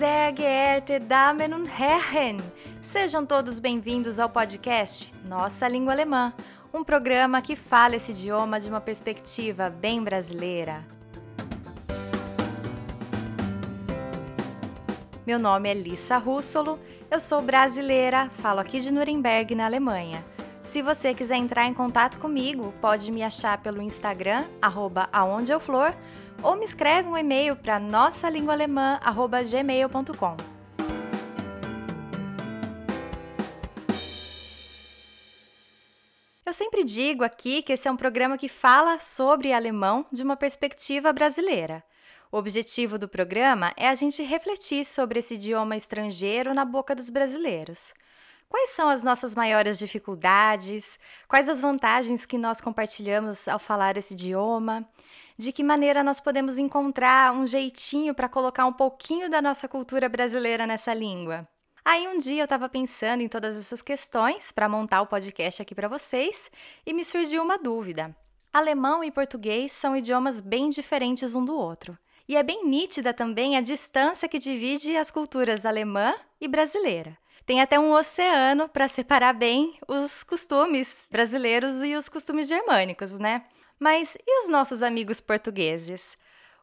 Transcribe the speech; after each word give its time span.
sehr 0.00 0.32
geehrte 0.32 0.98
Damen 0.98 1.52
und 1.52 1.66
Herren! 1.66 2.38
Sejam 2.80 3.26
todos 3.26 3.60
bem-vindos 3.60 4.18
ao 4.18 4.30
podcast 4.30 5.12
Nossa 5.26 5.68
Língua 5.68 5.92
Alemã, 5.92 6.32
um 6.72 6.82
programa 6.82 7.42
que 7.42 7.54
fala 7.54 7.96
esse 7.96 8.12
idioma 8.12 8.58
de 8.58 8.70
uma 8.70 8.80
perspectiva 8.80 9.68
bem 9.68 10.02
brasileira. 10.02 10.82
Meu 15.26 15.38
nome 15.38 15.68
é 15.68 15.74
Lissa 15.74 16.16
Russolo, 16.16 16.78
eu 17.10 17.20
sou 17.20 17.42
brasileira, 17.42 18.30
falo 18.38 18.60
aqui 18.60 18.80
de 18.80 18.90
Nuremberg, 18.90 19.54
na 19.54 19.66
Alemanha. 19.66 20.24
Se 20.62 20.80
você 20.80 21.12
quiser 21.12 21.36
entrar 21.36 21.66
em 21.66 21.74
contato 21.74 22.18
comigo, 22.18 22.72
pode 22.80 23.12
me 23.12 23.22
achar 23.22 23.58
pelo 23.58 23.82
Instagram, 23.82 24.46
arroba 24.62 25.10
ou 26.42 26.56
me 26.56 26.64
escreve 26.64 27.08
um 27.08 27.16
e-mail 27.16 27.54
para 27.56 27.78
nossalinguaalemã.gmail.com. 27.78 30.36
Eu 36.44 36.52
sempre 36.52 36.82
digo 36.82 37.22
aqui 37.22 37.62
que 37.62 37.74
esse 37.74 37.86
é 37.86 37.92
um 37.92 37.96
programa 37.96 38.36
que 38.36 38.48
fala 38.48 38.98
sobre 38.98 39.52
alemão 39.52 40.04
de 40.10 40.20
uma 40.22 40.36
perspectiva 40.36 41.12
brasileira. 41.12 41.84
O 42.32 42.38
objetivo 42.38 42.98
do 42.98 43.08
programa 43.08 43.72
é 43.76 43.88
a 43.88 43.94
gente 43.94 44.22
refletir 44.22 44.84
sobre 44.84 45.20
esse 45.20 45.34
idioma 45.34 45.76
estrangeiro 45.76 46.52
na 46.52 46.64
boca 46.64 46.94
dos 46.94 47.10
brasileiros. 47.10 47.94
Quais 48.48 48.70
são 48.70 48.88
as 48.88 49.04
nossas 49.04 49.36
maiores 49.36 49.78
dificuldades? 49.78 50.98
Quais 51.28 51.48
as 51.48 51.60
vantagens 51.60 52.26
que 52.26 52.36
nós 52.36 52.60
compartilhamos 52.60 53.46
ao 53.46 53.60
falar 53.60 53.96
esse 53.96 54.14
idioma? 54.14 54.88
De 55.40 55.52
que 55.52 55.64
maneira 55.64 56.04
nós 56.04 56.20
podemos 56.20 56.58
encontrar 56.58 57.32
um 57.32 57.46
jeitinho 57.46 58.14
para 58.14 58.28
colocar 58.28 58.66
um 58.66 58.72
pouquinho 58.74 59.30
da 59.30 59.40
nossa 59.40 59.66
cultura 59.66 60.06
brasileira 60.06 60.66
nessa 60.66 60.92
língua? 60.92 61.48
Aí 61.82 62.06
um 62.06 62.18
dia 62.18 62.42
eu 62.42 62.44
estava 62.44 62.68
pensando 62.68 63.22
em 63.22 63.28
todas 63.28 63.56
essas 63.56 63.80
questões 63.80 64.52
para 64.52 64.68
montar 64.68 65.00
o 65.00 65.06
podcast 65.06 65.62
aqui 65.62 65.74
para 65.74 65.88
vocês 65.88 66.50
e 66.84 66.92
me 66.92 67.06
surgiu 67.06 67.42
uma 67.42 67.56
dúvida. 67.56 68.14
Alemão 68.52 69.02
e 69.02 69.10
português 69.10 69.72
são 69.72 69.96
idiomas 69.96 70.42
bem 70.42 70.68
diferentes 70.68 71.34
um 71.34 71.42
do 71.42 71.56
outro. 71.56 71.96
E 72.28 72.36
é 72.36 72.42
bem 72.42 72.68
nítida 72.68 73.14
também 73.14 73.56
a 73.56 73.62
distância 73.62 74.28
que 74.28 74.38
divide 74.38 74.94
as 74.94 75.10
culturas 75.10 75.64
alemã 75.64 76.14
e 76.38 76.46
brasileira. 76.46 77.16
Tem 77.46 77.62
até 77.62 77.80
um 77.80 77.94
oceano 77.94 78.68
para 78.68 78.88
separar 78.88 79.32
bem 79.32 79.78
os 79.88 80.22
costumes 80.22 81.06
brasileiros 81.10 81.82
e 81.82 81.94
os 81.94 82.10
costumes 82.10 82.46
germânicos, 82.46 83.16
né? 83.16 83.42
Mas 83.82 84.14
e 84.26 84.40
os 84.40 84.46
nossos 84.46 84.82
amigos 84.82 85.22
portugueses? 85.22 86.18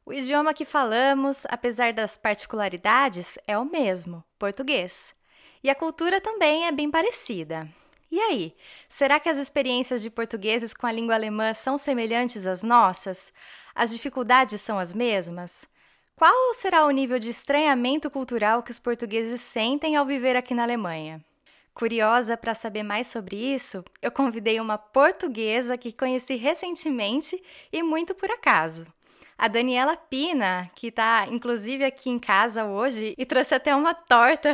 O 0.05 0.13
idioma 0.13 0.53
que 0.53 0.63
falamos, 0.63 1.47
apesar 1.49 1.91
das 1.91 2.15
particularidades, 2.15 3.39
é 3.47 3.57
o 3.57 3.65
mesmo, 3.65 4.23
português. 4.37 5.15
E 5.63 5.69
a 5.69 5.73
cultura 5.73 6.21
também 6.21 6.67
é 6.67 6.71
bem 6.71 6.91
parecida. 6.91 7.67
E 8.11 8.19
aí, 8.19 8.55
será 8.87 9.19
que 9.19 9.29
as 9.29 9.39
experiências 9.39 10.03
de 10.03 10.11
portugueses 10.11 10.75
com 10.75 10.85
a 10.85 10.91
língua 10.91 11.15
alemã 11.15 11.55
são 11.55 11.75
semelhantes 11.75 12.45
às 12.45 12.61
nossas? 12.61 13.33
As 13.73 13.91
dificuldades 13.91 14.61
são 14.61 14.77
as 14.77 14.93
mesmas? 14.93 15.65
Qual 16.15 16.53
será 16.53 16.85
o 16.85 16.91
nível 16.91 17.17
de 17.17 17.31
estranhamento 17.31 18.11
cultural 18.11 18.61
que 18.61 18.71
os 18.71 18.77
portugueses 18.77 19.41
sentem 19.41 19.95
ao 19.95 20.05
viver 20.05 20.35
aqui 20.35 20.53
na 20.53 20.61
Alemanha? 20.61 21.25
Curiosa 21.77 22.35
para 22.35 22.55
saber 22.55 22.81
mais 22.81 23.05
sobre 23.05 23.35
isso, 23.35 23.85
eu 24.01 24.11
convidei 24.11 24.59
uma 24.59 24.79
portuguesa 24.79 25.77
que 25.77 25.91
conheci 25.91 26.35
recentemente 26.35 27.39
e 27.71 27.83
muito 27.83 28.15
por 28.15 28.31
acaso. 28.31 28.87
A 29.37 29.47
Daniela 29.47 29.95
Pina, 29.95 30.71
que 30.73 30.87
está 30.87 31.27
inclusive 31.29 31.85
aqui 31.85 32.09
em 32.09 32.17
casa 32.17 32.65
hoje 32.65 33.13
e 33.15 33.23
trouxe 33.27 33.53
até 33.53 33.75
uma 33.75 33.93
torta 33.93 34.53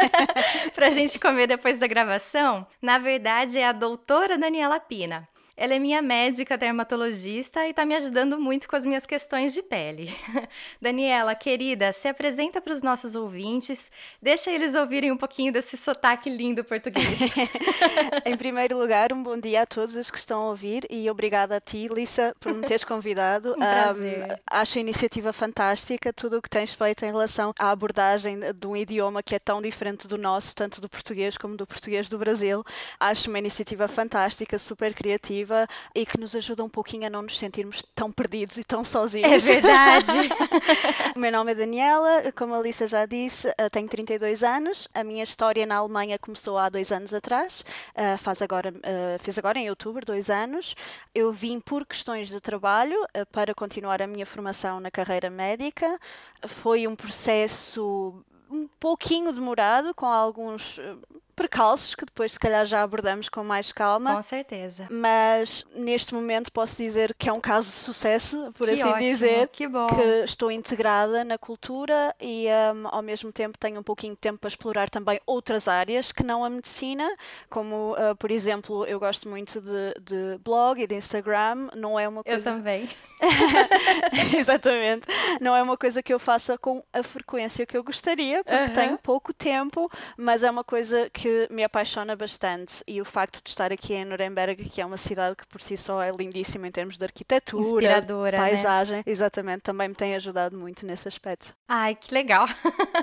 para 0.74 0.86
a 0.86 0.90
gente 0.90 1.18
comer 1.18 1.46
depois 1.46 1.78
da 1.78 1.86
gravação, 1.86 2.66
na 2.80 2.96
verdade 2.96 3.58
é 3.58 3.66
a 3.66 3.72
doutora 3.72 4.38
Daniela 4.38 4.80
Pina. 4.80 5.28
Ela 5.56 5.74
é 5.74 5.78
minha 5.78 6.02
médica 6.02 6.58
dermatologista 6.58 7.66
e 7.66 7.70
está 7.70 7.86
me 7.86 7.94
ajudando 7.94 8.38
muito 8.38 8.68
com 8.68 8.76
as 8.76 8.84
minhas 8.84 9.06
questões 9.06 9.54
de 9.54 9.62
pele. 9.62 10.14
Daniela, 10.82 11.34
querida, 11.34 11.94
se 11.94 12.06
apresenta 12.06 12.60
para 12.60 12.74
os 12.74 12.82
nossos 12.82 13.14
ouvintes, 13.14 13.90
deixa 14.20 14.50
eles 14.50 14.74
ouvirem 14.74 15.10
um 15.10 15.16
pouquinho 15.16 15.50
desse 15.50 15.78
sotaque 15.78 16.28
lindo 16.28 16.62
português. 16.62 17.18
em 18.26 18.36
primeiro 18.36 18.78
lugar, 18.78 19.14
um 19.14 19.22
bom 19.22 19.40
dia 19.40 19.62
a 19.62 19.66
todos 19.66 19.96
os 19.96 20.10
que 20.10 20.18
estão 20.18 20.42
a 20.42 20.48
ouvir 20.50 20.86
e 20.90 21.08
obrigada 21.08 21.56
a 21.56 21.60
ti, 21.60 21.88
Lisa, 21.88 22.36
por 22.38 22.52
me 22.52 22.66
teres 22.66 22.84
convidado. 22.84 23.52
um 23.56 23.58
prazer. 23.58 24.24
Um, 24.24 24.36
acho 24.50 24.76
a 24.76 24.80
iniciativa 24.82 25.32
fantástica, 25.32 26.12
tudo 26.12 26.36
o 26.36 26.42
que 26.42 26.50
tens 26.50 26.74
feito 26.74 27.02
em 27.06 27.10
relação 27.10 27.54
à 27.58 27.70
abordagem 27.70 28.40
de 28.52 28.66
um 28.66 28.76
idioma 28.76 29.22
que 29.22 29.34
é 29.34 29.38
tão 29.38 29.62
diferente 29.62 30.06
do 30.06 30.18
nosso, 30.18 30.54
tanto 30.54 30.82
do 30.82 30.88
português 30.88 31.38
como 31.38 31.56
do 31.56 31.66
português 31.66 32.10
do 32.10 32.18
Brasil. 32.18 32.62
Acho 33.00 33.30
uma 33.30 33.38
iniciativa 33.38 33.88
fantástica, 33.88 34.58
super 34.58 34.92
criativa 34.92 35.45
e 35.94 36.04
que 36.06 36.18
nos 36.18 36.34
ajuda 36.34 36.64
um 36.64 36.68
pouquinho 36.68 37.06
a 37.06 37.10
não 37.10 37.22
nos 37.22 37.38
sentirmos 37.38 37.84
tão 37.94 38.10
perdidos 38.10 38.56
e 38.56 38.64
tão 38.64 38.84
sozinhos. 38.84 39.48
É 39.48 39.60
verdade. 39.60 40.12
o 41.14 41.18
meu 41.18 41.32
nome 41.32 41.52
é 41.52 41.54
Daniela, 41.54 42.32
como 42.36 42.54
a 42.54 42.58
Alissa 42.58 42.86
já 42.86 43.06
disse, 43.06 43.48
tenho 43.70 43.88
32 43.88 44.42
anos. 44.42 44.88
A 44.94 45.04
minha 45.04 45.22
história 45.22 45.66
na 45.66 45.76
Alemanha 45.76 46.18
começou 46.18 46.58
há 46.58 46.68
dois 46.68 46.92
anos 46.92 47.12
atrás, 47.12 47.64
uh, 47.94 48.18
faz 48.18 48.42
agora, 48.42 48.70
uh, 48.70 49.22
fiz 49.22 49.38
agora 49.38 49.58
em 49.58 49.68
outubro, 49.70 50.04
dois 50.04 50.30
anos. 50.30 50.74
Eu 51.14 51.32
vim 51.32 51.60
por 51.60 51.86
questões 51.86 52.28
de 52.28 52.40
trabalho 52.40 53.00
uh, 53.02 53.26
para 53.30 53.54
continuar 53.54 54.02
a 54.02 54.06
minha 54.06 54.26
formação 54.26 54.80
na 54.80 54.90
carreira 54.90 55.30
médica. 55.30 55.98
Foi 56.46 56.86
um 56.86 56.96
processo 56.96 58.24
um 58.50 58.68
pouquinho 58.78 59.32
demorado, 59.32 59.94
com 59.94 60.06
alguns 60.06 60.80
percalços 61.36 61.94
que 61.94 62.06
depois 62.06 62.32
se 62.32 62.38
calhar 62.38 62.64
já 62.64 62.82
abordamos 62.82 63.28
com 63.28 63.44
mais 63.44 63.70
calma. 63.70 64.16
Com 64.16 64.22
certeza. 64.22 64.84
Mas 64.90 65.66
neste 65.74 66.14
momento 66.14 66.50
posso 66.50 66.76
dizer 66.76 67.14
que 67.14 67.28
é 67.28 67.32
um 67.32 67.40
caso 67.40 67.68
de 67.70 67.76
sucesso, 67.76 68.52
por 68.54 68.66
que 68.66 68.72
assim 68.72 68.82
ótimo, 68.82 68.98
dizer. 68.98 69.48
Que 69.48 69.68
bom. 69.68 69.86
Que 69.86 70.24
estou 70.24 70.50
integrada 70.50 71.22
na 71.22 71.36
cultura 71.36 72.14
e 72.18 72.46
um, 72.74 72.88
ao 72.88 73.02
mesmo 73.02 73.30
tempo 73.30 73.58
tenho 73.58 73.78
um 73.78 73.82
pouquinho 73.82 74.14
de 74.14 74.20
tempo 74.20 74.38
para 74.38 74.48
explorar 74.48 74.88
também 74.88 75.20
outras 75.26 75.68
áreas 75.68 76.10
que 76.10 76.22
não 76.22 76.42
a 76.42 76.48
medicina, 76.48 77.06
como 77.50 77.92
uh, 77.92 78.16
por 78.18 78.30
exemplo, 78.30 78.86
eu 78.86 78.98
gosto 78.98 79.28
muito 79.28 79.60
de, 79.60 79.94
de, 80.00 80.38
blog 80.38 80.80
e 80.80 80.86
de 80.86 80.94
Instagram, 80.94 81.68
não 81.74 82.00
é 82.00 82.08
uma 82.08 82.24
coisa. 82.24 82.48
Eu 82.48 82.54
também. 82.54 82.88
Exatamente. 84.34 85.06
Não 85.40 85.54
é 85.54 85.62
uma 85.62 85.76
coisa 85.76 86.02
que 86.02 86.14
eu 86.14 86.18
faça 86.18 86.56
com 86.56 86.82
a 86.92 87.02
frequência 87.02 87.66
que 87.66 87.76
eu 87.76 87.84
gostaria, 87.84 88.42
porque 88.42 88.56
uh 88.56 88.66
-huh. 88.66 88.74
tenho 88.74 88.98
pouco 88.98 89.34
tempo, 89.34 89.90
mas 90.16 90.42
é 90.42 90.50
uma 90.50 90.64
coisa 90.64 91.10
que 91.10 91.25
que 91.26 91.48
me 91.50 91.64
apaixona 91.64 92.14
bastante 92.14 92.84
e 92.86 93.00
o 93.00 93.04
facto 93.04 93.42
de 93.42 93.50
estar 93.50 93.72
aqui 93.72 93.94
em 93.94 94.04
Nuremberg, 94.04 94.68
que 94.68 94.80
é 94.80 94.86
uma 94.86 94.96
cidade 94.96 95.34
que 95.34 95.46
por 95.48 95.60
si 95.60 95.76
só 95.76 96.00
é 96.00 96.12
lindíssima 96.12 96.68
em 96.68 96.70
termos 96.70 96.96
de 96.96 97.04
arquitetura, 97.04 98.00
né? 98.38 98.44
paisagem, 98.44 98.98
né? 98.98 99.02
exatamente, 99.04 99.62
também 99.62 99.88
me 99.88 99.94
tem 99.94 100.14
ajudado 100.14 100.56
muito 100.56 100.86
nesse 100.86 101.08
aspecto. 101.08 101.52
Ai, 101.66 101.96
que 101.96 102.14
legal! 102.14 102.46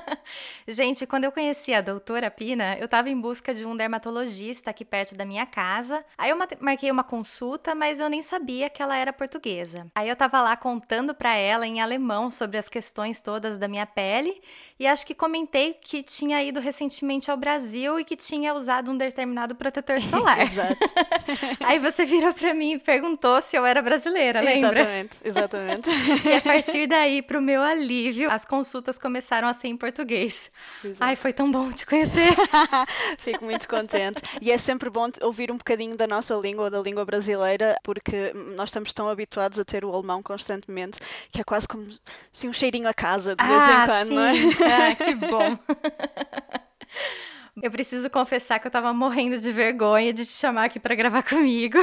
Gente, 0.65 1.05
quando 1.05 1.25
eu 1.25 1.33
conheci 1.33 1.73
a 1.73 1.81
doutora 1.81 2.31
Pina, 2.31 2.77
eu 2.77 2.85
estava 2.85 3.09
em 3.09 3.19
busca 3.19 3.53
de 3.53 3.65
um 3.65 3.75
dermatologista 3.75 4.69
aqui 4.69 4.85
perto 4.85 5.15
da 5.15 5.25
minha 5.25 5.45
casa. 5.45 6.05
Aí 6.17 6.29
eu 6.29 6.37
marquei 6.61 6.89
uma 6.89 7.03
consulta, 7.03 7.75
mas 7.75 7.99
eu 7.99 8.07
nem 8.07 8.21
sabia 8.21 8.69
que 8.69 8.81
ela 8.81 8.95
era 8.95 9.11
portuguesa. 9.11 9.87
Aí 9.93 10.07
eu 10.07 10.13
estava 10.13 10.41
lá 10.41 10.55
contando 10.55 11.13
para 11.13 11.35
ela 11.35 11.67
em 11.67 11.81
alemão 11.81 12.31
sobre 12.31 12.57
as 12.57 12.69
questões 12.69 13.19
todas 13.19 13.57
da 13.57 13.67
minha 13.67 13.85
pele 13.85 14.41
e 14.79 14.87
acho 14.87 15.05
que 15.05 15.13
comentei 15.13 15.73
que 15.73 16.01
tinha 16.01 16.43
ido 16.43 16.59
recentemente 16.59 17.29
ao 17.29 17.37
Brasil 17.37 17.99
e 17.99 18.05
que 18.05 18.15
tinha 18.15 18.53
usado 18.53 18.91
um 18.91 18.97
determinado 18.97 19.55
protetor 19.55 19.99
solar. 20.03 20.41
Exato. 20.41 20.77
Aí 21.63 21.79
você 21.79 22.05
virou 22.05 22.33
para 22.33 22.53
mim 22.53 22.73
e 22.73 22.79
perguntou 22.79 23.41
se 23.41 23.55
eu 23.55 23.65
era 23.65 23.81
brasileira, 23.81 24.41
lembra? 24.41 24.79
Exatamente, 24.79 25.17
exatamente. 25.23 25.89
e 26.27 26.33
a 26.35 26.41
partir 26.41 26.87
daí, 26.87 27.21
para 27.21 27.37
o 27.37 27.41
meu 27.41 27.61
alívio, 27.61 28.31
as 28.31 28.45
consultas 28.45 28.97
começaram 28.97 29.47
a 29.47 29.53
ser 29.53 29.67
em 29.67 29.77
português. 29.77 30.51
Exato. 30.83 31.03
Ai, 31.03 31.15
foi 31.15 31.33
tão 31.33 31.51
bom 31.51 31.71
te 31.71 31.85
conhecer. 31.85 32.33
Fico 33.17 33.45
muito 33.45 33.67
contente. 33.67 34.21
E 34.41 34.51
é 34.51 34.57
sempre 34.57 34.89
bom 34.89 35.09
ouvir 35.21 35.51
um 35.51 35.57
bocadinho 35.57 35.95
da 35.95 36.07
nossa 36.07 36.35
língua, 36.35 36.69
da 36.69 36.79
língua 36.79 37.05
brasileira, 37.05 37.77
porque 37.83 38.31
nós 38.55 38.69
estamos 38.69 38.93
tão 38.93 39.09
habituados 39.09 39.57
a 39.59 39.65
ter 39.65 39.85
o 39.85 39.93
alemão 39.93 40.21
constantemente 40.21 40.99
que 41.31 41.41
é 41.41 41.43
quase 41.43 41.67
como 41.67 41.85
assim, 42.33 42.47
um 42.47 42.53
cheirinho 42.53 42.87
a 42.87 42.93
casa 42.93 43.35
de 43.35 43.45
vez 43.45 43.61
ah, 43.61 43.83
em 43.83 43.85
quando, 43.85 44.07
sim. 44.07 44.15
não 44.15 44.23
é? 44.23 44.33
Ah, 44.65 44.95
que 44.95 45.15
bom. 45.15 45.57
Eu 47.61 47.69
preciso 47.69 48.09
confessar 48.09 48.59
que 48.59 48.65
eu 48.65 48.71
tava 48.71 48.91
morrendo 48.93 49.37
de 49.37 49.51
vergonha 49.51 50.11
de 50.11 50.25
te 50.25 50.31
chamar 50.31 50.65
aqui 50.65 50.79
para 50.79 50.95
gravar 50.95 51.21
comigo, 51.27 51.77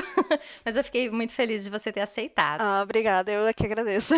mas 0.64 0.76
eu 0.76 0.82
fiquei 0.82 1.08
muito 1.08 1.32
feliz 1.32 1.62
de 1.62 1.70
você 1.70 1.93
ter 1.93 2.00
aceitado. 2.00 2.61
Ah, 2.61 2.81
obrigada, 2.82 3.31
eu 3.31 3.46
é 3.46 3.52
que 3.52 3.64
agradeço. 3.64 4.14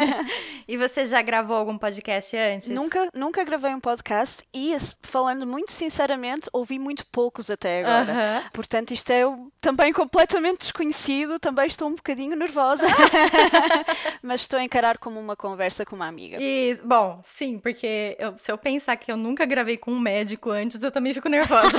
e 0.66 0.76
você 0.78 1.04
já 1.04 1.20
gravou 1.20 1.56
algum 1.56 1.76
podcast 1.76 2.34
antes? 2.36 2.68
Nunca, 2.68 3.10
nunca 3.14 3.44
gravei 3.44 3.74
um 3.74 3.80
podcast 3.80 4.42
e, 4.54 4.74
falando 5.02 5.46
muito 5.46 5.72
sinceramente, 5.72 6.48
ouvi 6.54 6.78
muito 6.78 7.06
poucos 7.08 7.50
até 7.50 7.80
agora. 7.80 8.12
Uh 8.12 8.16
-huh. 8.16 8.50
Portanto, 8.52 8.92
isto 8.92 9.10
é 9.10 9.24
também 9.60 9.92
completamente 9.92 10.60
desconhecido, 10.60 11.38
também 11.38 11.66
estou 11.66 11.88
um 11.88 11.94
bocadinho 11.94 12.34
nervosa, 12.34 12.86
mas 14.22 14.40
estou 14.40 14.58
a 14.58 14.64
encarar 14.64 14.96
como 14.96 15.20
uma 15.20 15.36
conversa 15.36 15.84
com 15.84 15.96
uma 15.96 16.06
amiga. 16.06 16.38
E, 16.40 16.78
bom, 16.82 17.20
sim, 17.22 17.58
porque 17.58 18.16
eu, 18.18 18.38
se 18.38 18.50
eu 18.50 18.56
pensar 18.56 18.96
que 18.96 19.12
eu 19.12 19.16
nunca 19.18 19.44
gravei 19.44 19.76
com 19.76 19.92
um 19.92 20.00
médico 20.00 20.50
antes, 20.50 20.77
eu 20.82 20.90
também 20.90 21.14
fico 21.14 21.28
nervosa. 21.28 21.76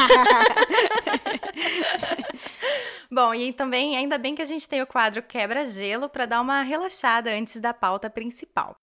Bom, 3.12 3.34
e 3.34 3.52
também 3.52 3.98
ainda 3.98 4.18
bem 4.18 4.36
que 4.36 4.42
a 4.42 4.46
gente 4.46 4.70
tem 4.70 4.82
o 4.82 4.88
quadro 4.88 5.24
Quebra-Gelo 5.24 6.08
para 6.08 6.26
dar 6.26 6.42
uma 6.42 6.62
relaxada 6.62 7.32
antes 7.32 7.60
da 7.60 7.74
pauta 7.74 8.10
principal. 8.10 8.76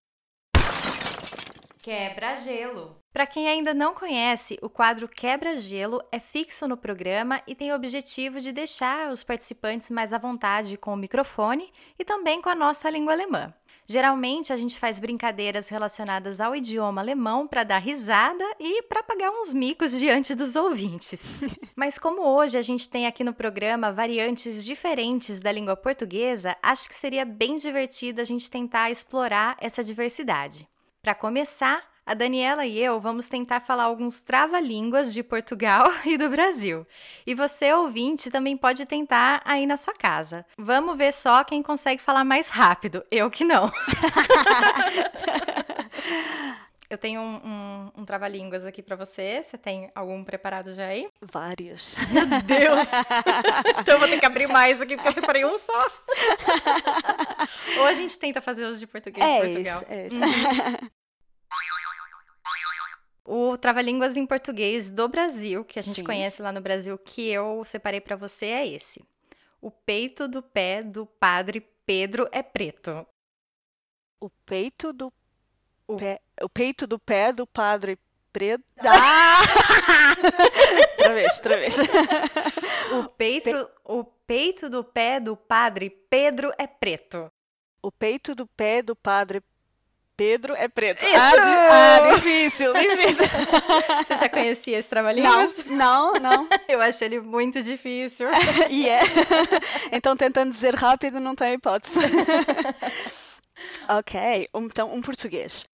Quebra-Gelo. 1.80 2.98
Para 3.12 3.26
quem 3.26 3.48
ainda 3.48 3.72
não 3.72 3.94
conhece, 3.94 4.58
o 4.60 4.68
quadro 4.68 5.08
Quebra-Gelo 5.08 6.02
é 6.10 6.18
fixo 6.18 6.66
no 6.66 6.76
programa 6.76 7.40
e 7.46 7.54
tem 7.54 7.70
o 7.70 7.76
objetivo 7.76 8.40
de 8.40 8.50
deixar 8.50 9.12
os 9.12 9.22
participantes 9.22 9.88
mais 9.88 10.12
à 10.12 10.18
vontade 10.18 10.76
com 10.76 10.92
o 10.92 10.96
microfone 10.96 11.72
e 11.96 12.04
também 12.04 12.42
com 12.42 12.48
a 12.48 12.54
nossa 12.56 12.90
língua 12.90 13.12
alemã. 13.12 13.54
Geralmente 13.86 14.52
a 14.52 14.56
gente 14.56 14.78
faz 14.78 14.98
brincadeiras 14.98 15.68
relacionadas 15.68 16.40
ao 16.40 16.56
idioma 16.56 17.00
alemão 17.00 17.46
para 17.46 17.62
dar 17.62 17.78
risada 17.78 18.44
e 18.58 18.82
para 18.82 19.02
pagar 19.02 19.30
uns 19.30 19.52
micos 19.52 19.92
diante 19.92 20.34
dos 20.34 20.56
ouvintes. 20.56 21.40
Mas 21.76 21.98
como 21.98 22.22
hoje 22.22 22.58
a 22.58 22.62
gente 22.62 22.88
tem 22.88 23.06
aqui 23.06 23.22
no 23.22 23.32
programa 23.32 23.92
variantes 23.92 24.64
diferentes 24.64 25.38
da 25.38 25.52
língua 25.52 25.76
portuguesa, 25.76 26.56
acho 26.60 26.88
que 26.88 26.94
seria 26.94 27.24
bem 27.24 27.56
divertido 27.56 28.20
a 28.20 28.24
gente 28.24 28.50
tentar 28.50 28.90
explorar 28.90 29.56
essa 29.60 29.84
diversidade. 29.84 30.68
Para 31.00 31.14
começar, 31.14 31.84
a 32.06 32.14
Daniela 32.14 32.64
e 32.64 32.78
eu 32.78 33.00
vamos 33.00 33.26
tentar 33.26 33.58
falar 33.58 33.84
alguns 33.84 34.22
trava-línguas 34.22 35.12
de 35.12 35.24
Portugal 35.24 35.92
e 36.06 36.16
do 36.16 36.28
Brasil. 36.28 36.86
E 37.26 37.34
você, 37.34 37.72
ouvinte, 37.72 38.30
também 38.30 38.56
pode 38.56 38.86
tentar 38.86 39.42
aí 39.44 39.66
na 39.66 39.76
sua 39.76 39.92
casa. 39.92 40.46
Vamos 40.56 40.96
ver 40.96 41.12
só 41.12 41.42
quem 41.42 41.62
consegue 41.64 42.00
falar 42.00 42.24
mais 42.24 42.48
rápido. 42.48 43.04
Eu 43.10 43.28
que 43.28 43.44
não. 43.44 43.70
Eu 46.88 46.96
tenho 46.96 47.20
um, 47.20 47.34
um, 47.44 47.90
um 47.96 48.04
trava-línguas 48.04 48.64
aqui 48.64 48.80
para 48.80 48.94
você. 48.94 49.42
Você 49.42 49.58
tem 49.58 49.90
algum 49.92 50.22
preparado 50.22 50.72
já 50.72 50.86
aí? 50.86 51.04
Vários. 51.20 51.96
Meu 52.12 52.24
Deus! 52.42 52.88
então 53.80 53.94
eu 53.94 53.98
vou 53.98 54.08
ter 54.08 54.20
que 54.20 54.26
abrir 54.26 54.46
mais 54.46 54.80
aqui, 54.80 54.94
porque 54.94 55.08
eu 55.08 55.12
separei 55.12 55.44
um 55.44 55.58
só. 55.58 55.86
Ou 57.80 57.86
a 57.86 57.92
gente 57.92 58.16
tenta 58.16 58.40
fazer 58.40 58.64
os 58.64 58.78
de 58.78 58.86
português 58.86 59.26
é 59.26 59.40
de 59.40 59.46
Portugal. 59.46 59.78
Isso, 59.78 59.86
é 59.88 60.06
isso. 60.06 60.16
Uhum. 60.16 60.90
O 63.26 63.58
Trava-Línguas 63.58 64.16
em 64.16 64.24
Português 64.24 64.88
do 64.88 65.08
Brasil, 65.08 65.64
que 65.64 65.80
a 65.80 65.82
gente 65.82 65.96
Sim. 65.96 66.04
conhece 66.04 66.40
lá 66.40 66.52
no 66.52 66.60
Brasil, 66.60 66.96
que 66.96 67.28
eu 67.28 67.64
separei 67.64 68.00
para 68.00 68.14
você, 68.14 68.46
é 68.46 68.68
esse. 68.68 69.04
O 69.60 69.68
peito 69.70 70.28
do 70.28 70.40
pé 70.40 70.80
do 70.80 71.04
padre 71.04 71.66
Pedro 71.84 72.28
é 72.30 72.42
preto. 72.42 73.04
O 74.20 74.30
peito 74.30 74.92
do 74.92 75.12
o... 75.88 75.96
pé, 75.96 76.20
o 76.40 76.48
peito 76.48 76.86
do 76.86 76.98
pé 76.98 77.32
do 77.32 77.46
padre 77.46 77.98
preto. 78.32 78.64
Ah! 78.84 79.42
outra 80.90 81.14
vez, 81.14 81.36
outra 81.36 81.56
vez. 81.56 81.76
O 82.92 83.10
peito, 83.10 83.50
Pe... 83.50 83.72
o 83.84 84.04
peito 84.04 84.70
do 84.70 84.84
pé 84.84 85.18
do 85.18 85.36
padre 85.36 85.90
Pedro 86.08 86.52
é 86.56 86.68
preto. 86.68 87.30
O 87.82 87.90
peito 87.90 88.32
do 88.34 88.46
pé 88.46 88.80
do 88.80 88.94
padre 88.94 89.42
Pedro 90.16 90.54
é 90.54 90.66
preto. 90.66 91.04
Isso! 91.04 91.14
Ah, 91.14 91.96
ah, 91.96 92.14
difícil, 92.14 92.72
difícil. 92.72 93.24
Você 94.06 94.16
já 94.16 94.28
conhecia 94.30 94.78
esse 94.78 94.88
trabalhinho? 94.88 95.26
Não, 95.26 95.52
não, 95.66 96.12
não. 96.14 96.48
Eu 96.66 96.80
achei 96.80 97.06
ele 97.08 97.20
muito 97.20 97.62
difícil. 97.62 98.26
E 98.70 98.88
é. 98.88 99.00
Então, 99.92 100.16
tentando 100.16 100.50
dizer 100.50 100.74
rápido, 100.74 101.20
não 101.20 101.34
tem 101.34 101.54
hipótese. 101.54 101.98
ok, 103.88 104.48
então, 104.54 104.92
um 104.92 105.02
português. 105.02 105.64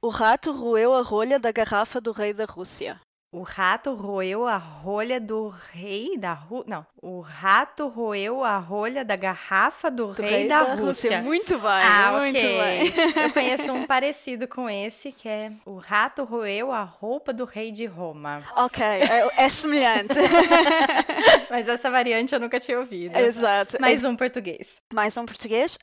O 0.00 0.08
rato 0.08 0.52
roeu 0.52 0.94
a 0.94 1.02
rolha 1.02 1.38
da 1.38 1.52
garrafa 1.52 2.00
do 2.00 2.12
rei 2.12 2.32
da 2.32 2.44
Rússia. 2.44 2.98
O 3.32 3.42
rato 3.42 3.94
roeu 3.94 4.44
a 4.44 4.56
rolha 4.56 5.20
do 5.20 5.54
rei 5.72 6.18
da 6.18 6.32
Rússia. 6.32 6.64
Não, 6.68 6.86
o 7.00 7.20
rato 7.20 7.86
roeu 7.86 8.42
a 8.42 8.58
rolha 8.58 9.04
da 9.04 9.14
garrafa 9.14 9.88
do, 9.88 10.12
do 10.12 10.20
rei, 10.20 10.30
rei, 10.30 10.48
da, 10.48 10.64
da 10.64 10.74
Rússia. 10.74 11.18
Rússia. 11.18 11.22
Muito 11.22 11.56
bem, 11.56 11.70
ah, 11.70 12.18
muito 12.18 12.36
okay. 12.36 12.58
bem. 12.58 12.92
Eu 13.22 13.32
conheço 13.32 13.72
um 13.72 13.86
parecido 13.86 14.48
com 14.48 14.68
esse, 14.68 15.12
que 15.12 15.28
é 15.28 15.52
o 15.64 15.76
rato 15.76 16.24
roeu 16.24 16.72
a 16.72 16.82
roupa 16.82 17.32
do 17.32 17.44
rei 17.44 17.70
de 17.70 17.86
Roma. 17.86 18.42
Ok, 18.56 18.84
é, 18.84 19.28
é 19.36 19.48
semelhante. 19.48 20.16
Mas 21.48 21.68
essa 21.68 21.88
variante 21.88 22.34
eu 22.34 22.40
nunca 22.40 22.58
tinha 22.58 22.80
ouvido. 22.80 23.16
Exato. 23.16 23.80
Mais 23.80 24.04
um 24.04 24.16
português. 24.16 24.82
Mais 24.92 25.16
um 25.16 25.24
português. 25.24 25.78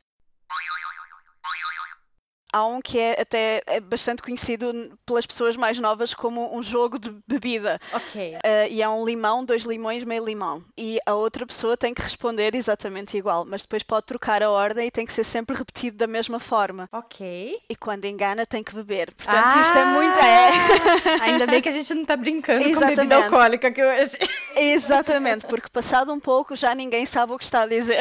Há 2.52 2.66
um 2.66 2.82
que 2.82 2.98
é 3.00 3.22
até 3.22 3.62
é 3.68 3.80
bastante 3.80 4.22
conhecido 4.22 4.98
pelas 5.06 5.26
pessoas 5.26 5.56
mais 5.56 5.78
novas 5.78 6.14
como 6.14 6.56
um 6.56 6.64
jogo 6.64 6.98
de 6.98 7.14
bebida. 7.28 7.80
Ok. 7.94 8.36
Uh, 8.36 8.40
e 8.70 8.82
é 8.82 8.90
um 8.90 9.06
limão, 9.06 9.44
dois 9.44 9.64
limões, 9.64 10.04
meio 10.04 10.24
limão. 10.24 10.64
E 10.78 11.00
a 11.06 11.14
outra 11.14 11.46
pessoa 11.46 11.76
tem 11.76 11.94
que 11.94 12.02
responder 12.02 12.56
exatamente 12.56 13.18
igual, 13.18 13.46
mas 13.46 13.62
depois 13.62 13.84
pode 13.84 14.06
trocar 14.06 14.42
a 14.42 14.50
ordem 14.50 14.88
e 14.88 14.92
tem 14.92 15.06
que 15.06 15.14
ser 15.14 15.24
sempre 15.24 15.56
repetido 15.56 15.98
da 15.98 16.08
mesma 16.08 16.40
forma. 16.40 16.90
Ok. 16.92 17.60
E 17.70 17.76
quando 17.76 18.06
engana 18.06 18.46
tem 18.46 18.64
que 18.64 18.74
beber. 18.74 19.14
Portanto, 19.14 19.46
ah, 19.46 19.62
isto 19.62 19.78
é 19.78 19.86
muito. 19.86 20.20
É. 20.20 21.22
Ainda 21.28 21.48
bem 21.48 21.62
que 21.62 21.70
a 21.70 21.72
gente 21.72 21.94
não 21.94 22.02
está 22.04 22.16
brincando 22.16 22.64
exatamente. 22.64 22.96
com 22.96 23.02
bebida 23.02 23.26
alcoólica 23.26 23.68
aqui 23.68 23.84
hoje. 23.84 24.18
Exatamente, 24.58 25.46
porque 25.46 25.70
passado 25.70 26.12
um 26.12 26.20
pouco 26.20 26.56
já 26.56 26.74
ninguém 26.74 27.06
sabe 27.06 27.34
o 27.34 27.38
que 27.38 27.44
está 27.44 27.62
a 27.62 27.68
dizer. 27.68 28.00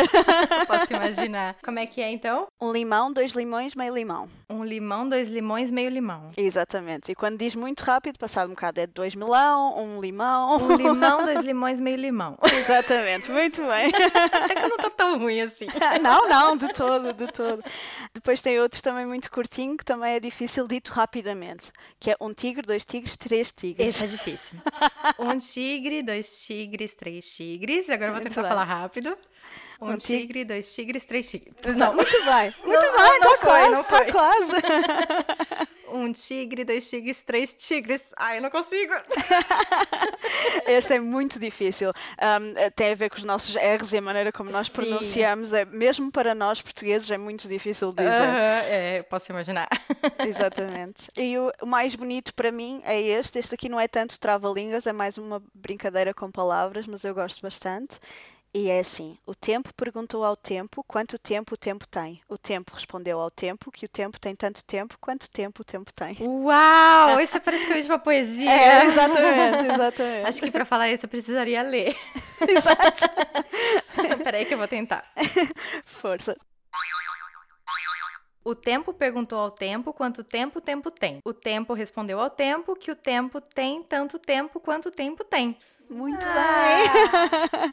Posso 0.67 0.93
imaginar. 0.93 1.57
Como 1.63 1.79
é 1.79 1.87
que 1.87 2.01
é 2.01 2.11
então? 2.11 2.47
Um 2.61 2.73
limão, 2.73 3.13
dois 3.13 3.33
limões, 3.33 3.75
meio 3.75 3.95
limão. 3.95 4.29
Um 4.49 4.65
limão, 4.65 5.09
dois 5.09 5.29
limões, 5.29 5.71
meio 5.71 5.91
limão. 5.91 6.31
Exatamente. 6.37 7.11
E 7.11 7.15
quando 7.15 7.37
diz 7.37 7.55
muito 7.55 7.81
rápido, 7.81 8.19
passado 8.19 8.47
um 8.47 8.55
bocado, 8.55 8.81
é 8.81 8.87
dois 8.87 9.15
melão, 9.15 9.77
um 9.77 10.01
limão. 10.01 10.57
Um 10.57 10.77
limão, 10.77 11.25
dois 11.25 11.41
limões, 11.41 11.81
meio 11.81 11.97
limão. 11.97 12.39
Exatamente, 12.55 13.31
muito 13.31 13.63
bem. 13.63 13.91
Até 14.33 14.55
que 14.55 14.69
não 14.69 14.77
está 14.77 14.91
tão 14.91 15.19
ruim 15.19 15.41
assim. 15.41 15.67
não, 16.01 16.29
não, 16.29 16.57
de 16.57 16.73
todo, 16.73 17.13
de 17.13 17.27
todo. 17.33 17.63
Depois 18.15 18.41
tem 18.41 18.61
outros 18.61 18.81
também 18.81 19.05
muito 19.05 19.31
curtinho, 19.31 19.77
que 19.77 19.85
também 19.85 20.15
é 20.15 20.21
difícil 20.21 20.69
dito 20.69 20.93
rapidamente, 20.93 21.73
que 21.99 22.13
é 22.13 22.17
um 22.21 22.33
tigre, 22.33 22.63
dois 22.63 22.85
tigres, 22.85 23.17
três 23.17 23.53
tigres. 23.53 23.89
Esse 23.89 24.05
é 24.05 24.07
difícil. 24.07 24.59
um 25.19 25.37
tigre, 25.37 26.03
dois 26.03 26.27
tigres, 26.31 26.46
três 26.95 27.35
tigres. 27.35 27.89
Agora 27.91 28.11
eu 28.11 28.15
vou 28.15 28.23
tentar 28.23 28.43
falar 28.43 28.65
rápido. 28.65 29.17
Um, 29.81 29.91
um 29.91 29.97
tigre, 29.97 30.27
tigre, 30.27 30.45
dois 30.45 30.75
tigres, 30.75 31.05
três 31.05 31.31
tigres. 31.31 31.55
Não, 31.77 31.93
muito 31.95 32.25
bem. 32.25 32.55
Muito 32.65 32.87
não, 32.87 32.97
bem, 32.97 33.21
não, 33.21 33.33
tá 33.33 33.39
quase, 33.39 33.73
não 33.73 33.85
tá 33.85 34.05
quase. 34.13 34.53
um 35.93 36.13
tigre, 36.13 36.65
dois 36.65 36.89
tigres, 36.89 37.23
três 37.23 37.55
tigres. 37.55 38.03
Ai, 38.17 38.39
eu 38.39 38.43
não 38.43 38.51
consigo. 38.51 38.93
este 40.67 40.95
é 40.95 41.01
muito 41.01 41.39
difícil. 41.39 41.91
Um, 41.91 42.71
tem 42.75 42.93
a 42.93 42.95
ver 42.95 43.11
com 43.11 43.17
os 43.17 43.25
nossos 43.25 43.55
R's 43.55 43.93
e 43.93 43.99
a 43.99 44.03
maneira 44.03 44.33
como 44.33 44.51
nós 44.51 44.67
Sim. 44.67 44.73
pronunciamos. 44.73 45.53
É, 45.53 45.65
mesmo 45.65 46.11
para 46.11 46.35
nós 46.35 46.63
portugueses 46.63 47.11
é 47.11 47.19
muito 47.19 47.47
difícil 47.47 47.93
dizer. 47.93 48.11
Uh, 48.11 48.65
é, 48.69 49.03
posso 49.03 49.31
imaginar. 49.31 49.69
Exatamente. 50.27 51.11
E 51.17 51.37
o, 51.39 51.53
o 51.63 51.67
mais 51.67 51.95
bonito 51.95 52.35
para 52.35 52.51
mim 52.51 52.81
é 52.85 53.01
este. 53.01 53.39
Este 53.39 53.55
aqui 53.55 53.69
não 53.69 53.79
é 53.79 53.87
tanto 53.87 54.19
trava-línguas, 54.19 54.87
é 54.87 54.93
mais 54.93 55.19
uma 55.19 55.43
brincadeira 55.55 56.15
com 56.15 56.31
palavras, 56.31 56.87
mas 56.87 57.05
eu 57.05 57.15
gosto 57.15 57.43
bastante. 57.43 57.99
E 58.57 58.71
é 58.71 58.79
assim: 58.79 59.19
o 59.27 59.35
tempo 59.35 59.71
perguntou 59.75 60.25
ao 60.25 60.35
tempo 60.35 60.83
quanto 60.83 61.19
tempo 61.19 61.53
o 61.53 61.59
tempo 61.59 61.87
tem. 61.87 62.23
O 62.27 62.39
tempo 62.39 62.73
respondeu 62.73 63.21
ao 63.21 63.31
tempo 63.31 63.71
que 63.71 63.85
o 63.85 63.89
tempo 63.89 64.19
tem 64.19 64.35
tanto 64.35 64.65
tempo 64.65 64.97
quanto 64.99 65.29
tempo 65.31 65.61
o 65.61 65.65
tempo 65.65 65.93
tem. 65.93 66.17
Uau! 66.27 67.21
Isso 67.21 67.37
é 67.37 67.41
praticamente 67.41 67.87
uma 67.87 67.99
poesia. 68.01 68.51
É, 68.51 68.87
exatamente, 68.87 69.75
exatamente. 69.75 70.27
Acho 70.27 70.41
que 70.41 70.51
para 70.51 70.65
falar 70.65 70.91
isso 70.91 71.05
eu 71.05 71.11
precisaria 71.11 71.61
ler. 71.61 71.95
Exato. 72.49 73.05
Peraí 74.25 74.47
que 74.47 74.55
eu 74.55 74.59
vou 74.59 74.69
tentar. 74.69 75.05
Força. 75.85 76.35
O 78.43 78.55
tempo 78.55 78.95
perguntou 78.95 79.39
ao 79.39 79.51
tempo 79.51 79.93
quanto 79.93 80.25
tempo 80.25 80.61
o 80.61 80.63
tempo 80.63 80.91
tem. 80.91 81.19
O 81.27 81.35
tempo 81.35 81.75
respondeu 81.75 82.21
ao 82.21 82.31
tempo 82.31 82.75
que 82.75 82.91
o 82.91 82.97
tempo 82.97 83.39
tem 83.39 83.83
tanto 83.83 84.19
tempo 84.19 84.61
quanto 84.61 84.87
o 84.87 84.91
tempo 84.91 85.23
tem. 85.25 85.59
Muito 85.89 86.27
ah. 86.27 87.51
bem. 87.55 87.73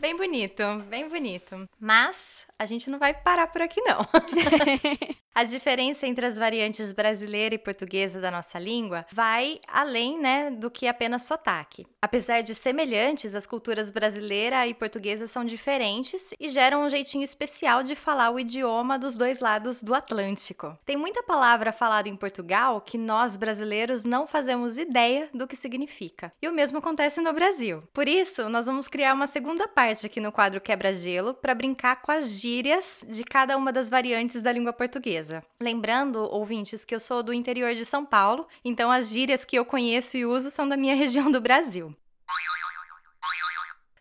bem 0.00 0.16
bonito, 0.16 0.62
bem 0.88 1.08
bonito. 1.08 1.68
Mas 1.78 2.46
a 2.58 2.66
gente 2.66 2.90
não 2.90 2.98
vai 2.98 3.14
parar 3.14 3.46
por 3.46 3.62
aqui, 3.62 3.80
não. 3.82 4.00
A 5.34 5.44
diferença 5.44 6.06
entre 6.06 6.26
as 6.26 6.36
variantes 6.36 6.92
brasileira 6.92 7.54
e 7.54 7.58
portuguesa 7.58 8.20
da 8.20 8.30
nossa 8.30 8.58
língua 8.58 9.06
vai 9.10 9.58
além, 9.66 10.18
né, 10.20 10.50
do 10.50 10.70
que 10.70 10.86
apenas 10.86 11.22
sotaque. 11.22 11.86
Apesar 12.02 12.42
de 12.42 12.54
semelhantes, 12.54 13.34
as 13.34 13.46
culturas 13.46 13.90
brasileira 13.90 14.66
e 14.66 14.74
portuguesa 14.74 15.26
são 15.26 15.42
diferentes 15.42 16.34
e 16.38 16.50
geram 16.50 16.84
um 16.84 16.90
jeitinho 16.90 17.24
especial 17.24 17.82
de 17.82 17.94
falar 17.94 18.30
o 18.30 18.38
idioma 18.38 18.98
dos 18.98 19.16
dois 19.16 19.40
lados 19.40 19.82
do 19.82 19.94
Atlântico. 19.94 20.76
Tem 20.84 20.98
muita 20.98 21.22
palavra 21.22 21.72
falada 21.72 22.10
em 22.10 22.16
Portugal 22.16 22.82
que 22.82 22.98
nós 22.98 23.34
brasileiros 23.34 24.04
não 24.04 24.26
fazemos 24.26 24.76
ideia 24.76 25.30
do 25.32 25.46
que 25.46 25.56
significa. 25.56 26.30
E 26.42 26.48
o 26.48 26.52
mesmo 26.52 26.76
acontece 26.76 27.22
no 27.22 27.32
Brasil. 27.32 27.82
Por 27.94 28.06
isso, 28.06 28.50
nós 28.50 28.66
vamos 28.66 28.86
criar 28.86 29.14
uma 29.14 29.26
segunda 29.26 29.66
parte 29.66 30.04
aqui 30.04 30.20
no 30.20 30.30
quadro 30.30 30.60
Quebra-Gelo 30.60 31.32
para 31.32 31.54
brincar 31.54 32.02
com 32.02 32.12
as 32.12 32.32
gírias 32.32 33.02
de 33.08 33.24
cada 33.24 33.56
uma 33.56 33.72
das 33.72 33.88
variantes 33.88 34.42
da 34.42 34.52
língua 34.52 34.74
portuguesa. 34.74 35.21
Lembrando, 35.60 36.18
ouvintes, 36.30 36.84
que 36.84 36.94
eu 36.94 37.00
sou 37.00 37.22
do 37.22 37.32
interior 37.32 37.74
de 37.74 37.84
São 37.84 38.04
Paulo, 38.04 38.46
então 38.64 38.90
as 38.90 39.08
gírias 39.08 39.44
que 39.44 39.56
eu 39.56 39.64
conheço 39.64 40.16
e 40.16 40.26
uso 40.26 40.50
são 40.50 40.68
da 40.68 40.76
minha 40.76 40.94
região 40.96 41.30
do 41.30 41.40
Brasil. 41.40 41.94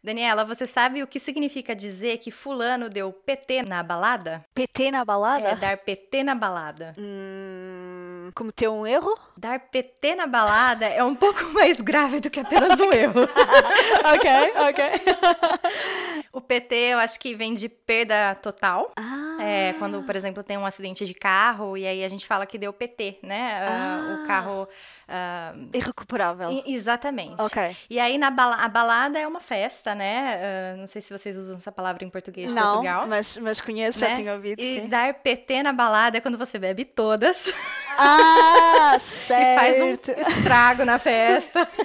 Daniela, 0.03 0.43
você 0.43 0.65
sabe 0.65 1.03
o 1.03 1.07
que 1.07 1.19
significa 1.19 1.75
dizer 1.75 2.17
que 2.17 2.31
fulano 2.31 2.89
deu 2.89 3.13
PT 3.13 3.61
na 3.61 3.83
balada? 3.83 4.43
PT 4.55 4.89
na 4.89 5.05
balada? 5.05 5.49
É, 5.49 5.55
dar 5.55 5.77
PT 5.77 6.23
na 6.23 6.33
balada. 6.33 6.95
Hum, 6.97 8.31
cometeu 8.33 8.73
um 8.73 8.87
erro? 8.87 9.15
Dar 9.37 9.59
PT 9.59 10.15
na 10.15 10.25
balada 10.25 10.87
é 10.87 11.03
um 11.03 11.13
pouco 11.13 11.43
mais 11.53 11.79
grave 11.79 12.19
do 12.19 12.31
que 12.31 12.39
apenas 12.39 12.79
um 12.79 12.91
erro. 12.91 13.21
ok, 14.11 14.31
ok. 14.69 16.20
O 16.33 16.39
PT 16.39 16.75
eu 16.75 16.99
acho 16.99 17.19
que 17.19 17.35
vem 17.35 17.53
de 17.53 17.67
perda 17.67 18.35
total. 18.35 18.91
Ah. 18.95 19.37
É, 19.41 19.73
quando, 19.79 20.03
por 20.03 20.15
exemplo, 20.15 20.43
tem 20.43 20.57
um 20.57 20.65
acidente 20.65 21.05
de 21.05 21.13
carro 21.13 21.75
e 21.77 21.85
aí 21.85 22.03
a 22.03 22.07
gente 22.07 22.25
fala 22.27 22.45
que 22.45 22.57
deu 22.57 22.71
PT, 22.71 23.19
né? 23.23 23.65
Ah. 23.67 24.17
Uh, 24.19 24.23
o 24.23 24.27
carro. 24.27 24.67
Uh, 25.09 25.69
Irrecuperável. 25.73 26.63
exatamente. 26.65 27.35
Ok. 27.41 27.75
E 27.89 27.99
aí 27.99 28.17
na 28.17 28.29
bala 28.29 28.55
a 28.55 28.67
balada 28.69 29.19
é 29.19 29.27
uma 29.27 29.41
festa, 29.41 29.93
né? 29.93 30.37
Uh, 30.75 30.77
não 30.77 30.87
sei 30.87 31.01
se 31.01 31.11
vocês 31.11 31.37
usam 31.37 31.57
essa 31.57 31.71
palavra 31.71 32.05
em 32.05 32.09
português 32.09 32.47
de 32.49 32.53
Não, 32.53 32.73
Portugal. 32.75 33.07
mas, 33.07 33.37
mas 33.37 33.59
conheço, 33.59 33.99
né? 33.99 34.09
já 34.09 34.15
tinha 34.15 34.33
ouvido, 34.33 34.61
E 34.61 34.81
sim. 34.81 34.87
dar 34.87 35.13
PT 35.15 35.63
na 35.63 35.73
balada 35.73 36.17
é 36.17 36.21
quando 36.21 36.37
você 36.37 36.57
bebe 36.57 36.85
todas 36.85 37.51
Ah, 37.97 38.93
e 38.97 38.99
certo. 39.01 39.59
faz 39.59 39.81
um 39.81 39.89
estrago 40.21 40.85
na 40.85 40.97
festa. 40.97 41.67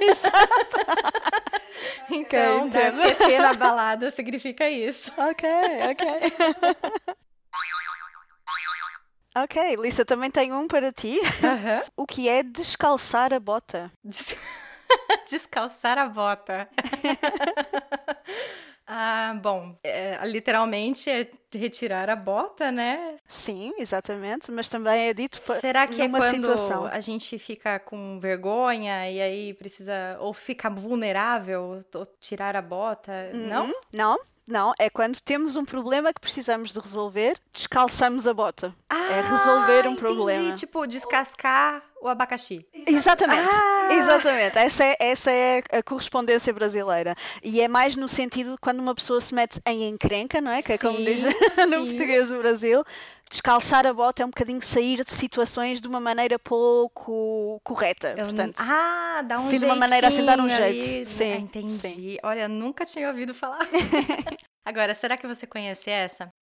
Então, 2.10 2.68
dar. 2.68 2.92
PT 2.92 3.38
na 3.38 3.54
balada 3.54 4.10
significa 4.10 4.35
isso. 4.70 5.12
Ok, 5.18 5.48
ok. 5.90 6.06
ok, 9.44 9.76
Lisa, 9.76 10.04
também 10.04 10.30
tenho 10.30 10.56
um 10.56 10.66
para 10.68 10.92
ti. 10.92 11.18
Aham. 11.44 11.82
O 11.96 12.06
que 12.06 12.28
é 12.28 12.42
descalçar 12.42 13.32
a 13.32 13.40
bota? 13.40 13.90
Des- 14.04 14.36
Descalçar 15.30 15.98
a 15.98 16.08
bota. 16.08 16.68
ah, 18.86 19.34
bom, 19.42 19.76
é, 19.82 20.18
literalmente 20.24 21.10
é 21.10 21.28
retirar 21.52 22.08
a 22.10 22.16
bota, 22.16 22.70
né? 22.70 23.16
Sim, 23.26 23.72
exatamente, 23.78 24.52
mas 24.52 24.68
também 24.68 25.08
é 25.08 25.14
dito 25.14 25.40
Será 25.60 25.86
que 25.86 26.00
é 26.02 26.08
quando 26.08 26.34
situação. 26.34 26.84
a 26.86 27.00
gente 27.00 27.38
fica 27.38 27.78
com 27.78 28.18
vergonha 28.18 29.10
e 29.10 29.20
aí 29.20 29.54
precisa 29.54 30.16
ou 30.20 30.32
fica 30.34 30.68
vulnerável, 30.70 31.82
ou 31.94 32.06
tirar 32.20 32.54
a 32.56 32.62
bota? 32.62 33.30
Não? 33.32 33.66
Uhum. 33.66 33.72
Não, 33.92 34.18
não, 34.48 34.72
é 34.78 34.88
quando 34.88 35.20
temos 35.20 35.56
um 35.56 35.64
problema 35.64 36.12
que 36.12 36.20
precisamos 36.20 36.72
de 36.72 36.78
resolver, 36.78 37.36
descalçamos 37.52 38.28
a 38.28 38.34
bota. 38.34 38.72
é 38.90 39.20
resolver 39.22 39.88
um 39.88 39.90
Ah, 39.90 39.92
entendi. 39.92 39.96
problema. 39.96 40.52
Tipo, 40.52 40.86
descascar 40.86 41.82
o 42.02 42.08
abacaxi. 42.08 42.66
Exatamente, 42.86 43.52
Ah! 43.52 43.88
exatamente. 43.92 44.58
Essa 44.58 44.84
é, 44.84 44.96
essa 45.00 45.30
é 45.30 45.62
a 45.72 45.82
correspondência 45.82 46.52
brasileira. 46.52 47.14
E 47.42 47.60
é 47.60 47.68
mais 47.68 47.96
no 47.96 48.06
sentido 48.08 48.52
de 48.52 48.58
quando 48.58 48.80
uma 48.80 48.94
pessoa 48.94 49.20
se 49.20 49.34
mete 49.34 49.60
em 49.66 49.88
encrenca, 49.88 50.40
não 50.40 50.50
é? 50.52 50.62
Que 50.62 50.74
é 50.74 50.78
como 50.78 50.98
Sim, 50.98 51.04
diz 51.04 51.22
no 51.68 51.80
sim. 51.82 51.86
português 51.88 52.28
do 52.28 52.38
Brasil. 52.38 52.84
Descalçar 53.28 53.84
a 53.86 53.92
bota 53.92 54.22
é 54.22 54.26
um 54.26 54.30
bocadinho 54.30 54.62
sair 54.62 55.02
de 55.04 55.10
situações 55.10 55.80
de 55.80 55.88
uma 55.88 55.98
maneira 55.98 56.38
pouco 56.38 57.60
correta. 57.64 58.10
Eu 58.16 58.24
Portanto, 58.26 58.54
ah, 58.58 59.22
dá 59.26 59.38
um 59.38 59.50
sim, 59.50 59.58
de 59.58 59.64
uma 59.64 59.74
maneira 59.74 60.06
assim, 60.08 60.24
dar 60.24 60.38
um 60.38 60.48
jeitinho 60.48 60.64
ali, 60.64 61.04
jeito. 61.04 61.08
né? 61.08 61.14
Sim, 61.36 61.42
entendi. 61.42 61.70
sim. 61.72 62.18
Olha, 62.22 62.46
nunca 62.46 62.84
tinha 62.84 63.08
ouvido 63.08 63.34
falar. 63.34 63.66
Agora, 64.64 64.94
será 64.94 65.16
que 65.16 65.26
você 65.26 65.44
conhece 65.46 65.90
essa? 65.90 66.32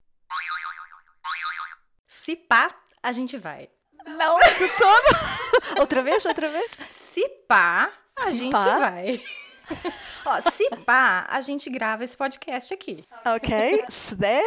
Se 2.06 2.36
pá, 2.36 2.68
a 3.02 3.12
gente 3.12 3.36
vai. 3.38 3.68
Não, 4.06 4.38
de 4.38 4.68
todo. 4.78 5.78
outra 5.80 6.02
vez, 6.02 6.24
outra 6.24 6.48
vez. 6.48 6.78
Se 6.88 7.28
pá, 7.48 7.90
a 8.16 8.24
Se 8.26 8.34
gente 8.34 8.52
pá. 8.52 8.78
vai. 8.78 9.20
Ó, 10.26 10.40
se 10.50 10.68
pá, 10.84 11.26
a 11.28 11.40
gente 11.40 11.68
grava 11.70 12.04
esse 12.04 12.16
podcast 12.16 12.72
aqui. 12.72 13.04
Ok, 13.24 13.84
se 13.88 14.14
der. 14.14 14.44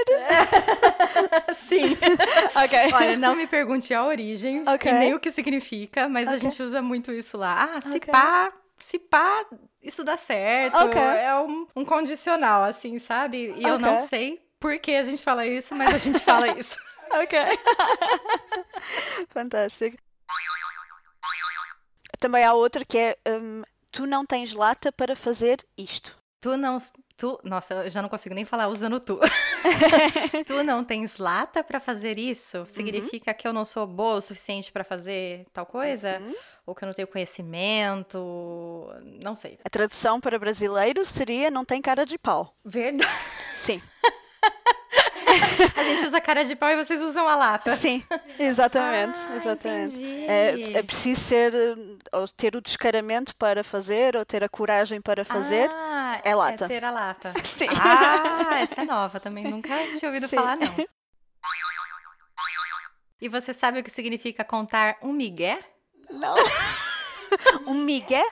Sim. 1.56 1.98
Ok. 2.64 2.94
Olha, 2.94 3.18
não 3.18 3.36
me 3.36 3.48
pergunte 3.48 3.94
a 3.94 4.04
origem 4.06 4.64
Ok. 4.68 4.90
e 4.92 4.94
nem 4.94 5.14
o 5.14 5.20
que 5.20 5.32
significa, 5.32 6.08
mas 6.08 6.28
a 6.28 6.32
Ok. 6.32 6.40
gente 6.42 6.62
usa 6.62 6.82
muito 6.82 7.12
isso 7.12 7.38
lá. 7.38 7.72
Ah, 7.76 7.82
se 7.82 7.98
Ok. 7.98 8.12
pá, 8.12 8.52
se 8.78 9.00
pá, 9.00 9.46
isso 9.82 10.04
dá 10.04 10.18
certo. 10.18 10.76
Ok. 10.78 11.00
É 11.02 11.36
um, 11.36 11.68
um 11.76 11.86
condicional, 11.86 12.64
assim, 12.64 13.00
sabe? 13.00 13.54
E 13.58 13.64
eu 13.64 13.78
não 13.80 13.98
sei 13.98 14.40
por 14.60 14.78
que 14.80 14.96
a 14.96 15.04
gente 15.04 15.22
fala 15.22 15.46
isso, 15.46 15.76
mas 15.76 15.94
a 15.94 15.98
gente 15.98 16.20
fala 16.20 16.48
isso. 16.50 16.78
Ok. 17.12 17.40
Fantástico. 19.30 19.98
Também 22.20 22.44
há 22.44 22.54
outra 22.54 22.84
que 22.84 22.98
é 22.98 23.18
hum, 23.28 23.64
tu 23.92 24.06
não 24.06 24.26
tens 24.26 24.54
lata 24.54 24.92
para 24.92 25.16
fazer 25.16 25.66
isto. 25.78 26.18
Tu 26.40 26.56
não. 26.58 26.78
Tu, 27.16 27.40
nossa, 27.44 27.74
eu 27.74 27.90
já 27.90 28.00
não 28.00 28.10
consigo 28.10 28.36
nem 28.36 28.46
falar 28.46 28.68
usando 28.68 29.00
tu. 29.00 29.20
tu 30.46 30.64
não 30.64 30.84
tens 30.84 31.18
lata 31.18 31.64
pra 31.64 31.80
fazer 31.80 32.20
isso? 32.20 32.64
Significa 32.68 33.34
que 33.34 33.48
eu 33.48 33.52
não 33.52 33.66
sou 33.66 33.88
boa 33.88 34.18
o 34.18 34.22
suficiente 34.22 34.72
pra 34.72 34.84
fazer 34.84 35.48
tal 35.52 35.66
coisa? 35.66 36.22
Ou 36.64 36.76
que 36.76 36.84
eu 36.84 36.88
não 36.88 36.94
tenho 36.94 37.08
conhecimento? 37.08 38.88
Não 39.24 39.34
sei. 39.34 39.58
A 39.66 39.70
tradução 39.70 40.20
para 40.20 40.38
brasileiro 40.38 41.04
seria 41.06 41.50
não 41.50 41.66
tem 41.66 41.82
cara 41.82 42.06
de 42.06 42.20
pau. 42.20 42.56
Verdade. 42.64 43.12
Sim. 43.56 43.82
A 45.76 45.84
gente 45.84 46.06
usa 46.06 46.22
cara 46.22 46.44
de 46.44 46.56
pau 46.56 46.70
e 46.70 46.76
vocês 46.76 47.02
usam 47.02 47.28
a 47.28 47.36
lata. 47.36 47.76
Sim, 47.76 48.04
exatamente, 48.40 49.18
Ah, 49.18 49.36
exatamente. 49.38 50.06
É, 50.28 50.78
é 50.80 50.84
preciso 50.84 51.22
ser, 51.22 51.54
ou 52.12 52.28
ter 52.28 52.56
o 52.56 52.62
descaramento 52.62 53.36
para 53.36 53.64
fazer, 53.64 54.16
ou 54.16 54.26
ter 54.26 54.44
a 54.44 54.50
coragem 54.50 55.02
para 55.02 55.24
fazer. 55.26 55.70
Ah, 55.72 56.22
é 56.24 56.36
lata. 56.36 56.66
É 56.66 56.68
ter 56.68 56.84
a 56.84 56.92
lata. 56.92 57.34
Sim. 57.44 57.68
Ah, 57.82 58.60
essa 58.60 58.82
é 58.82 58.86
nova. 58.86 59.20
Também 59.20 59.44
nunca 59.44 59.70
tinha 59.98 60.10
ouvido 60.10 60.28
Sim. 60.28 60.36
falar, 60.36 60.56
não. 60.56 60.74
E 63.20 63.28
você 63.28 63.54
sabe 63.54 63.80
o 63.80 63.84
que 63.84 63.90
significa 63.90 64.44
contar 64.44 64.98
um 65.02 65.12
migué? 65.12 65.60
Não. 66.10 66.36
um 67.68 67.74
migué? 67.74 68.24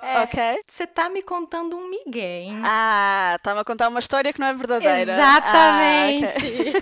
É. 0.00 0.18
Ok. 0.22 0.40
Você 0.66 0.86
tá 0.86 1.08
me 1.08 1.22
contando 1.22 1.76
um 1.76 1.88
migué, 1.88 2.40
hein? 2.40 2.60
Ah, 2.64 3.34
está-me 3.36 3.60
a 3.60 3.64
contar 3.64 3.88
uma 3.88 4.00
história 4.00 4.32
que 4.32 4.40
não 4.40 4.46
é 4.46 4.54
verdadeira. 4.54 5.12
Exatamente. 5.12 6.26
Ah, 6.26 6.38
ok. 6.38 6.74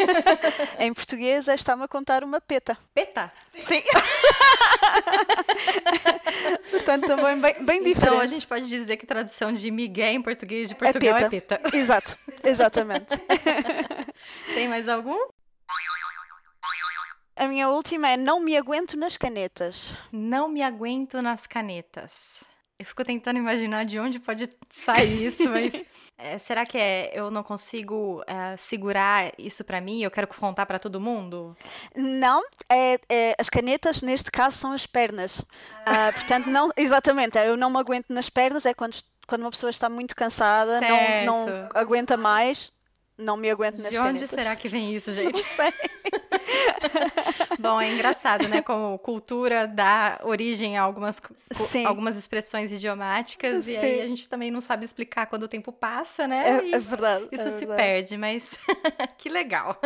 em 0.87 0.95
português, 0.95 1.49
é 1.49 1.55
está-me 1.55 1.85
a 1.85 1.89
contar 1.89 2.23
uma 2.25 2.41
peta. 2.41 2.77
Peta. 2.95 3.33
Sim. 3.59 3.83
Portanto, 6.71 7.07
também 7.07 7.41
bem, 7.41 7.65
bem 7.65 7.83
diferente. 7.83 8.15
Então 8.15 8.21
a 8.21 8.27
gente 8.27 8.47
pode 8.47 8.69
dizer 8.69 8.97
que 8.97 9.07
tradução 9.07 9.53
de 9.53 9.71
migué 9.71 10.13
em 10.13 10.23
português 10.23 10.69
de 10.69 10.75
Portugal 10.75 11.17
é 11.17 11.29
peta. 11.29 11.61
Exato, 11.73 12.17
exatamente. 12.45 13.17
Tem 14.55 14.69
mais 14.69 14.89
algum? 14.89 15.19
A 17.39 17.47
minha 17.47 17.69
última 17.69 18.11
é 18.11 18.17
não 18.17 18.41
me 18.41 18.57
aguento 18.57 18.97
nas 18.97 19.17
canetas. 19.17 19.95
Não 20.11 20.49
me 20.49 20.63
aguento 20.63 21.23
nas 21.23 21.47
canetas. 21.47 22.43
Eu 22.79 22.85
fico 22.87 23.05
tentando 23.05 23.39
imaginar 23.39 23.85
de 23.85 23.99
onde 23.99 24.19
pode 24.21 24.49
sair 24.71 25.27
isso, 25.27 25.49
mas 25.49 25.73
é, 26.19 26.39
será 26.39 26.65
que 26.65 26.79
é 26.79 27.11
eu 27.13 27.31
não 27.31 27.43
consigo 27.43 28.23
é, 28.27 28.57
segurar 28.57 29.33
isso 29.39 29.65
pra 29.65 29.81
mim? 29.81 30.01
Eu 30.03 30.11
quero 30.11 30.27
contar 30.29 30.65
pra 30.67 30.79
todo 30.79 31.01
mundo? 31.01 31.57
Não, 31.95 32.43
é, 32.71 32.99
é- 33.09 33.35
as 33.39 33.49
canetas 33.49 34.01
neste 34.03 34.31
caso 34.31 34.57
são 34.57 34.73
as 34.73 34.87
pernas. 34.87 35.43
Ah, 35.87 36.13
portanto, 36.13 36.47
não, 36.51 36.71
exatamente, 36.77 37.37
é, 37.39 37.49
eu 37.49 37.57
não 37.57 37.71
me 37.71 37.79
aguento 37.79 38.07
nas 38.11 38.29
pernas, 38.31 38.65
é 38.65 38.73
quando, 38.75 38.97
quando 39.27 39.43
uma 39.43 39.51
pessoa 39.51 39.71
está 39.71 39.89
muito 39.89 40.15
cansada, 40.15 40.81
não, 40.81 41.25
não 41.47 41.69
aguenta 41.75 42.17
mais, 42.17 42.71
não 43.17 43.37
me 43.37 43.51
aguento 43.51 43.79
nas 43.79 43.91
De 43.91 43.99
onde 43.99 44.07
canetas. 44.21 44.31
será 44.31 44.55
que 44.55 44.69
vem 44.69 44.95
isso, 44.95 45.13
gente? 45.15 45.35
Não 45.43 45.49
sei. 45.57 45.73
Bom, 47.59 47.81
é 47.81 47.93
engraçado, 47.93 48.49
né? 48.49 48.63
Como 48.63 48.99
cultura 48.99 49.67
dá 49.67 50.21
origem 50.23 50.79
a 50.79 50.83
algumas, 50.83 51.21
algumas 51.87 52.17
expressões 52.17 52.73
idiomáticas 52.73 53.65
Sim. 53.65 53.73
e 53.73 53.77
aí 53.77 54.01
a 54.03 54.07
gente 54.07 54.29
também 54.29 54.51
não 54.51 54.61
sabe 54.61 54.85
explicar 54.85 55.27
quando 55.27 55.45
o 55.45 55.49
tempo 55.49 55.73
passa, 55.73 56.27
né? 56.27 56.61
É, 56.71 56.77
é 56.77 56.79
verdade. 56.79 57.27
Isso 57.33 57.43
é 57.43 57.51
se 57.51 57.59
verdade. 57.61 57.77
perde, 57.77 58.17
mas 58.17 58.59
que 59.19 59.29
legal. 59.29 59.81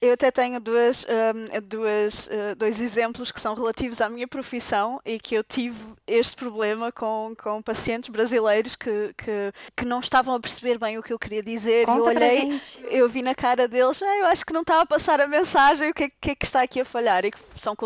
Eu 0.00 0.14
até 0.14 0.30
tenho 0.30 0.58
duas, 0.60 1.04
um, 1.04 1.60
duas, 1.60 2.26
uh, 2.26 2.56
dois 2.56 2.80
exemplos 2.80 3.30
que 3.30 3.40
são 3.40 3.54
relativos 3.54 4.00
à 4.00 4.08
minha 4.08 4.26
profissão 4.26 5.00
e 5.04 5.18
que 5.18 5.34
eu 5.34 5.44
tive 5.44 5.94
este 6.06 6.36
problema 6.36 6.90
com, 6.90 7.34
com 7.40 7.62
pacientes 7.62 8.08
brasileiros 8.08 8.74
que, 8.74 9.14
que, 9.16 9.52
que 9.76 9.84
não 9.84 10.00
estavam 10.00 10.34
a 10.34 10.40
perceber 10.40 10.78
bem 10.78 10.98
o 10.98 11.02
que 11.02 11.12
eu 11.12 11.18
queria 11.18 11.42
dizer 11.42 11.86
Conta 11.86 11.98
e 11.98 12.00
eu 12.00 12.04
olhei, 12.04 12.60
eu 12.90 13.08
vi 13.08 13.22
na 13.22 13.34
cara 13.34 13.68
deles, 13.68 14.02
ah, 14.02 14.18
eu 14.18 14.26
acho 14.26 14.44
que 14.44 14.52
não 14.52 14.62
estava 14.62 14.82
a 14.82 14.86
passar 14.86 15.20
a 15.20 15.26
mensagem, 15.26 15.90
o 15.90 15.94
que 15.94 16.04
é, 16.04 16.10
que, 16.20 16.31
é 16.32 16.34
que 16.34 16.44
está 16.44 16.62
aqui 16.62 16.80
a 16.80 16.84
falhar? 16.84 17.24
E 17.24 17.30
que 17.30 17.38
são, 17.56 17.76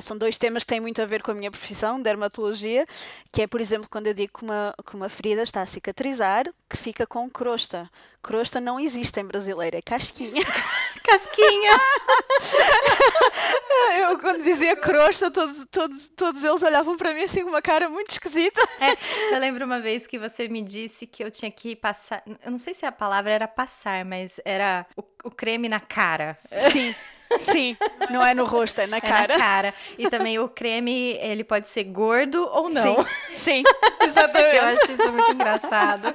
são 0.00 0.16
dois 0.16 0.38
temas 0.38 0.62
que 0.62 0.68
têm 0.68 0.80
muito 0.80 1.00
a 1.00 1.06
ver 1.06 1.22
com 1.22 1.30
a 1.30 1.34
minha 1.34 1.50
profissão, 1.50 2.00
dermatologia, 2.00 2.86
que 3.32 3.42
é, 3.42 3.46
por 3.46 3.60
exemplo, 3.60 3.88
quando 3.90 4.08
eu 4.08 4.14
digo 4.14 4.38
que 4.38 4.44
uma, 4.44 4.74
que 4.84 4.94
uma 4.94 5.08
ferida 5.08 5.42
está 5.42 5.62
a 5.62 5.66
cicatrizar, 5.66 6.44
que 6.68 6.76
fica 6.76 7.06
com 7.06 7.28
crosta. 7.28 7.90
Crosta 8.22 8.60
não 8.60 8.78
existe 8.78 9.18
em 9.18 9.24
brasileiro, 9.24 9.76
é 9.76 9.82
casquinha. 9.82 10.44
Casquinha! 11.02 11.70
eu, 14.00 14.18
quando 14.18 14.42
dizia 14.42 14.76
crosta, 14.76 15.30
todos, 15.30 15.66
todos, 15.70 16.08
todos 16.10 16.44
eles 16.44 16.62
olhavam 16.62 16.96
para 16.96 17.14
mim 17.14 17.22
assim 17.22 17.42
com 17.42 17.48
uma 17.48 17.62
cara 17.62 17.88
muito 17.88 18.10
esquisita. 18.10 18.60
É, 18.78 19.34
eu 19.34 19.40
lembro 19.40 19.64
uma 19.64 19.80
vez 19.80 20.06
que 20.06 20.18
você 20.18 20.48
me 20.48 20.62
disse 20.62 21.06
que 21.06 21.24
eu 21.24 21.30
tinha 21.30 21.50
que 21.50 21.74
passar. 21.74 22.22
Eu 22.44 22.50
não 22.50 22.58
sei 22.58 22.74
se 22.74 22.84
a 22.84 22.92
palavra 22.92 23.32
era 23.32 23.48
passar, 23.48 24.04
mas 24.04 24.38
era 24.44 24.86
o, 24.96 25.02
o 25.24 25.30
creme 25.30 25.68
na 25.68 25.80
cara. 25.80 26.38
Sim. 26.72 26.94
Sim, 27.42 27.76
não 28.10 28.24
é 28.24 28.34
no 28.34 28.44
rosto, 28.44 28.80
é 28.80 28.86
na 28.86 29.00
cara. 29.00 29.34
É 29.34 29.38
na 29.38 29.44
cara. 29.44 29.74
E 29.98 30.08
também 30.10 30.38
o 30.38 30.48
creme, 30.48 31.16
ele 31.20 31.44
pode 31.44 31.68
ser 31.68 31.84
gordo 31.84 32.48
ou 32.52 32.68
não. 32.68 32.82
Sim, 32.82 33.06
sim 33.34 33.62
exatamente. 34.02 34.56
Eu 34.56 34.64
acho 34.64 34.92
isso 34.92 35.12
muito 35.12 35.32
engraçado. 35.32 36.08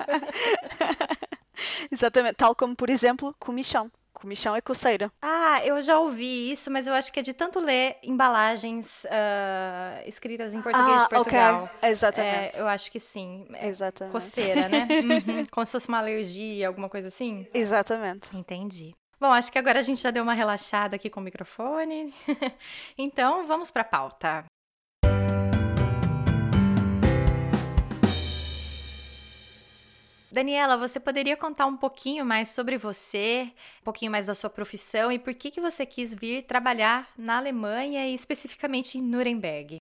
exatamente, 1.91 2.35
tal 2.35 2.55
como, 2.55 2.75
por 2.75 2.89
exemplo, 2.89 3.35
comichão. 3.39 3.91
Comichão 4.13 4.55
é 4.55 4.61
coceira. 4.61 5.11
Ah, 5.21 5.59
eu 5.65 5.79
já 5.81 5.99
ouvi 5.99 6.49
isso, 6.49 6.71
mas 6.71 6.87
eu 6.87 6.93
acho 6.93 7.11
que 7.11 7.19
é 7.19 7.21
de 7.21 7.33
tanto 7.33 7.59
ler 7.59 7.97
embalagens 8.01 9.03
uh, 9.03 10.07
escritas 10.07 10.53
em 10.53 10.61
português 10.61 11.01
ah, 11.01 11.03
de 11.03 11.09
Portugal. 11.09 11.69
Okay. 11.77 11.89
Exatamente. 11.89 12.57
É, 12.57 12.61
eu 12.61 12.67
acho 12.67 12.89
que 12.89 12.99
sim. 12.99 13.45
É 13.53 13.67
Exatamente. 13.67 14.13
Coceira, 14.13 14.69
né? 14.69 14.87
uhum. 15.27 15.45
Como 15.51 15.65
se 15.65 15.73
fosse 15.73 15.89
uma 15.89 15.99
alergia, 15.99 16.67
alguma 16.67 16.89
coisa 16.89 17.09
assim. 17.09 17.45
Exatamente. 17.53 18.35
Entendi. 18.35 18.95
Bom, 19.19 19.31
acho 19.31 19.51
que 19.51 19.57
agora 19.57 19.79
a 19.79 19.81
gente 19.81 20.01
já 20.01 20.11
deu 20.11 20.23
uma 20.23 20.33
relaxada 20.33 20.95
aqui 20.97 21.09
com 21.09 21.21
o 21.21 21.23
microfone. 21.23 22.13
então, 22.97 23.47
vamos 23.47 23.71
para 23.71 23.81
a 23.81 23.85
pauta. 23.85 24.45
Daniela, 30.29 30.75
você 30.75 30.99
poderia 30.99 31.37
contar 31.37 31.65
um 31.65 31.77
pouquinho 31.77 32.25
mais 32.25 32.49
sobre 32.49 32.77
você, 32.77 33.53
um 33.79 33.85
pouquinho 33.85 34.11
mais 34.11 34.27
da 34.27 34.33
sua 34.33 34.49
profissão 34.49 35.09
e 35.09 35.17
por 35.17 35.33
que, 35.33 35.49
que 35.49 35.61
você 35.61 35.85
quis 35.85 36.13
vir 36.13 36.43
trabalhar 36.43 37.09
na 37.17 37.37
Alemanha 37.37 38.05
e 38.05 38.13
especificamente 38.13 38.97
em 38.97 39.01
Nuremberg? 39.01 39.77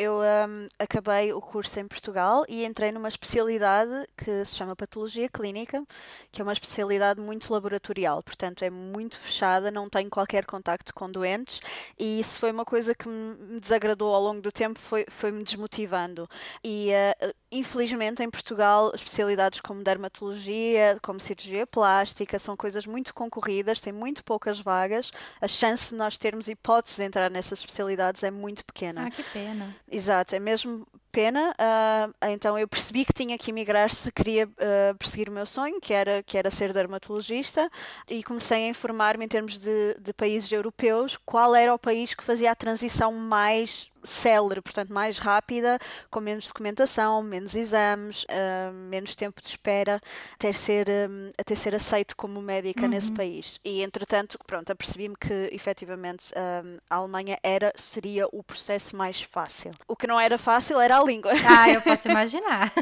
Eu 0.00 0.20
um, 0.20 0.68
acabei 0.78 1.32
o 1.32 1.40
curso 1.40 1.80
em 1.80 1.88
Portugal 1.88 2.44
e 2.48 2.64
entrei 2.64 2.92
numa 2.92 3.08
especialidade 3.08 3.90
que 4.16 4.44
se 4.44 4.54
chama 4.54 4.76
Patologia 4.76 5.28
Clínica, 5.28 5.82
que 6.30 6.40
é 6.40 6.44
uma 6.44 6.52
especialidade 6.52 7.20
muito 7.20 7.52
laboratorial, 7.52 8.22
portanto 8.22 8.62
é 8.62 8.70
muito 8.70 9.18
fechada, 9.18 9.72
não 9.72 9.90
tenho 9.90 10.08
qualquer 10.08 10.46
contacto 10.46 10.94
com 10.94 11.10
doentes 11.10 11.60
e 11.98 12.20
isso 12.20 12.38
foi 12.38 12.52
uma 12.52 12.64
coisa 12.64 12.94
que 12.94 13.08
me 13.08 13.58
desagradou 13.58 14.14
ao 14.14 14.22
longo 14.22 14.40
do 14.40 14.52
tempo, 14.52 14.78
foi-me 14.78 15.06
foi 15.10 15.32
desmotivando. 15.42 16.28
E 16.62 16.90
uh, 16.92 17.34
infelizmente 17.50 18.22
em 18.22 18.30
Portugal, 18.30 18.92
especialidades 18.94 19.60
como 19.60 19.82
dermatologia, 19.82 20.96
como 21.02 21.18
cirurgia 21.18 21.66
plástica, 21.66 22.38
são 22.38 22.56
coisas 22.56 22.86
muito 22.86 23.12
concorridas, 23.12 23.80
têm 23.80 23.92
muito 23.92 24.22
poucas 24.22 24.60
vagas, 24.60 25.10
a 25.40 25.48
chance 25.48 25.90
de 25.90 25.96
nós 25.96 26.16
termos 26.16 26.46
hipótese 26.46 26.98
de 26.98 27.02
entrar 27.02 27.28
nessas 27.28 27.58
especialidades 27.58 28.22
é 28.22 28.30
muito 28.30 28.64
pequena. 28.64 29.08
Ah, 29.08 29.10
que 29.10 29.24
pena. 29.24 29.74
Exato, 29.90 30.34
é 30.34 30.38
mesmo 30.38 30.86
pena. 31.10 31.52
Uh, 31.52 32.26
então 32.28 32.58
eu 32.58 32.68
percebi 32.68 33.04
que 33.04 33.12
tinha 33.12 33.36
que 33.38 33.50
emigrar 33.50 33.90
se 33.90 34.12
queria 34.12 34.46
uh, 34.46 34.96
perseguir 34.98 35.28
o 35.28 35.32
meu 35.32 35.46
sonho, 35.46 35.80
que 35.80 35.92
era, 35.92 36.22
que 36.22 36.36
era 36.36 36.50
ser 36.50 36.72
dermatologista, 36.72 37.70
e 38.08 38.22
comecei 38.22 38.66
a 38.66 38.68
informar-me 38.68 39.24
em 39.24 39.28
termos 39.28 39.58
de, 39.58 39.96
de 39.98 40.12
países 40.12 40.50
europeus 40.52 41.16
qual 41.24 41.54
era 41.54 41.72
o 41.74 41.78
país 41.78 42.14
que 42.14 42.22
fazia 42.22 42.50
a 42.50 42.54
transição 42.54 43.12
mais 43.12 43.90
célere, 44.10 44.60
portanto 44.60 44.92
mais 44.92 45.18
rápida, 45.18 45.78
com 46.10 46.20
menos 46.20 46.48
documentação, 46.48 47.22
menos 47.22 47.54
exames, 47.54 48.24
uh, 48.24 48.72
menos 48.72 49.14
tempo 49.14 49.40
de 49.40 49.48
espera, 49.48 50.00
até 50.34 50.52
ser, 50.52 50.86
um, 50.88 51.30
até 51.38 51.54
ser 51.54 51.74
aceito 51.74 52.16
como 52.16 52.40
médica 52.40 52.82
uhum. 52.82 52.88
nesse 52.88 53.12
país. 53.12 53.60
E 53.64 53.82
entretanto, 53.82 54.38
pronto, 54.46 54.70
apercebi-me 54.70 55.16
que 55.16 55.50
efetivamente 55.52 56.32
um, 56.34 56.78
a 56.88 56.96
Alemanha 56.96 57.38
era, 57.42 57.72
seria 57.76 58.26
o 58.32 58.42
processo 58.42 58.96
mais 58.96 59.20
fácil. 59.20 59.72
O 59.86 59.96
que 59.96 60.06
não 60.06 60.18
era 60.18 60.38
fácil 60.38 60.80
era 60.80 60.98
a 60.98 61.04
língua. 61.04 61.32
Ah, 61.46 61.70
eu 61.70 61.82
posso 61.82 62.08
imaginar. 62.10 62.72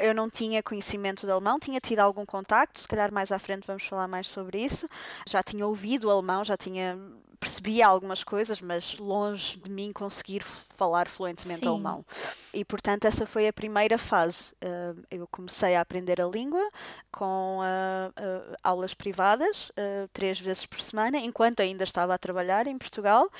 eu 0.00 0.14
não 0.14 0.28
tinha 0.28 0.62
conhecimento 0.62 1.26
de 1.26 1.32
alemão, 1.32 1.58
tinha 1.58 1.80
tido 1.80 2.00
algum 2.00 2.24
contacto, 2.24 2.80
se 2.80 2.88
calhar 2.88 3.12
mais 3.12 3.32
à 3.32 3.38
frente 3.38 3.66
vamos 3.66 3.84
falar 3.84 4.08
mais 4.08 4.26
sobre 4.28 4.58
isso. 4.62 4.88
Já 5.26 5.42
tinha 5.42 5.66
ouvido 5.66 6.10
alemão, 6.10 6.44
já 6.44 6.56
tinha 6.56 6.98
percebia 7.40 7.86
algumas 7.86 8.24
coisas, 8.24 8.60
mas 8.60 8.98
longe 8.98 9.58
de 9.58 9.70
mim 9.70 9.92
conseguir 9.92 10.42
falar 10.76 11.08
fluentemente 11.08 11.60
Sim. 11.60 11.68
alemão. 11.68 12.04
E 12.52 12.64
portanto, 12.64 13.04
essa 13.04 13.26
foi 13.26 13.48
a 13.48 13.52
primeira 13.52 13.98
fase. 13.98 14.52
Uh, 14.54 15.02
eu 15.10 15.26
comecei 15.28 15.74
a 15.74 15.80
aprender 15.80 16.20
a 16.20 16.26
língua 16.26 16.66
com 17.10 17.58
uh, 17.58 18.08
uh, 18.10 18.56
aulas 18.62 18.94
privadas, 18.94 19.70
três 20.12 20.38
vezes 20.40 20.66
por 20.66 20.80
semana, 20.80 21.18
enquanto 21.18 21.60
ainda 21.60 21.84
estava 21.84 22.14
a 22.14 22.18
trabalhar 22.18 22.66
em 22.66 22.76
Portugal, 22.76 23.30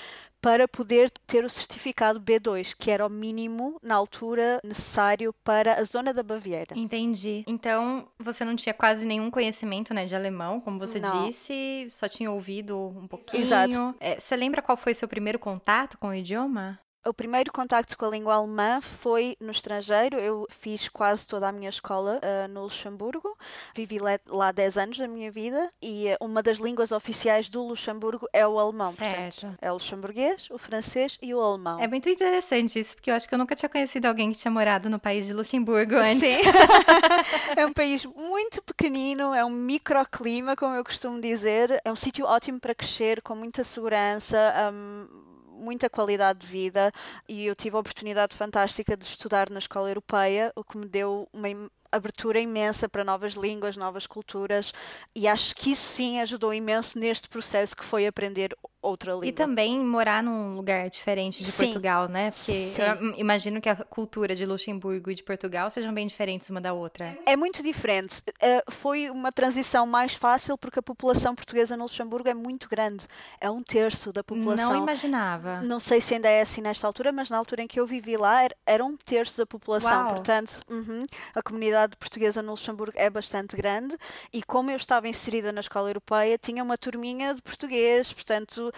para 0.40 0.68
poder 0.68 1.11
ter 1.26 1.44
o 1.44 1.48
certificado 1.48 2.20
B2, 2.20 2.74
que 2.78 2.90
era 2.90 3.04
o 3.07 3.11
mínimo 3.11 3.78
na 3.83 3.94
altura 3.94 4.61
necessário 4.62 5.33
para 5.44 5.74
a 5.74 5.85
zona 5.85 6.14
da 6.14 6.22
Baviera. 6.22 6.78
Entendi. 6.78 7.44
Então, 7.46 8.09
você 8.18 8.44
não 8.44 8.54
tinha 8.54 8.72
quase 8.72 9.04
nenhum 9.04 9.31
conhecimento 9.31 9.92
né, 9.92 10.07
de 10.07 10.14
alemão, 10.14 10.61
como 10.61 10.78
você 10.78 11.00
não. 11.00 11.26
disse, 11.26 11.88
só 11.90 12.09
tinha 12.09 12.31
ouvido 12.31 12.78
um 12.96 13.07
pouquinho. 13.07 13.42
Exato. 13.42 13.94
É, 14.00 14.18
você 14.18 14.37
lembra 14.37 14.62
qual 14.62 14.76
foi 14.76 14.92
o 14.92 14.94
seu 14.94 15.09
primeiro 15.09 15.38
contato 15.38 15.98
com 15.98 16.09
o 16.09 16.14
idioma? 16.14 16.78
O 17.09 17.14
primeiro 17.14 17.51
contacto 17.51 17.97
com 17.97 18.05
a 18.05 18.11
língua 18.11 18.35
alemã 18.35 18.83
foi 18.83 19.35
no 19.40 19.51
estrangeiro. 19.51 20.18
Eu 20.18 20.47
fiz 20.51 20.90
quase 20.90 21.27
toda 21.27 21.49
a 21.49 21.53
minha 21.53 21.71
escola 21.71 22.21
uh, 22.23 22.49
no 22.49 22.64
Luxemburgo. 22.64 23.35
Vivi 23.75 23.97
lá 24.27 24.53
10 24.53 24.77
anos 24.77 24.99
da 24.99 25.09
minha 25.09 25.31
vida 25.31 25.73
e 25.81 26.12
uh, 26.12 26.16
uma 26.21 26.42
das 26.42 26.59
línguas 26.59 26.92
oficiais 26.92 27.49
do 27.49 27.66
Luxemburgo 27.66 28.29
é 28.31 28.47
o 28.47 28.59
alemão. 28.59 28.92
Certo. 28.92 29.40
Portanto, 29.40 29.59
é 29.62 29.71
o 29.71 29.75
luxemburguês, 29.75 30.51
o 30.51 30.59
francês 30.59 31.16
e 31.23 31.35
o 31.35 31.40
alemão. 31.40 31.81
É 31.81 31.88
muito 31.88 32.11
interessante 32.11 32.79
isso, 32.79 32.94
porque 32.94 33.11
eu 33.11 33.14
acho 33.14 33.27
que 33.27 33.35
eu 33.35 33.38
nunca 33.38 33.57
tinha 33.57 33.71
conhecido 33.71 34.05
alguém 34.05 34.31
que 34.31 34.37
tinha 34.37 34.53
morado 34.53 34.90
no 34.90 34.99
país 34.99 35.27
de 35.27 35.33
Luxemburgo 35.33 35.94
antes. 35.94 36.21
Sim. 36.21 36.40
é 37.57 37.64
um 37.64 37.73
país 37.73 38.05
muito 38.05 38.61
pequenino, 38.62 39.33
é 39.33 39.42
um 39.42 39.51
microclima, 39.51 40.55
como 40.55 40.75
eu 40.75 40.85
costumo 40.85 41.18
dizer. 41.23 41.81
É 41.83 41.90
um 41.90 41.97
sítio 41.97 42.27
ótimo 42.27 42.61
para 42.61 42.75
crescer, 42.75 43.23
com 43.23 43.35
muita 43.35 43.64
segurança. 43.64 44.37
Um, 44.71 45.38
muita 45.59 45.90
qualidade 45.90 46.40
de 46.40 46.47
vida 46.47 46.92
e 47.29 47.47
eu 47.47 47.55
tive 47.55 47.77
a 47.77 47.81
oportunidade 47.81 48.35
fantástica 48.35 48.97
de 48.97 49.05
estudar 49.05 49.51
na 49.51 49.59
escola 49.59 49.88
europeia, 49.88 50.53
o 50.55 50.64
que 50.64 50.79
me 50.79 50.87
deu 50.87 51.29
uma 51.33 51.49
abertura 51.90 52.40
imensa 52.40 52.88
para 52.88 53.05
novas 53.05 53.35
línguas, 53.35 53.77
novas 53.77 54.07
culturas, 54.07 54.72
e 55.14 55.27
acho 55.27 55.55
que 55.55 55.72
isso 55.72 55.87
sim 55.94 56.20
ajudou 56.20 56.53
imenso 56.53 56.98
neste 56.98 57.29
processo 57.29 57.77
que 57.77 57.85
foi 57.85 58.07
aprender 58.07 58.57
outra 58.81 59.12
língua. 59.12 59.27
E 59.27 59.33
também 59.33 59.79
morar 59.79 60.22
num 60.22 60.55
lugar 60.55 60.88
diferente 60.88 61.42
de 61.42 61.51
sim. 61.51 61.66
Portugal, 61.66 62.09
né? 62.09 62.31
Porque 62.31 62.53
sim. 62.68 62.83
eu 62.83 63.14
imagino 63.16 63.61
que 63.61 63.68
a 63.68 63.77
cultura 63.77 64.35
de 64.35 64.46
Luxemburgo 64.46 65.11
e 65.11 65.14
de 65.14 65.22
Portugal 65.22 65.70
sejam 65.70 65.92
bem 65.92 66.07
diferentes 66.07 66.48
uma 66.51 66.61
da 66.61 66.72
outra. 66.72 67.16
É 67.27 67.37
muito 67.37 67.62
diferente. 67.62 68.22
Uh, 68.29 68.70
foi 68.70 69.11
uma 69.11 69.33
transição 69.33 69.87
mais 69.87 70.14
fácil 70.14 70.57
porque 70.57 70.79
a 70.79 70.83
população 70.83 71.35
portuguesa 71.35 71.77
no 71.77 71.85
Luxemburgo 71.85 72.29
é 72.29 72.35
muito 72.35 72.68
grande. 72.68 73.07
É 73.40 73.51
um 73.51 73.62
terço 73.62 74.12
da 74.12 74.22
população. 74.22 74.72
Não 74.72 74.83
imaginava. 74.83 75.61
Não 75.62 75.81
sei 75.81 76.01
se 76.01 76.14
ainda 76.14 76.29
é 76.29 76.40
assim 76.40 76.61
nesta 76.61 76.87
altura, 76.87 77.11
mas 77.12 77.31
na 77.31 77.37
altura 77.37 77.62
em 77.62 77.66
que 77.66 77.81
eu 77.81 77.87
vivi 77.87 78.16
lá 78.16 78.42
era, 78.44 78.57
era 78.64 78.85
um 78.85 78.96
terço 78.96 79.38
da 79.38 79.46
população. 79.46 80.05
Uau. 80.05 80.14
Portanto, 80.14 80.61
uh 80.68 80.74
-huh, 80.74 81.07
a 81.35 81.42
comunidade 81.42 81.78
portuguesa 81.99 82.43
no 82.43 82.53
Luxemburgo 82.53 82.97
é 82.97 83.11
bastante 83.11 83.55
grande 83.55 83.97
e 84.33 84.43
como 84.43 84.71
eu 84.71 84.77
estava 84.77 85.07
inserida 85.07 85.53
na 85.53 85.61
escola 85.61 85.91
europeia, 85.91 86.38
tinha 86.38 86.62
uma 86.62 86.79
turminha 86.79 87.35
de 87.35 87.43
português, 87.43 88.12
portanto 88.12 88.73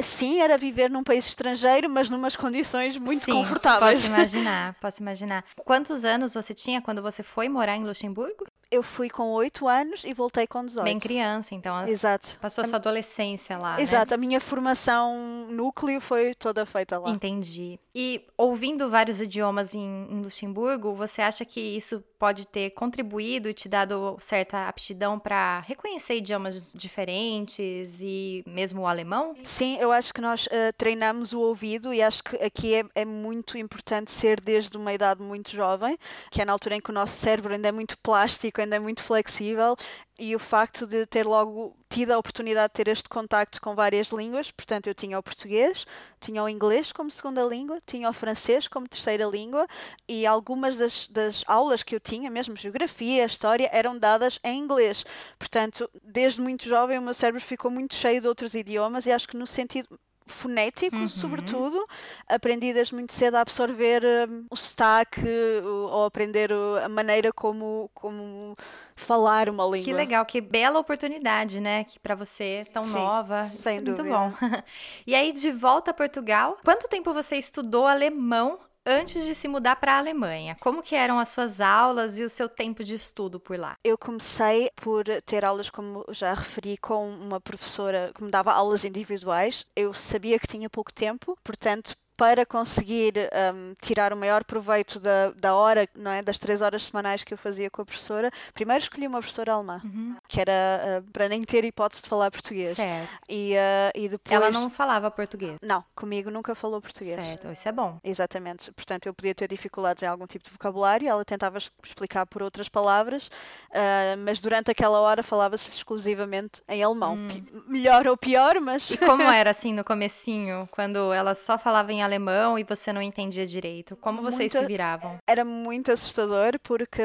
Sim, 0.00 0.40
era 0.40 0.58
viver 0.58 0.90
num 0.90 1.04
país 1.04 1.26
estrangeiro, 1.26 1.88
mas 1.88 2.10
numas 2.10 2.34
condições 2.34 2.96
muito 2.96 3.24
Sim, 3.24 3.32
confortáveis. 3.32 4.00
Posso 4.00 4.06
imaginar, 4.08 4.74
posso 4.80 5.00
imaginar. 5.00 5.44
Quantos 5.64 6.04
anos 6.04 6.34
você 6.34 6.52
tinha 6.52 6.80
quando 6.80 7.00
você 7.00 7.22
foi 7.22 7.48
morar 7.48 7.76
em 7.76 7.84
Luxemburgo? 7.84 8.44
Eu 8.72 8.82
fui 8.82 9.10
com 9.10 9.30
8 9.32 9.68
anos 9.68 10.02
e 10.02 10.14
voltei 10.14 10.46
com 10.46 10.64
18. 10.64 10.82
Bem 10.82 10.98
criança, 10.98 11.54
então. 11.54 11.86
Exato. 11.86 12.38
Passou 12.40 12.64
a 12.64 12.66
sua 12.66 12.78
adolescência 12.78 13.58
lá. 13.58 13.78
Exato, 13.78 14.12
né? 14.12 14.14
a 14.14 14.18
minha 14.18 14.40
formação 14.40 15.46
núcleo 15.50 16.00
foi 16.00 16.34
toda 16.34 16.64
feita 16.64 16.98
lá. 16.98 17.10
Entendi. 17.10 17.78
E 17.94 18.24
ouvindo 18.38 18.88
vários 18.88 19.20
idiomas 19.20 19.74
em, 19.74 20.06
em 20.10 20.22
Luxemburgo, 20.22 20.94
você 20.94 21.20
acha 21.20 21.44
que 21.44 21.60
isso 21.60 22.02
pode 22.22 22.46
ter 22.46 22.70
contribuído 22.70 23.48
e 23.48 23.52
te 23.52 23.68
dado 23.68 24.16
certa 24.20 24.68
aptidão 24.68 25.18
para 25.18 25.58
reconhecer 25.66 26.14
idiomas 26.14 26.72
diferentes 26.72 27.98
e 28.00 28.44
mesmo 28.46 28.82
o 28.82 28.86
alemão? 28.86 29.34
Sim, 29.42 29.76
eu 29.78 29.90
acho 29.90 30.14
que 30.14 30.20
nós 30.20 30.46
uh, 30.46 30.72
treinamos 30.78 31.32
o 31.32 31.40
ouvido 31.40 31.92
e 31.92 32.00
acho 32.00 32.22
que 32.22 32.36
aqui 32.36 32.76
é, 32.76 32.84
é, 32.94 33.04
muito 33.04 33.58
importante 33.58 34.12
ser 34.12 34.40
desde 34.40 34.76
uma 34.76 34.92
idade 34.92 35.20
muito 35.20 35.50
jovem, 35.50 35.98
que 36.30 36.40
é 36.40 36.44
na 36.44 36.52
altura 36.52 36.76
em 36.76 36.80
que 36.80 36.90
o 36.90 36.94
nosso 36.94 37.14
cérebro 37.14 37.52
ainda 37.52 37.68
é 37.68 37.72
muito 37.72 37.98
plástico, 37.98 38.61
ainda 38.62 38.76
é 38.76 38.78
muito 38.78 39.02
flexível 39.02 39.76
e 40.18 40.34
o 40.34 40.38
facto 40.38 40.86
de 40.86 41.04
ter 41.06 41.26
logo 41.26 41.76
tido 41.88 42.12
a 42.12 42.18
oportunidade 42.18 42.72
de 42.72 42.74
ter 42.74 42.88
este 42.88 43.08
contacto 43.08 43.60
com 43.60 43.74
várias 43.74 44.08
línguas, 44.08 44.50
portanto 44.50 44.86
eu 44.86 44.94
tinha 44.94 45.18
o 45.18 45.22
português, 45.22 45.86
tinha 46.20 46.42
o 46.42 46.48
inglês 46.48 46.92
como 46.92 47.10
segunda 47.10 47.42
língua, 47.42 47.80
tinha 47.86 48.08
o 48.08 48.12
francês 48.12 48.66
como 48.66 48.88
terceira 48.88 49.24
língua 49.26 49.66
e 50.08 50.26
algumas 50.26 50.76
das, 50.76 51.06
das 51.08 51.44
aulas 51.46 51.82
que 51.82 51.94
eu 51.94 52.00
tinha, 52.00 52.30
mesmo 52.30 52.56
geografia, 52.56 53.24
história, 53.24 53.68
eram 53.72 53.98
dadas 53.98 54.38
em 54.42 54.58
inglês. 54.58 55.04
Portanto, 55.38 55.90
desde 56.02 56.40
muito 56.40 56.68
jovem 56.68 56.98
o 56.98 57.02
meu 57.02 57.14
cérebro 57.14 57.40
ficou 57.40 57.70
muito 57.70 57.94
cheio 57.94 58.20
de 58.20 58.28
outros 58.28 58.54
idiomas 58.54 59.06
e 59.06 59.12
acho 59.12 59.28
que 59.28 59.36
no 59.36 59.46
sentido 59.46 59.98
fonético, 60.26 60.96
uhum. 60.96 61.08
sobretudo. 61.08 61.86
Aprendi 62.28 62.72
desde 62.72 62.94
muito 62.94 63.12
cedo 63.12 63.36
a 63.36 63.40
absorver 63.40 64.02
um, 64.28 64.46
o 64.50 64.56
sotaque 64.56 65.20
ou 65.64 66.04
aprender 66.04 66.50
a 66.82 66.88
maneira 66.88 67.32
como, 67.32 67.90
como 67.94 68.56
falar 68.94 69.48
uma 69.48 69.64
língua. 69.64 69.84
Que 69.84 69.92
legal, 69.92 70.24
que 70.24 70.40
bela 70.40 70.78
oportunidade, 70.78 71.60
né? 71.60 71.84
Que 71.84 71.98
para 71.98 72.14
você 72.14 72.66
tão 72.72 72.84
Sim, 72.84 72.94
nova, 72.94 73.44
sem 73.44 73.76
Isso 73.76 73.84
dúvida. 73.84 74.02
muito 74.02 74.38
bom. 74.40 74.62
e 75.06 75.14
aí 75.14 75.32
de 75.32 75.50
volta 75.50 75.90
a 75.90 75.94
Portugal, 75.94 76.58
quanto 76.64 76.88
tempo 76.88 77.12
você 77.12 77.36
estudou 77.36 77.86
alemão 77.86 78.58
antes 78.84 79.24
de 79.24 79.34
se 79.34 79.48
mudar 79.48 79.76
para 79.76 79.94
a 79.94 79.98
Alemanha? 79.98 80.56
Como 80.60 80.82
que 80.82 80.94
eram 80.94 81.18
as 81.18 81.28
suas 81.28 81.60
aulas 81.60 82.18
e 82.18 82.24
o 82.24 82.28
seu 82.28 82.48
tempo 82.48 82.84
de 82.84 82.94
estudo 82.94 83.38
por 83.40 83.58
lá? 83.58 83.76
Eu 83.84 83.96
comecei 83.96 84.70
por 84.76 85.04
ter 85.24 85.44
aulas, 85.44 85.70
como 85.70 86.04
já 86.10 86.34
referi, 86.34 86.76
com 86.76 87.08
uma 87.08 87.40
professora 87.40 88.12
que 88.14 88.22
me 88.22 88.30
dava 88.30 88.52
aulas 88.52 88.84
individuais. 88.84 89.64
Eu 89.74 89.92
sabia 89.92 90.38
que 90.38 90.46
tinha 90.46 90.68
pouco 90.68 90.92
tempo, 90.92 91.36
portanto, 91.42 91.96
para 92.16 92.44
conseguir 92.44 93.14
um, 93.54 93.74
tirar 93.80 94.12
o 94.12 94.16
maior 94.16 94.44
proveito 94.44 95.00
da, 95.00 95.30
da 95.30 95.54
hora, 95.54 95.88
não 95.94 96.10
é? 96.10 96.22
das 96.22 96.38
três 96.38 96.62
horas 96.62 96.84
semanais 96.84 97.24
que 97.24 97.32
eu 97.32 97.38
fazia 97.38 97.70
com 97.70 97.82
a 97.82 97.84
professora, 97.84 98.30
primeiro 98.52 98.82
escolhi 98.82 99.06
uma 99.06 99.18
professora 99.18 99.52
alemã, 99.52 99.80
uhum. 99.84 100.16
que 100.28 100.40
era 100.40 100.52
uh, 101.00 101.10
para 101.10 101.28
nem 101.28 101.42
ter 101.42 101.64
hipótese 101.64 102.02
de 102.02 102.08
falar 102.08 102.30
português. 102.30 102.76
Certo. 102.76 103.08
E, 103.28 103.54
uh, 103.54 103.90
e 103.94 104.08
depois... 104.08 104.34
Ela 104.34 104.50
não 104.50 104.70
falava 104.70 105.10
português? 105.10 105.56
Não, 105.62 105.84
comigo 105.94 106.30
nunca 106.30 106.54
falou 106.54 106.80
português. 106.80 107.16
Certo, 107.16 107.50
isso 107.50 107.68
é 107.68 107.72
bom. 107.72 107.98
Exatamente. 108.04 108.70
Portanto, 108.72 109.06
eu 109.06 109.14
podia 109.14 109.34
ter 109.34 109.48
dificuldades 109.48 110.02
em 110.02 110.06
algum 110.06 110.26
tipo 110.26 110.44
de 110.44 110.50
vocabulário, 110.50 111.08
ela 111.08 111.24
tentava 111.24 111.58
explicar 111.58 112.26
por 112.26 112.42
outras 112.42 112.68
palavras, 112.68 113.26
uh, 113.26 114.16
mas 114.24 114.40
durante 114.40 114.70
aquela 114.70 115.00
hora 115.00 115.22
falava-se 115.22 115.70
exclusivamente 115.70 116.62
em 116.68 116.82
alemão. 116.82 117.14
Hum. 117.14 117.28
Melhor 117.66 118.06
ou 118.06 118.16
pior, 118.16 118.60
mas... 118.60 118.90
E 118.90 118.96
como 118.96 119.22
era 119.32 119.50
assim 119.50 119.72
no 119.72 119.84
comecinho, 119.84 120.68
quando 120.70 121.12
ela 121.12 121.34
só 121.34 121.58
falava 121.58 121.92
em 121.92 122.01
alemão 122.02 122.58
e 122.58 122.64
você 122.64 122.92
não 122.92 123.00
entendia 123.02 123.46
direito? 123.46 123.96
Como 123.96 124.22
vocês 124.22 124.52
Muito- 124.52 124.58
se 124.58 124.66
viravam? 124.66 125.18
Era 125.26 125.44
muito 125.44 125.92
assustador 125.92 126.58
porque 126.62 127.02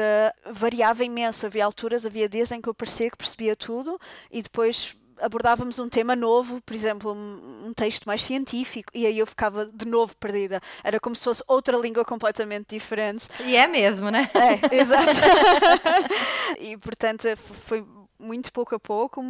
variava 0.50 1.04
imenso. 1.04 1.46
Havia 1.46 1.64
alturas, 1.64 2.04
havia 2.04 2.28
dias 2.28 2.50
em 2.52 2.60
que 2.60 2.68
eu 2.68 2.74
parecia 2.74 3.10
que 3.10 3.16
percebia 3.16 3.56
tudo 3.56 3.98
e 4.30 4.42
depois 4.42 4.96
abordávamos 5.20 5.80
um 5.80 5.88
tema 5.88 6.14
novo, 6.14 6.60
por 6.62 6.74
exemplo, 6.74 7.12
um 7.12 7.58
um 7.68 7.74
texto 7.74 8.06
mais 8.06 8.22
científico, 8.22 8.90
e 8.94 9.06
aí 9.06 9.18
eu 9.18 9.26
ficava 9.26 9.66
de 9.66 9.84
novo 9.84 10.16
perdida. 10.16 10.58
Era 10.82 10.98
como 10.98 11.14
se 11.14 11.24
fosse 11.24 11.42
outra 11.46 11.76
língua 11.76 12.02
completamente 12.04 12.68
diferente. 12.70 13.28
E 13.44 13.56
é 13.56 13.66
mesmo, 13.66 14.10
né? 14.10 14.30
É, 14.32 14.76
exato. 14.76 15.04
e 16.58 16.76
portanto 16.78 17.24
foi 17.36 17.84
muito 18.18 18.52
pouco 18.52 18.74
a 18.74 18.78
pouco, 18.80 19.22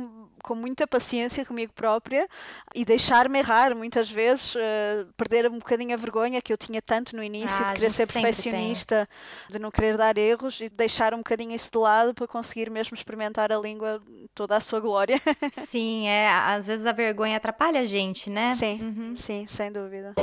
com 0.42 0.55
muita 0.55 0.87
paciência 0.87 1.44
comigo 1.44 1.72
própria 1.74 2.27
e 2.74 2.85
deixar-me 2.85 3.38
errar 3.38 3.74
muitas 3.74 4.11
vezes, 4.11 4.55
eh, 4.57 5.05
perder 5.16 5.51
um 5.51 5.59
bocadinho 5.59 5.92
a 5.92 5.96
vergonha 5.96 6.40
que 6.40 6.53
eu 6.53 6.57
tinha 6.57 6.81
tanto 6.81 7.14
no 7.14 7.22
início 7.22 7.57
Ah, 7.64 7.68
de 7.68 7.74
querer 7.74 7.90
ser 7.90 8.07
perfeccionista, 8.07 9.09
de 9.48 9.59
não 9.59 9.70
querer 9.70 9.96
dar 9.96 10.16
erros 10.16 10.61
e 10.61 10.68
deixar 10.68 11.12
um 11.12 11.18
bocadinho 11.18 11.53
isso 11.55 11.70
de 11.70 11.79
lado 11.79 12.14
para 12.14 12.27
conseguir 12.27 12.70
mesmo 12.70 12.94
experimentar 12.94 13.53
a 13.53 13.59
língua 13.59 14.01
toda 14.35 14.57
a 14.57 14.61
sua 14.61 14.81
glória. 14.81 15.20
Sim, 15.53 16.07
é. 16.09 16.29
Às 16.31 16.66
vezes 16.66 16.87
a 16.87 16.92
vergonha 16.92 17.37
atrapalha 17.37 17.81
a 17.81 17.87
gente, 17.87 18.31
né? 18.31 18.55
Sim, 18.55 18.81
Uhum. 18.81 19.16
sim, 19.16 19.46
sem 19.46 19.70
dúvida. 19.70 20.14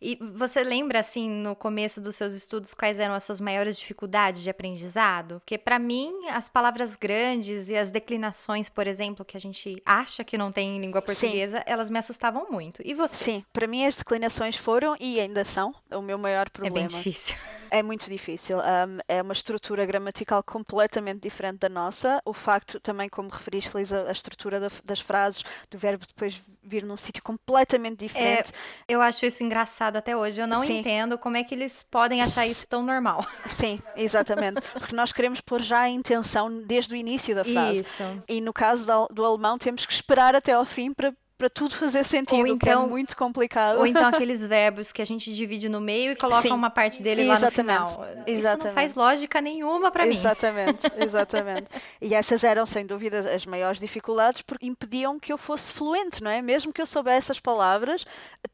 E 0.00 0.18
você 0.20 0.62
lembra, 0.62 1.00
assim, 1.00 1.28
no 1.28 1.56
começo 1.56 2.00
dos 2.02 2.16
seus 2.16 2.34
estudos, 2.34 2.74
quais 2.74 3.00
eram 3.00 3.14
as 3.14 3.24
suas 3.24 3.40
maiores 3.40 3.78
dificuldades 3.78 4.42
de 4.42 4.50
aprendizado? 4.50 5.40
Porque, 5.40 5.56
para 5.56 5.78
mim, 5.78 6.12
as 6.30 6.48
palavras 6.50 6.96
grandes 6.96 7.70
e 7.70 7.76
as 7.76 7.90
declinações, 7.90 8.68
por 8.68 8.86
exemplo, 8.86 9.24
que 9.24 9.36
a 9.36 9.40
gente 9.40 9.80
acha 9.86 10.22
que 10.22 10.36
não 10.36 10.52
tem 10.52 10.76
em 10.76 10.80
língua 10.80 11.00
Sim. 11.00 11.06
portuguesa, 11.06 11.62
elas 11.66 11.88
me 11.88 11.98
assustavam 11.98 12.46
muito. 12.50 12.82
E 12.84 12.92
você? 12.92 13.16
Sim, 13.24 13.44
para 13.52 13.66
mim 13.66 13.86
as 13.86 13.96
declinações 13.96 14.56
foram 14.56 14.94
e 15.00 15.18
ainda 15.18 15.44
são 15.44 15.74
o 15.90 16.02
meu 16.02 16.18
maior 16.18 16.46
É 16.46 16.50
problema. 16.50 16.74
bem 16.74 16.86
difícil. 16.86 17.34
É 17.70 17.82
muito 17.82 18.08
difícil. 18.10 18.58
Um, 18.58 18.98
é 19.08 19.22
uma 19.22 19.32
estrutura 19.32 19.84
gramatical 19.84 20.42
completamente 20.42 21.20
diferente 21.20 21.58
da 21.60 21.68
nossa. 21.68 22.20
O 22.24 22.32
facto, 22.32 22.78
também, 22.80 23.08
como 23.08 23.28
referiste, 23.28 23.76
Lisa, 23.76 24.06
a 24.08 24.12
estrutura 24.12 24.60
da- 24.60 24.68
das 24.84 25.00
frases, 25.00 25.42
do 25.70 25.78
verbo 25.78 26.06
depois 26.06 26.40
vir 26.62 26.82
num 26.84 26.96
sítio 26.96 27.22
completamente 27.22 27.98
diferente. 28.00 28.52
Eu 28.88 29.00
acho 29.00 29.24
isso 29.24 29.42
engraçado 29.44 29.96
até 29.96 30.16
hoje. 30.16 30.40
Eu 30.40 30.46
não 30.46 30.62
Sim. 30.62 30.78
entendo 30.80 31.16
como 31.18 31.36
é 31.36 31.44
que 31.44 31.54
eles 31.54 31.84
podem 31.90 32.20
achar 32.22 32.46
isso 32.46 32.66
tão 32.68 32.82
normal. 32.82 33.24
Sim, 33.48 33.80
exatamente. 33.96 34.60
Porque 34.72 34.94
nós 34.94 35.12
queremos 35.12 35.40
pôr 35.40 35.60
já 35.62 35.80
a 35.80 35.88
intenção 35.88 36.62
desde 36.62 36.94
o 36.94 36.96
início 36.96 37.34
da 37.34 37.44
frase. 37.44 37.80
Isso. 37.80 38.02
E 38.28 38.40
no 38.40 38.52
caso 38.52 38.86
da- 38.86 39.06
do 39.06 39.24
alemão, 39.24 39.58
temos 39.58 39.86
que 39.86 39.92
esperar 39.92 40.34
até 40.34 40.52
ao 40.52 40.64
fim 40.64 40.92
para, 40.92 41.14
para 41.38 41.50
tudo 41.50 41.74
fazer 41.74 42.02
sentido, 42.04 42.38
Ou 42.40 42.46
é 42.46 42.50
então- 42.50 42.88
muito 42.88 43.16
complicado. 43.16 43.78
Ou 43.78 43.86
então 43.86 44.06
aqueles 44.08 44.44
verbos 44.44 44.90
que 44.92 45.02
a 45.02 45.04
gente 45.04 45.32
divide 45.34 45.68
no 45.68 45.80
meio 45.80 46.12
e 46.12 46.16
coloca 46.16 46.42
Sim. 46.42 46.52
uma 46.52 46.70
parte 46.70 47.02
dele 47.02 47.24
lá 47.24 47.34
no 47.34 47.38
Exatamente. 47.46 47.90
final. 47.92 48.06
Isso 48.16 48.16
não 48.16 48.24
Exatamente. 48.26 48.74
faz 48.74 48.94
lógica 48.94 49.40
nenhuma 49.40 49.90
pra 49.90 50.06
mim. 50.06 50.14
Exatamente, 50.14 50.82
exatamente. 50.96 51.66
E 52.00 52.14
essas 52.14 52.42
eram, 52.42 52.64
sem 52.64 52.86
dúvida, 52.86 53.18
as 53.34 53.44
maiores 53.44 53.78
dificuldades 53.80 54.42
porque 54.42 54.66
impediam 54.66 55.18
que 55.18 55.32
eu 55.32 55.38
fosse 55.38 55.72
fluente, 55.72 56.22
não 56.22 56.30
é? 56.30 56.40
Mesmo 56.40 56.72
que 56.72 56.80
eu 56.80 56.86
soubesse 56.86 57.30
as 57.32 57.40
palavras, 57.40 58.04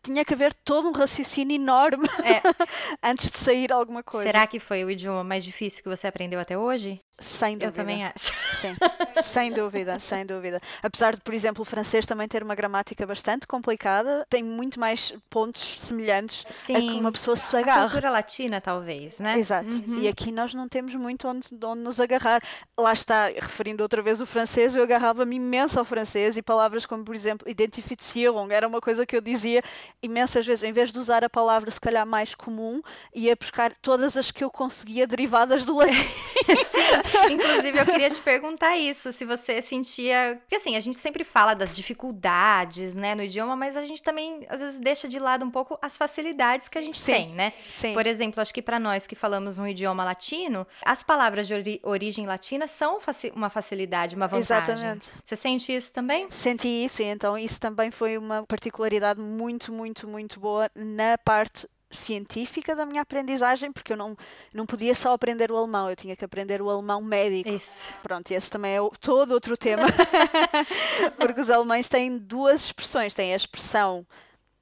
tinha 0.03 0.25
que 0.25 0.35
haver 0.35 0.53
todo 0.53 0.89
um 0.89 0.93
raciocínio 0.93 1.55
enorme 1.55 2.09
É. 2.25 2.43
antes 3.03 3.31
de 3.31 3.39
sair 3.39 3.73
alguma 3.73 4.03
coisa. 4.03 4.27
Será 4.27 4.47
que 4.47 4.59
foi 4.59 4.85
o 4.85 4.91
idioma 4.91 5.23
mais 5.23 5.45
difícil 5.45 5.83
que 5.83 5.89
você 5.89 6.07
aprendeu 6.07 6.41
até 6.41 6.59
hoje? 6.59 6.99
Sem 7.19 7.53
dúvida. 7.57 7.67
Eu 7.67 7.73
também 7.73 8.05
acho. 8.05 8.33
Sim, 8.57 8.75
sem 9.23 9.53
dúvida, 9.53 9.99
sem 10.01 10.27
dúvida. 10.27 10.61
Apesar 10.83 11.15
de, 11.15 11.21
por 11.21 11.33
exemplo, 11.33 11.63
o 11.63 11.65
francês 11.65 12.05
também 12.05 12.27
ter 12.27 12.43
uma 12.43 12.55
gramática 12.55 13.07
bastante 13.07 13.47
complicada, 13.47 14.27
tem 14.29 14.43
muito 14.43 14.81
mais 14.81 15.15
pontos 15.31 15.81
semelhantes 15.81 16.45
a 16.47 16.49
que 16.49 16.55
Sim. 16.81 16.99
uma 17.01 17.13
pessoa 17.13 17.37
se 17.37 17.55
A 17.57 17.61
agarra. 17.61 17.83
cultura 17.83 18.11
latina, 18.11 18.61
talvez, 18.61 19.19
né? 19.21 19.39
Exato. 19.39 19.69
Uhum. 19.69 20.01
E 20.01 20.09
aqui 20.09 20.33
nós 20.33 20.53
não 20.55 20.69
temos 20.69 20.95
muito 20.95 21.29
onde, 21.29 21.47
onde 21.65 21.83
nos 21.83 22.01
agarrar. 22.01 22.43
Lá 22.77 22.93
está, 22.93 23.27
referindo 23.27 23.83
outra 23.83 24.03
vez 24.03 24.21
o 24.21 24.27
francês, 24.27 24.75
eu 24.75 24.83
agarrava-me 24.83 25.37
imenso 25.37 25.79
ao 25.79 25.85
francês 25.85 26.37
e 26.37 26.43
palavras 26.43 26.85
como, 26.87 27.05
por 27.05 27.15
exemplo, 27.15 27.49
identifizieren, 27.49 28.51
era 28.51 28.67
uma 28.67 28.81
coisa 28.81 29.07
que 29.07 29.17
eu 29.17 29.21
dizia 29.21 29.63
imensas 30.03 30.45
vezes. 30.47 30.63
Em 30.65 30.73
vez 30.73 30.93
de 30.93 30.99
usar 30.99 31.23
a 31.25 31.31
palavra, 31.31 31.71
se 31.71 31.81
calhar, 31.81 32.05
mais 32.07 32.35
comum, 32.35 32.81
ia 33.15 33.37
buscar 33.37 33.73
todas 33.81 34.17
as 34.17 34.31
que 34.31 34.43
eu 34.43 34.51
conseguia 34.51 35.07
derivadas 35.07 35.65
do 35.65 35.77
latim. 35.77 35.93
Inclusive, 37.31 37.79
eu 37.79 37.85
queria 37.85 38.11
te 38.11 38.21
perguntar 38.21 38.77
isso, 38.77 39.13
se 39.13 39.25
você 39.25 39.61
sentia. 39.63 40.39
Porque 40.43 40.57
assim, 40.57 40.77
a 40.77 40.81
gente 40.81 40.97
sempre 40.97 41.25
fala 41.25 41.55
das 41.55 41.75
dificuldades, 41.75 42.95
né, 42.95 43.15
no 43.15 43.23
idioma, 43.23 43.57
mas 43.57 43.77
a 43.77 43.85
gente 43.85 44.03
também, 44.03 44.47
às 44.49 44.61
vezes, 44.61 44.79
deixa 44.79 45.09
de 45.09 45.19
lado 45.19 45.45
um 45.45 45.51
pouco 45.51 45.79
as 45.83 45.97
facilidades 45.97 46.69
que 46.69 46.79
a 46.79 46.81
gente 46.81 46.99
Sim, 47.01 47.13
tem, 47.13 47.29
né? 47.31 47.53
Sim. 47.71 47.95
Por 47.95 48.07
exemplo, 48.07 48.41
acho 48.41 48.53
que 48.53 48.63
para 48.63 48.79
nós 48.79 49.07
que 49.07 49.15
falamos 49.15 49.59
um 49.59 49.67
idioma 49.67 50.05
latino, 50.05 50.67
as 50.85 51.03
palavras 51.03 51.47
de 51.47 51.55
ori- 51.55 51.81
origem 51.83 52.27
latina 52.27 52.67
são 52.69 53.01
faci- 53.01 53.33
uma 53.35 53.51
facilidade, 53.51 54.15
uma 54.15 54.27
vantagem. 54.29 54.73
Exatamente. 54.75 55.11
Você 55.25 55.37
sente 55.37 55.75
isso 55.75 55.93
também? 55.93 56.27
Senti 56.31 56.69
isso, 56.69 57.03
então 57.03 57.37
isso 57.37 57.61
também 57.61 57.91
foi 57.91 58.17
uma 58.19 58.45
particularidade 58.45 59.21
muito, 59.21 59.73
muito, 59.73 60.07
muito 60.07 60.39
boa 60.41 60.71
na 60.75 61.17
parte 61.19 61.67
científica 61.93 62.75
da 62.75 62.85
minha 62.87 63.03
aprendizagem, 63.03 63.71
porque 63.71 63.93
eu 63.93 63.97
não, 63.97 64.17
não 64.53 64.67
podia 64.67 64.95
só 64.95 65.13
aprender 65.13 65.53
o 65.53 65.57
alemão, 65.57 65.89
eu 65.91 65.95
tinha 65.97 66.17
que 66.17 66.25
aprender 66.25 66.61
o 66.63 66.69
alemão 66.71 67.01
médico. 67.03 67.49
Isso. 67.51 67.95
Pronto, 68.03 68.31
esse 68.33 68.51
também 68.51 68.73
é 68.75 68.81
o- 68.81 68.91
todo 68.91 69.33
outro 69.33 69.57
tema. 69.57 69.85
Porque 71.17 71.41
os 71.41 71.51
alemães 71.51 71.89
têm 71.89 72.19
duas 72.19 72.65
expressões. 72.67 73.15
Têm 73.15 73.33
a 73.33 73.37
expressão 73.37 74.07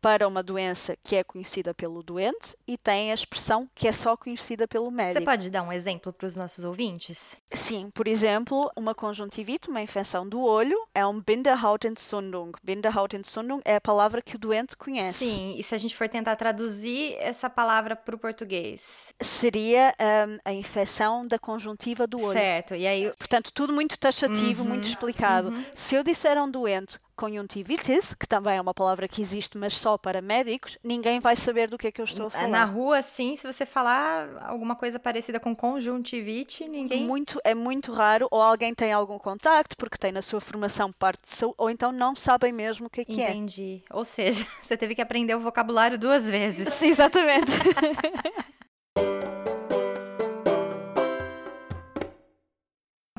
para 0.00 0.26
uma 0.26 0.42
doença 0.42 0.96
que 1.02 1.16
é 1.16 1.24
conhecida 1.24 1.74
pelo 1.74 2.02
doente 2.02 2.56
e 2.66 2.78
tem 2.78 3.10
a 3.10 3.14
expressão 3.14 3.68
que 3.74 3.86
é 3.86 3.92
só 3.92 4.16
conhecida 4.16 4.66
pelo 4.66 4.90
médico. 4.90 5.20
Você 5.20 5.24
pode 5.24 5.50
dar 5.50 5.62
um 5.62 5.72
exemplo 5.72 6.12
para 6.12 6.26
os 6.26 6.36
nossos 6.36 6.64
ouvintes? 6.64 7.42
Sim, 7.52 7.90
por 7.94 8.08
exemplo, 8.08 8.70
uma 8.76 8.94
conjuntivite, 8.94 9.68
uma 9.68 9.82
infecção 9.82 10.28
do 10.28 10.40
olho, 10.40 10.76
é 10.94 11.06
um 11.06 11.20
Binderhautentzündung. 11.20 12.52
Binderhautentzündung 12.62 13.60
é 13.64 13.76
a 13.76 13.80
palavra 13.80 14.22
que 14.22 14.36
o 14.36 14.38
doente 14.38 14.76
conhece. 14.76 15.24
Sim, 15.24 15.54
e 15.58 15.62
se 15.62 15.74
a 15.74 15.78
gente 15.78 15.96
for 15.96 16.08
tentar 16.08 16.36
traduzir 16.36 17.16
essa 17.18 17.50
palavra 17.50 17.94
para 17.94 18.14
o 18.14 18.18
português? 18.18 19.12
Seria 19.20 19.94
um, 20.00 20.38
a 20.44 20.52
infecção 20.52 21.26
da 21.26 21.38
conjuntiva 21.38 22.06
do 22.06 22.20
olho. 22.20 22.32
Certo, 22.32 22.74
e 22.74 22.86
aí... 22.86 23.12
Portanto, 23.18 23.52
tudo 23.52 23.72
muito 23.72 23.98
taxativo, 23.98 24.62
uhum, 24.62 24.68
muito 24.68 24.88
explicado. 24.88 25.48
Uhum. 25.48 25.64
Se 25.74 25.94
eu 25.94 26.02
disser 26.02 26.38
a 26.38 26.42
um 26.44 26.50
doente 26.50 26.98
conjuntivitis, 27.20 28.14
que 28.14 28.26
também 28.26 28.56
é 28.56 28.60
uma 28.60 28.72
palavra 28.72 29.06
que 29.06 29.20
existe, 29.20 29.58
mas 29.58 29.74
só 29.74 29.98
para 29.98 30.22
médicos, 30.22 30.78
ninguém 30.82 31.20
vai 31.20 31.36
saber 31.36 31.68
do 31.68 31.76
que 31.76 31.88
é 31.88 31.92
que 31.92 32.00
eu 32.00 32.06
estou 32.06 32.28
a 32.28 32.30
falar. 32.30 32.48
Na 32.48 32.64
rua, 32.64 33.02
sim, 33.02 33.36
se 33.36 33.46
você 33.46 33.66
falar 33.66 34.42
alguma 34.46 34.74
coisa 34.74 34.98
parecida 34.98 35.38
com 35.38 35.54
conjuntivite, 35.54 36.66
ninguém. 36.66 37.04
Muito, 37.04 37.38
é 37.44 37.54
muito 37.54 37.92
raro, 37.92 38.26
ou 38.30 38.40
alguém 38.40 38.74
tem 38.74 38.90
algum 38.90 39.18
contacto, 39.18 39.76
porque 39.76 39.98
tem 39.98 40.12
na 40.12 40.22
sua 40.22 40.40
formação 40.40 40.90
parte 40.90 41.20
de 41.26 41.36
saúde, 41.36 41.56
ou 41.58 41.68
então 41.68 41.92
não 41.92 42.16
sabem 42.16 42.52
mesmo 42.52 42.86
o 42.86 42.90
que 42.90 43.02
é 43.02 43.04
que 43.04 43.12
Entendi. 43.12 43.22
é. 43.26 43.30
Entendi. 43.30 43.84
Ou 43.90 44.04
seja, 44.04 44.46
você 44.62 44.76
teve 44.76 44.94
que 44.94 45.02
aprender 45.02 45.34
o 45.34 45.40
vocabulário 45.40 45.98
duas 45.98 46.26
vezes. 46.26 46.72
Sim, 46.72 46.88
exatamente. 46.88 47.52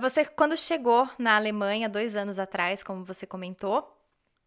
Você, 0.01 0.25
quando 0.25 0.57
chegou 0.57 1.07
na 1.19 1.35
Alemanha 1.35 1.87
dois 1.87 2.15
anos 2.15 2.39
atrás, 2.39 2.81
como 2.81 3.05
você 3.05 3.27
comentou, 3.27 3.95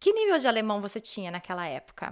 que 0.01 0.11
nível 0.11 0.37
de 0.37 0.49
alemão 0.49 0.81
você 0.81 0.99
tinha 0.99 1.31
naquela 1.31 1.65
época? 1.65 2.11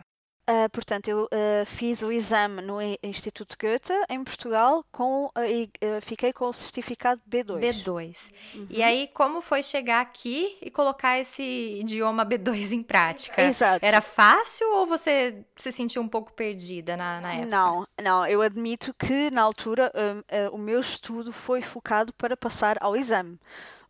Uh, 0.49 0.69
portanto, 0.71 1.07
eu 1.07 1.23
uh, 1.23 1.65
fiz 1.65 2.01
o 2.01 2.11
exame 2.11 2.61
no 2.61 2.77
Instituto 3.01 3.55
Goethe, 3.57 3.93
em 4.09 4.21
Portugal, 4.25 4.83
com, 4.91 5.27
uh, 5.27 5.31
e 5.47 5.69
fiquei 6.01 6.33
com 6.33 6.49
o 6.49 6.53
certificado 6.53 7.21
B2. 7.29 7.59
B2. 7.61 8.33
Uhum. 8.53 8.67
E 8.69 8.83
aí, 8.83 9.09
como 9.13 9.39
foi 9.39 9.63
chegar 9.63 10.01
aqui 10.01 10.57
e 10.61 10.69
colocar 10.69 11.17
esse 11.17 11.41
idioma 11.79 12.25
B2 12.25 12.73
em 12.73 12.83
prática? 12.83 13.41
Exato. 13.41 13.85
Era 13.85 14.01
fácil 14.01 14.69
ou 14.73 14.85
você 14.85 15.45
se 15.55 15.71
sentiu 15.71 16.01
um 16.01 16.09
pouco 16.09 16.33
perdida 16.33 16.97
na, 16.97 17.21
na 17.21 17.33
época? 17.35 17.49
Não, 17.49 17.87
não. 18.01 18.27
Eu 18.27 18.41
admito 18.41 18.93
que, 18.93 19.31
na 19.31 19.41
altura, 19.41 19.93
o 20.51 20.57
meu 20.57 20.81
estudo 20.81 21.31
foi 21.31 21.61
focado 21.61 22.11
para 22.13 22.35
passar 22.35 22.77
ao 22.81 22.97
exame 22.97 23.39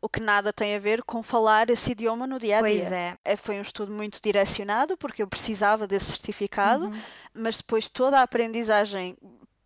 o 0.03 0.09
que 0.09 0.19
nada 0.19 0.51
tem 0.51 0.75
a 0.75 0.79
ver 0.79 1.01
com 1.01 1.23
falar 1.23 1.69
esse 1.69 1.93
idioma 1.93 2.27
no 2.27 2.37
dia 2.37 2.57
a 2.57 2.61
dia. 2.61 2.77
Pois 2.77 2.91
é. 2.91 3.17
é. 3.23 3.37
Foi 3.37 3.57
um 3.57 3.61
estudo 3.61 3.93
muito 3.93 4.19
direcionado, 4.21 4.97
porque 4.97 5.23
eu 5.23 5.27
precisava 5.27 5.87
desse 5.87 6.11
certificado, 6.11 6.87
uhum. 6.87 7.01
mas 7.33 7.55
depois 7.55 7.87
toda 7.87 8.19
a 8.19 8.23
aprendizagem 8.23 9.15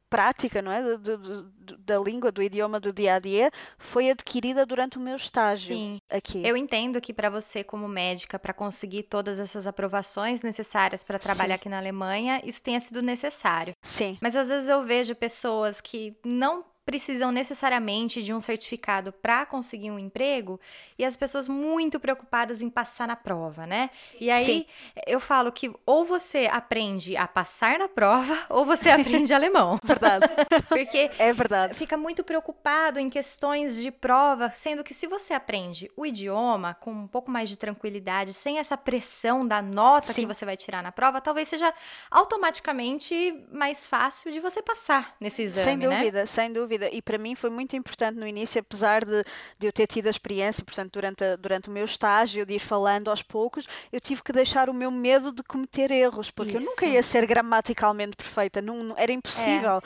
prática, 0.07 0.61
não 0.61 0.71
é, 0.71 0.81
de, 0.81 0.97
de, 0.97 1.17
de, 1.17 1.77
da 1.79 1.97
língua, 1.97 2.31
do 2.31 2.43
idioma 2.43 2.79
do 2.79 2.93
dia 2.93 3.15
a 3.15 3.19
dia, 3.19 3.49
foi 3.79 4.11
adquirida 4.11 4.63
durante 4.63 4.97
o 4.97 5.01
meu 5.01 5.15
estágio 5.15 5.75
Sim. 5.75 5.97
aqui. 6.07 6.45
Eu 6.45 6.55
entendo 6.55 7.01
que 7.01 7.11
para 7.11 7.31
você 7.31 7.63
como 7.63 7.87
médica, 7.87 8.37
para 8.37 8.53
conseguir 8.53 9.03
todas 9.03 9.39
essas 9.39 9.65
aprovações 9.65 10.43
necessárias 10.43 11.03
para 11.03 11.17
trabalhar 11.17 11.55
Sim. 11.55 11.59
aqui 11.61 11.69
na 11.69 11.79
Alemanha, 11.79 12.41
isso 12.45 12.61
tenha 12.61 12.79
sido 12.79 13.01
necessário. 13.01 13.73
Sim. 13.81 14.19
Mas 14.21 14.35
às 14.35 14.49
vezes 14.49 14.69
eu 14.69 14.83
vejo 14.83 15.15
pessoas 15.15 15.81
que 15.81 16.15
não 16.23 16.63
precisam 16.87 17.33
necessariamente 17.33 18.23
de 18.23 18.33
um 18.33 18.39
certificado 18.39 19.11
para 19.11 19.45
conseguir 19.45 19.91
um 19.91 19.99
emprego 19.99 20.57
e 20.97 21.03
as 21.03 21.17
pessoas 21.17 21.45
muito 21.45 21.99
preocupadas 21.99 22.61
em 22.61 22.69
passar 22.69 23.05
na 23.09 23.15
prova, 23.17 23.67
né? 23.67 23.89
E 24.21 24.31
aí 24.31 24.45
Sim. 24.45 24.65
eu 25.05 25.19
falo 25.19 25.51
que 25.51 25.69
ou 25.85 26.05
você 26.05 26.47
aprende 26.49 27.17
a 27.17 27.27
passar 27.27 27.77
na 27.77 27.89
prova 27.89 28.39
ou 28.47 28.63
você 28.63 28.89
aprende 28.89 29.33
alemão. 29.33 29.77
Verdade. 29.83 30.27
Porque 30.69 31.11
é 31.19 31.33
verdade. 31.33 31.73
Fica 31.73 31.97
muito 31.97 32.23
preocupado 32.23 33.01
em 33.01 33.09
questões 33.09 33.81
de 33.81 33.91
prova, 33.91 34.49
sendo 34.53 34.81
que 34.81 34.93
se 34.93 35.07
você 35.07 35.33
aprende 35.33 35.91
o 35.93 36.05
idioma 36.05 36.73
com 36.75 36.91
um 36.91 37.07
pouco 37.07 37.29
mais 37.29 37.49
de 37.49 37.57
tranquilidade, 37.57 38.31
sem 38.31 38.59
essa 38.59 38.77
pressão 38.77 39.45
da 39.45 39.61
nota 39.61 40.13
Sim. 40.13 40.21
que 40.21 40.27
você 40.27 40.45
vai 40.45 40.55
tirar 40.55 40.81
na 40.81 40.93
prova, 40.93 41.19
talvez 41.19 41.49
seja 41.49 41.73
automaticamente 42.09 43.45
mais 43.51 43.85
fácil 43.85 44.31
de 44.31 44.39
você 44.39 44.61
passar 44.61 45.17
nesse 45.19 45.41
exame, 45.41 45.65
Sem 45.65 45.77
né? 45.77 45.97
dúvida, 45.97 46.19
né? 46.19 46.25
sem 46.25 46.53
dúvida 46.53 46.76
dúvida. 46.77 46.89
E 46.93 47.01
para 47.01 47.17
mim 47.17 47.35
foi 47.35 47.49
muito 47.49 47.75
importante 47.75 48.17
no 48.17 48.27
início, 48.27 48.59
apesar 48.59 49.03
de, 49.03 49.23
de 49.57 49.67
eu 49.67 49.71
ter 49.71 49.87
tido 49.87 50.07
a 50.07 50.09
experiência, 50.09 50.63
portanto, 50.63 50.93
durante, 50.93 51.23
a, 51.23 51.35
durante 51.35 51.69
o 51.69 51.71
meu 51.71 51.85
estágio, 51.85 52.45
de 52.45 52.55
ir 52.55 52.59
falando 52.59 53.09
aos 53.09 53.21
poucos, 53.21 53.67
eu 53.91 53.99
tive 53.99 54.23
que 54.23 54.31
deixar 54.31 54.69
o 54.69 54.73
meu 54.73 54.91
medo 54.91 55.31
de 55.31 55.43
cometer 55.43 55.91
erros, 55.91 56.31
porque 56.31 56.55
Isso. 56.55 56.65
eu 56.65 56.69
nunca 56.69 56.85
ia 56.85 57.03
ser 57.03 57.25
gramaticalmente 57.25 58.15
perfeita, 58.15 58.61
não, 58.61 58.83
não 58.83 58.95
era 58.97 59.11
impossível. 59.11 59.81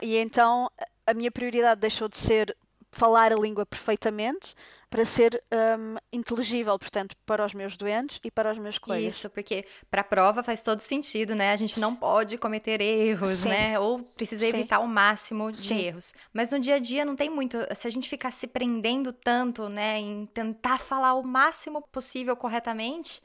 É. 0.00 0.04
E 0.04 0.16
então 0.16 0.70
a 1.06 1.14
minha 1.14 1.30
prioridade 1.30 1.80
deixou 1.80 2.08
de 2.08 2.18
ser 2.18 2.56
falar 2.90 3.32
a 3.32 3.36
língua 3.36 3.66
perfeitamente 3.66 4.54
para 4.94 5.04
ser 5.04 5.42
um, 5.50 5.96
inteligível, 6.12 6.78
portanto, 6.78 7.16
para 7.26 7.44
os 7.44 7.52
meus 7.52 7.76
doentes 7.76 8.20
e 8.22 8.30
para 8.30 8.52
os 8.52 8.58
meus 8.58 8.78
colegas. 8.78 9.16
Isso, 9.16 9.28
porque 9.28 9.66
para 9.90 10.02
a 10.02 10.04
prova 10.04 10.40
faz 10.40 10.62
todo 10.62 10.78
sentido, 10.78 11.34
né? 11.34 11.50
A 11.50 11.56
gente 11.56 11.80
não 11.80 11.96
pode 11.96 12.38
cometer 12.38 12.80
erros, 12.80 13.38
Sim. 13.38 13.48
né? 13.48 13.76
Ou 13.76 14.04
precisa 14.16 14.46
evitar 14.46 14.78
Sim. 14.78 14.84
o 14.84 14.86
máximo 14.86 15.50
de 15.50 15.62
Sim. 15.62 15.80
erros. 15.80 16.14
Mas 16.32 16.52
no 16.52 16.60
dia 16.60 16.76
a 16.76 16.78
dia 16.78 17.04
não 17.04 17.16
tem 17.16 17.28
muito. 17.28 17.58
Se 17.74 17.88
a 17.88 17.90
gente 17.90 18.08
ficar 18.08 18.30
se 18.30 18.46
prendendo 18.46 19.12
tanto, 19.12 19.68
né, 19.68 19.98
em 19.98 20.26
tentar 20.26 20.78
falar 20.78 21.14
o 21.14 21.26
máximo 21.26 21.82
possível 21.82 22.36
corretamente, 22.36 23.20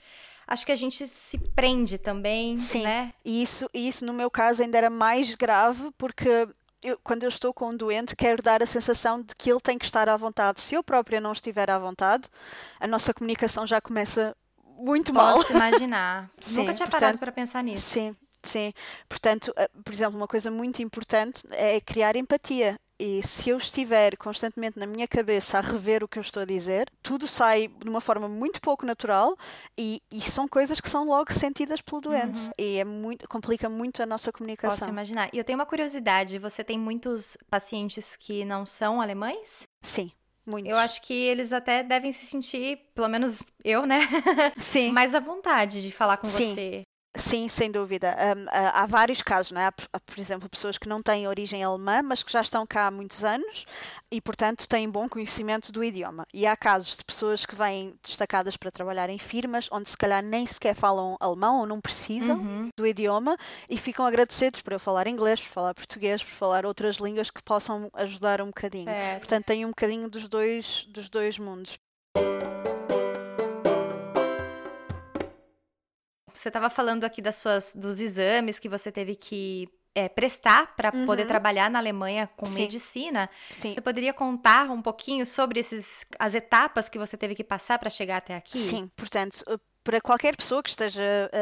acho 0.47 0.65
que 0.65 0.71
a 0.71 0.75
gente 0.75 1.05
se 1.05 1.37
prende 1.37 1.99
também, 1.99 2.57
Sim. 2.57 2.81
né? 2.81 3.13
E 3.23 3.43
isso, 3.43 3.69
isso 3.71 4.03
no 4.03 4.13
meu 4.13 4.31
caso 4.31 4.63
ainda 4.63 4.79
era 4.79 4.89
mais 4.89 5.35
grave 5.35 5.91
porque 5.99 6.47
eu, 6.83 6.97
quando 7.03 7.23
eu 7.23 7.29
estou 7.29 7.53
com 7.53 7.69
um 7.69 7.77
doente, 7.77 8.15
quero 8.15 8.41
dar 8.41 8.63
a 8.63 8.65
sensação 8.65 9.21
de 9.21 9.35
que 9.35 9.51
ele 9.51 9.59
tem 9.59 9.77
que 9.77 9.85
estar 9.85 10.07
à 10.07 10.15
vontade. 10.15 10.61
Se 10.61 10.75
eu 10.75 10.83
própria 10.83 11.19
não 11.19 11.33
estiver 11.33 11.69
à 11.69 11.77
vontade, 11.77 12.29
a 12.79 12.87
nossa 12.87 13.13
comunicação 13.13 13.67
já 13.67 13.81
começa 13.81 14.35
muito 14.77 15.13
Posso 15.13 15.25
mal. 15.25 15.37
Posso 15.37 15.53
imaginar. 15.53 16.29
sim, 16.39 16.55
Nunca 16.55 16.73
tinha 16.73 16.87
portanto, 16.87 17.01
parado 17.01 17.17
para 17.17 17.31
pensar 17.31 17.63
nisso. 17.63 17.83
Sim, 17.83 18.15
sim. 18.43 18.73
Portanto, 19.07 19.53
eh, 19.57 19.69
por 19.83 19.93
exemplo, 19.93 20.17
uma 20.17 20.27
coisa 20.27 20.49
muito 20.49 20.81
importante 20.81 21.43
é 21.51 21.81
criar 21.81 22.15
empatia. 22.15 22.79
E 22.99 23.25
se 23.25 23.49
eu 23.49 23.57
estiver 23.57 24.17
constantemente 24.17 24.77
na 24.77 24.85
minha 24.85 25.07
cabeça 25.07 25.57
a 25.57 25.61
rever 25.61 26.03
o 26.03 26.07
que 26.07 26.19
eu 26.19 26.21
estou 26.21 26.43
a 26.43 26.45
dizer, 26.45 26.91
tudo 27.01 27.29
sai 27.29 27.69
de 27.69 27.89
uma 27.89 28.01
forma 28.01 28.27
muito 28.27 28.59
pouco 28.59 28.85
natural 28.85 29.37
e, 29.77 30.01
e 30.11 30.19
são 30.19 30.49
coisas 30.49 30.81
que 30.81 30.89
são 30.89 31.07
logo 31.07 31.31
sentidas 31.31 31.79
pelo 31.79 32.01
doente. 32.01 32.39
Uhum. 32.39 32.51
E 32.57 32.77
é 32.77 32.83
muito, 32.83 33.27
complica 33.29 33.69
muito 33.69 34.03
a 34.03 34.05
nossa 34.05 34.33
comunicação. 34.33 34.77
Posso 34.77 34.89
imaginar. 34.89 35.29
E 35.31 35.37
eu 35.37 35.45
tenho 35.45 35.57
uma 35.57 35.65
curiosidade: 35.65 36.37
você 36.37 36.61
tem 36.61 36.77
muitos 36.77 37.37
pacientes 37.49 38.17
que 38.17 38.43
não 38.43 38.65
são 38.65 39.01
alemães? 39.01 39.63
Sim. 39.81 40.11
Muitos. 40.45 40.71
Eu 40.71 40.77
acho 40.77 41.01
que 41.03 41.13
eles 41.13 41.53
até 41.53 41.83
devem 41.83 42.11
se 42.11 42.25
sentir, 42.25 42.79
pelo 42.95 43.07
menos 43.07 43.43
eu, 43.63 43.85
né? 43.85 44.09
Sim. 44.57 44.91
mais 44.93 45.13
à 45.13 45.19
vontade 45.19 45.81
de 45.81 45.91
falar 45.91 46.17
com 46.17 46.25
Sim. 46.25 46.53
você. 46.53 46.81
Sim, 47.15 47.49
sem 47.49 47.71
dúvida. 47.71 48.15
Um, 48.37 48.45
há 48.51 48.85
vários 48.85 49.21
casos, 49.21 49.51
não 49.51 49.59
é? 49.59 49.65
Há, 49.65 49.71
por 49.71 50.19
exemplo, 50.19 50.47
pessoas 50.47 50.77
que 50.77 50.87
não 50.87 51.01
têm 51.01 51.27
origem 51.27 51.63
alemã, 51.63 52.01
mas 52.03 52.21
que 52.21 52.31
já 52.31 52.41
estão 52.41 52.67
cá 52.67 52.85
há 52.85 52.91
muitos 52.91 53.23
anos 53.23 53.65
e, 54.11 54.21
portanto, 54.21 54.67
têm 54.67 54.87
bom 54.87 55.09
conhecimento 55.09 55.71
do 55.71 55.83
idioma. 55.83 56.25
E 56.31 56.45
há 56.45 56.55
casos 56.55 56.97
de 56.97 57.03
pessoas 57.03 57.45
que 57.45 57.55
vêm 57.55 57.95
destacadas 58.03 58.55
para 58.55 58.69
trabalhar 58.69 59.09
em 59.09 59.17
firmas 59.17 59.67
onde, 59.71 59.89
se 59.89 59.97
calhar, 59.97 60.21
nem 60.21 60.45
sequer 60.45 60.75
falam 60.75 61.17
alemão 61.19 61.61
ou 61.61 61.65
não 61.65 61.81
precisam 61.81 62.37
uhum. 62.37 62.69
do 62.77 62.85
idioma 62.85 63.35
e 63.67 63.77
ficam 63.77 64.05
agradecidos 64.05 64.61
por 64.61 64.73
eu 64.73 64.79
falar 64.79 65.07
inglês, 65.07 65.41
por 65.41 65.49
falar 65.49 65.73
português, 65.73 66.23
por 66.23 66.31
falar 66.31 66.65
outras 66.65 66.97
línguas 66.97 67.31
que 67.31 67.41
possam 67.41 67.89
ajudar 67.95 68.39
um 68.39 68.47
bocadinho. 68.47 68.91
Portanto, 69.17 69.45
tem 69.45 69.65
um 69.65 69.69
bocadinho 69.69 70.07
dos 70.09 70.29
dois, 70.29 70.85
dos 70.85 71.09
dois 71.09 71.39
mundos. 71.39 71.77
Você 76.39 76.47
estava 76.47 76.69
falando 76.69 77.03
aqui 77.03 77.21
das 77.21 77.35
suas, 77.35 77.75
dos 77.75 77.99
exames 77.99 78.59
que 78.59 78.69
você 78.69 78.89
teve 78.89 79.13
que 79.13 79.67
é, 79.93 80.07
prestar 80.07 80.73
para 80.73 80.89
uhum. 80.95 81.05
poder 81.05 81.27
trabalhar 81.27 81.69
na 81.69 81.79
Alemanha 81.79 82.29
com 82.37 82.45
Sim. 82.45 82.61
medicina. 82.61 83.29
Sim. 83.51 83.73
Você 83.73 83.81
poderia 83.81 84.13
contar 84.13 84.71
um 84.71 84.81
pouquinho 84.81 85.25
sobre 85.25 85.59
esses, 85.59 86.05
as 86.17 86.33
etapas 86.33 86.87
que 86.87 86.97
você 86.97 87.17
teve 87.17 87.35
que 87.35 87.43
passar 87.43 87.77
para 87.77 87.89
chegar 87.89 88.17
até 88.17 88.37
aqui? 88.37 88.57
Sim, 88.57 88.89
portanto, 88.95 89.43
uh, 89.49 89.59
para 89.83 89.99
qualquer 89.99 90.37
pessoa 90.37 90.63
que 90.63 90.69
esteja 90.69 91.01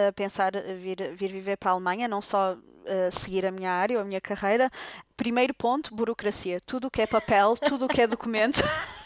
a 0.10 0.12
pensar 0.14 0.52
vir, 0.82 1.14
vir 1.14 1.32
viver 1.32 1.58
para 1.58 1.70
a 1.70 1.74
Alemanha, 1.76 2.08
não 2.08 2.20
só 2.22 2.56
uh, 2.56 3.20
seguir 3.20 3.46
a 3.46 3.52
minha 3.52 3.72
área 3.72 3.98
ou 3.98 4.02
a 4.02 4.06
minha 4.06 4.22
carreira, 4.22 4.68
primeiro 5.16 5.54
ponto, 5.54 5.94
burocracia. 5.94 6.60
Tudo 6.66 6.88
o 6.88 6.92
que 6.92 7.04
é 7.04 7.06
papel, 7.06 7.56
tudo 7.56 7.86
o 7.86 7.88
que 7.88 8.02
é 8.02 8.08
documento. 8.08 8.64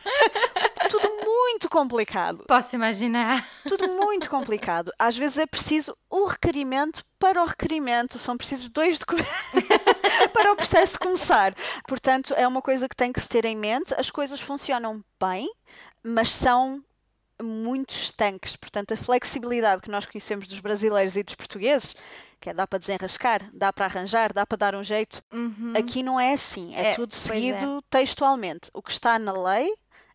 muito 1.62 1.70
complicado. 1.70 2.44
Posso 2.48 2.76
imaginar. 2.76 3.48
Tudo 3.68 3.88
muito 3.88 4.30
complicado. 4.30 4.92
Às 4.98 5.16
vezes 5.16 5.38
é 5.38 5.46
preciso 5.46 5.96
o 6.10 6.26
requerimento 6.26 7.06
para 7.20 7.42
o 7.42 7.46
requerimento. 7.46 8.18
São 8.18 8.36
precisos 8.36 8.70
dois 8.70 8.98
documentos 8.98 9.32
para 10.34 10.52
o 10.52 10.56
processo 10.56 11.00
começar. 11.00 11.54
Portanto, 11.88 12.34
é 12.36 12.48
uma 12.48 12.62
coisa 12.62 12.90
que 12.90 12.96
tem 12.96 13.14
que 13.14 13.22
se 13.22 13.30
ter 13.30 13.46
em 13.46 13.56
mente. 13.56 13.94
As 13.94 14.10
coisas 14.10 14.42
funcionam 14.42 15.04
bem, 15.20 15.52
mas 16.04 16.32
são 16.32 16.84
muito 17.40 17.92
estanques. 17.92 18.56
Portanto, 18.56 18.94
a 18.94 18.98
flexibilidade 18.98 19.84
que 19.84 19.92
nós 19.92 20.06
conhecemos 20.08 20.48
dos 20.48 20.60
brasileiros 20.60 21.16
e 21.16 21.22
dos 21.22 21.36
portugueses 21.36 21.96
que 22.40 22.50
é 22.50 22.54
dá 22.56 22.66
para 22.66 22.80
desenrascar, 22.80 23.48
dá 23.54 23.72
para 23.72 23.86
arranjar, 23.86 24.34
dá 24.34 24.48
para 24.48 24.58
dar 24.58 24.74
um 24.74 24.84
jeito. 24.84 25.24
Uhum. 25.32 25.74
Aqui 25.78 26.02
não 26.02 26.20
é 26.20 26.34
assim, 26.34 26.76
é, 26.76 26.88
É, 26.88 26.94
tudo 26.96 27.14
é. 27.14 27.16
seguido 27.16 27.84
textualmente. 27.88 28.72
O 28.74 28.82
que 28.82 28.90
está 28.90 29.20
na 29.20 29.32
lei 29.32 29.72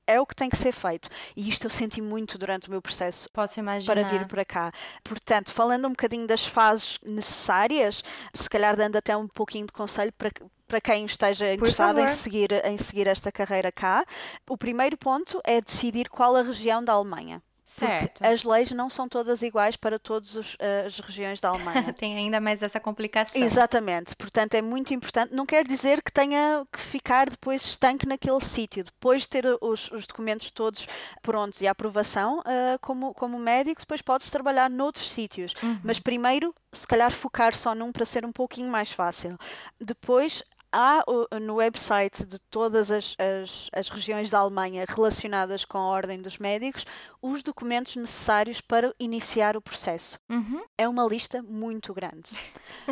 é 0.07 0.21
o 0.21 0.27
que 0.27 0.35
tem 0.35 0.49
que 0.49 0.57
ser 0.57 0.73
feito. 0.73 1.09
E 1.37 1.49
isto 1.49 1.65
eu 1.65 1.71
senti 1.71 2.01
muito 2.01 2.39
durante 2.39 2.69
o 2.69 2.71
meu 2.71 2.81
processo 2.83 3.29
para 3.31 4.03
vir 4.05 4.27
para 4.27 4.45
cá. 4.45 4.73
Portanto, 5.03 5.53
falando 5.53 5.87
um 5.87 5.91
bocadinho 5.91 6.27
das 6.27 6.47
fases 6.47 6.99
necessárias, 7.05 8.03
se 8.33 8.49
calhar 8.49 8.77
dando 8.77 8.97
até 8.97 9.17
um 9.17 9.27
pouquinho 9.27 9.67
de 9.67 9.73
conselho 9.73 10.13
para 10.13 10.31
para 10.67 10.81
quem 10.81 11.07
esteja 11.07 11.55
interessado 11.55 12.01
em 12.01 12.09
seguir, 12.09 12.51
em 12.65 12.77
seguir 12.77 13.07
esta 13.07 13.31
carreira 13.31 13.71
cá, 13.71 14.05
o 14.49 14.59
primeiro 14.59 14.97
ponto 14.97 15.41
é 15.45 15.61
decidir 15.61 16.09
qual 16.09 16.35
a 16.35 16.43
região 16.43 16.83
da 16.83 16.93
Alemanha. 16.93 17.41
Certo. 17.69 18.19
Porque 18.21 18.27
as 18.33 18.45
leis 18.45 18.71
não 18.71 18.89
são 18.89 19.09
todas 19.09 19.43
iguais 19.43 19.75
para 19.75 19.99
todas 19.99 20.37
os- 20.37 20.57
as 20.87 21.01
regiões 21.01 21.41
da 21.41 21.49
Alemanha. 21.51 21.93
Tem 21.93 22.17
ainda 22.17 22.41
mais 22.41 22.63
essa 22.63 22.79
complicação. 22.79 23.43
Exatamente, 23.43 24.15
portanto 24.15 24.55
é 24.55 24.63
muito 24.63 24.95
importante. 24.95 25.35
Não 25.35 25.45
quer 25.45 25.67
dizer 25.67 26.01
que 26.01 26.13
tenha 26.13 26.65
que 26.73 26.81
ficar 26.81 27.29
depois 27.29 27.65
estanque 27.65 28.07
naquele 28.07 28.41
sítio. 28.41 28.85
Depois 28.85 29.23
de 29.23 29.29
ter 29.29 29.45
os, 29.61 29.91
os 29.91 30.07
documentos 30.07 30.51
todos 30.53 30.87
prontos 31.21 31.61
e 31.61 31.67
a 31.67 31.73
aprovação, 31.73 32.41
ah, 32.45 32.79
como, 32.81 33.13
como 33.15 33.37
médico, 33.37 33.81
depois 33.81 34.01
pode-se 34.01 34.31
trabalhar 34.31 34.71
noutros 34.71 35.11
sítios. 35.11 35.53
Mas 35.83 35.99
primeiro, 35.99 36.55
se 36.73 36.87
calhar, 36.87 37.11
focar 37.11 37.53
só 37.53 37.75
num 37.75 37.91
para 37.91 38.05
ser 38.05 38.25
um 38.25 38.31
pouquinho 38.33 38.71
mais 38.71 38.93
fácil. 38.93 39.37
Depois. 39.81 40.45
Há 40.73 41.03
no 41.41 41.55
website 41.57 42.25
de 42.27 42.39
todas 42.51 42.91
as, 42.91 43.15
as, 43.19 43.71
as 43.73 43.89
regiões 43.89 44.29
da 44.29 44.39
Alemanha 44.41 44.85
relacionadas 44.89 45.65
com 45.65 45.79
a 45.79 45.87
Ordem 45.87 46.21
dos 46.21 46.39
Médicos 46.39 46.85
os 47.23 47.43
documentos 47.43 47.97
necessários 47.97 48.61
para 48.61 48.95
iniciar 49.01 49.57
o 49.57 49.61
processo. 49.63 50.19
Uhum. 50.29 50.63
É 50.77 50.87
uma 50.89 51.05
lista 51.07 51.43
muito 51.43 51.95
grande. 51.95 52.31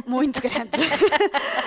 Muito 0.06 0.40
grande. 0.40 0.70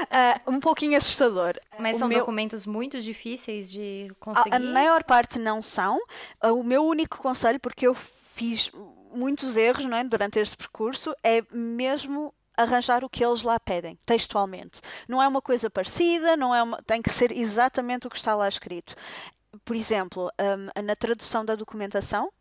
Ah, 0.10 0.39
um 0.48 0.60
pouquinho 0.60 0.98
assustador. 0.98 1.54
Mas 1.78 1.98
O 1.98 2.00
são 2.00 2.08
meu- 2.08 2.20
documentos 2.20 2.65
muito 2.65 3.00
difíceis 3.02 3.70
de 3.70 4.08
a, 4.10 4.15
conseguir. 4.24 4.56
a 4.56 4.60
maior 4.60 5.04
parte 5.04 5.38
não 5.38 5.62
são. 5.62 6.00
Ah, 6.39 6.54
O 6.54 6.63
meu 6.63 6.84
único 6.86 7.17
conselho, 7.17 7.60
porque 7.60 7.86
eu 7.86 7.93
fiz 7.93 8.72
muitos 9.13 9.58
erros 9.58 9.84
não 9.86 9.98
é, 9.98 10.04
durante 10.04 10.39
este 10.39 10.56
percurso, 10.56 11.13
é 11.24 11.41
mesmo 11.52 12.34
arranjar 12.58 13.04
o 13.06 13.10
que 13.10 13.24
eles 13.24 13.43
lá 13.43 13.60
pedem, 13.60 13.98
textualmente. 14.06 14.82
Não 15.08 15.22
é 15.22 15.28
uma 15.28 15.41
coisa 15.41 15.70
parecida, 15.70 16.36
não 16.36 16.54
é 16.54 16.62
uma, 16.63 16.82
tem 16.84 17.02
que 17.02 17.10
ser 17.10 17.32
exatamente 17.32 18.08
o 18.08 18.10
que 18.10 18.17
está 18.17 18.36
lá 18.36 18.48
escrito. 18.48 18.96
Por 19.63 19.76
exemplo, 19.76 20.30
hum, 20.39 20.82
na 20.84 20.96
tradução 20.96 21.46
da 21.46 21.56
documentação, 21.56 22.32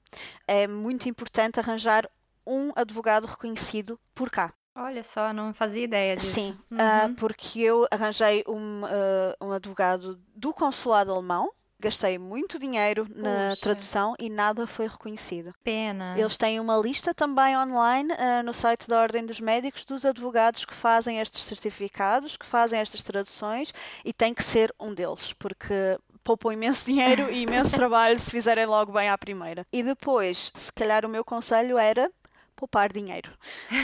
é 0.49 0.67
muito 0.67 1.09
importante 1.09 1.61
arranjar 1.61 2.09
um 2.47 2.73
advogado 2.75 3.27
reconhecido 3.27 3.99
por 4.15 4.31
cá. 4.31 4.53
Olha 4.75 5.03
só, 5.03 5.33
não 5.33 5.55
fazia 5.55 5.85
ideia 5.85 6.17
disso. 6.17 6.35
Sim, 6.35 6.59
Uhum. 6.71 6.79
ah, 6.81 7.11
porque 7.19 7.61
eu 7.61 7.87
arranjei 7.91 8.45
um, 8.47 8.83
ah, 8.85 9.37
um 9.41 9.53
advogado 9.53 10.21
do 10.35 10.53
consulado 10.53 11.13
alemão, 11.13 11.51
gastei 11.79 12.19
muito 12.19 12.59
dinheiro 12.59 13.07
na 13.15 13.51
Puxa. 13.51 13.61
tradução 13.63 14.15
e 14.19 14.29
nada 14.29 14.67
foi 14.67 14.89
reconhecido. 14.89 15.53
Pena. 15.63 16.15
Eles 16.19 16.37
têm 16.37 16.59
uma 16.59 16.77
lista 16.77 17.15
também 17.15 17.57
online 17.57 18.13
ah, 18.19 18.43
no 18.43 18.53
site 18.53 18.89
da 18.89 19.01
Ordem 19.01 19.25
dos 19.25 19.41
Médicos 19.41 19.85
dos 19.85 20.05
advogados 20.05 20.65
que 20.65 20.75
fazem 20.75 21.21
estes 21.21 21.43
certificados, 21.43 22.37
que 22.37 22.47
fazem 22.47 22.81
estas 22.81 23.03
traduções 23.03 23.73
e 24.05 24.13
tem 24.13 24.33
que 24.33 24.43
ser 24.43 24.75
um 24.81 24.95
deles, 24.95 25.33
porque 25.35 25.99
poupam 26.25 26.53
imenso 26.53 26.85
dinheiro 26.85 27.31
e 27.31 27.43
imenso 27.43 27.71
trabalho 27.77 28.19
se 28.19 28.31
fizerem 28.31 28.67
logo 28.67 28.93
bem 28.93 29.09
à 29.09 29.17
primeira. 29.17 29.67
E 29.73 29.83
depois, 29.83 30.51
se 30.55 30.73
calhar 30.73 31.05
o 31.05 31.09
meu 31.09 31.25
conselho 31.25 31.79
era 31.79 32.11
poupar 32.57 32.93
dinheiro. 32.93 33.31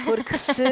Porque 0.05 0.37
se 0.37 0.65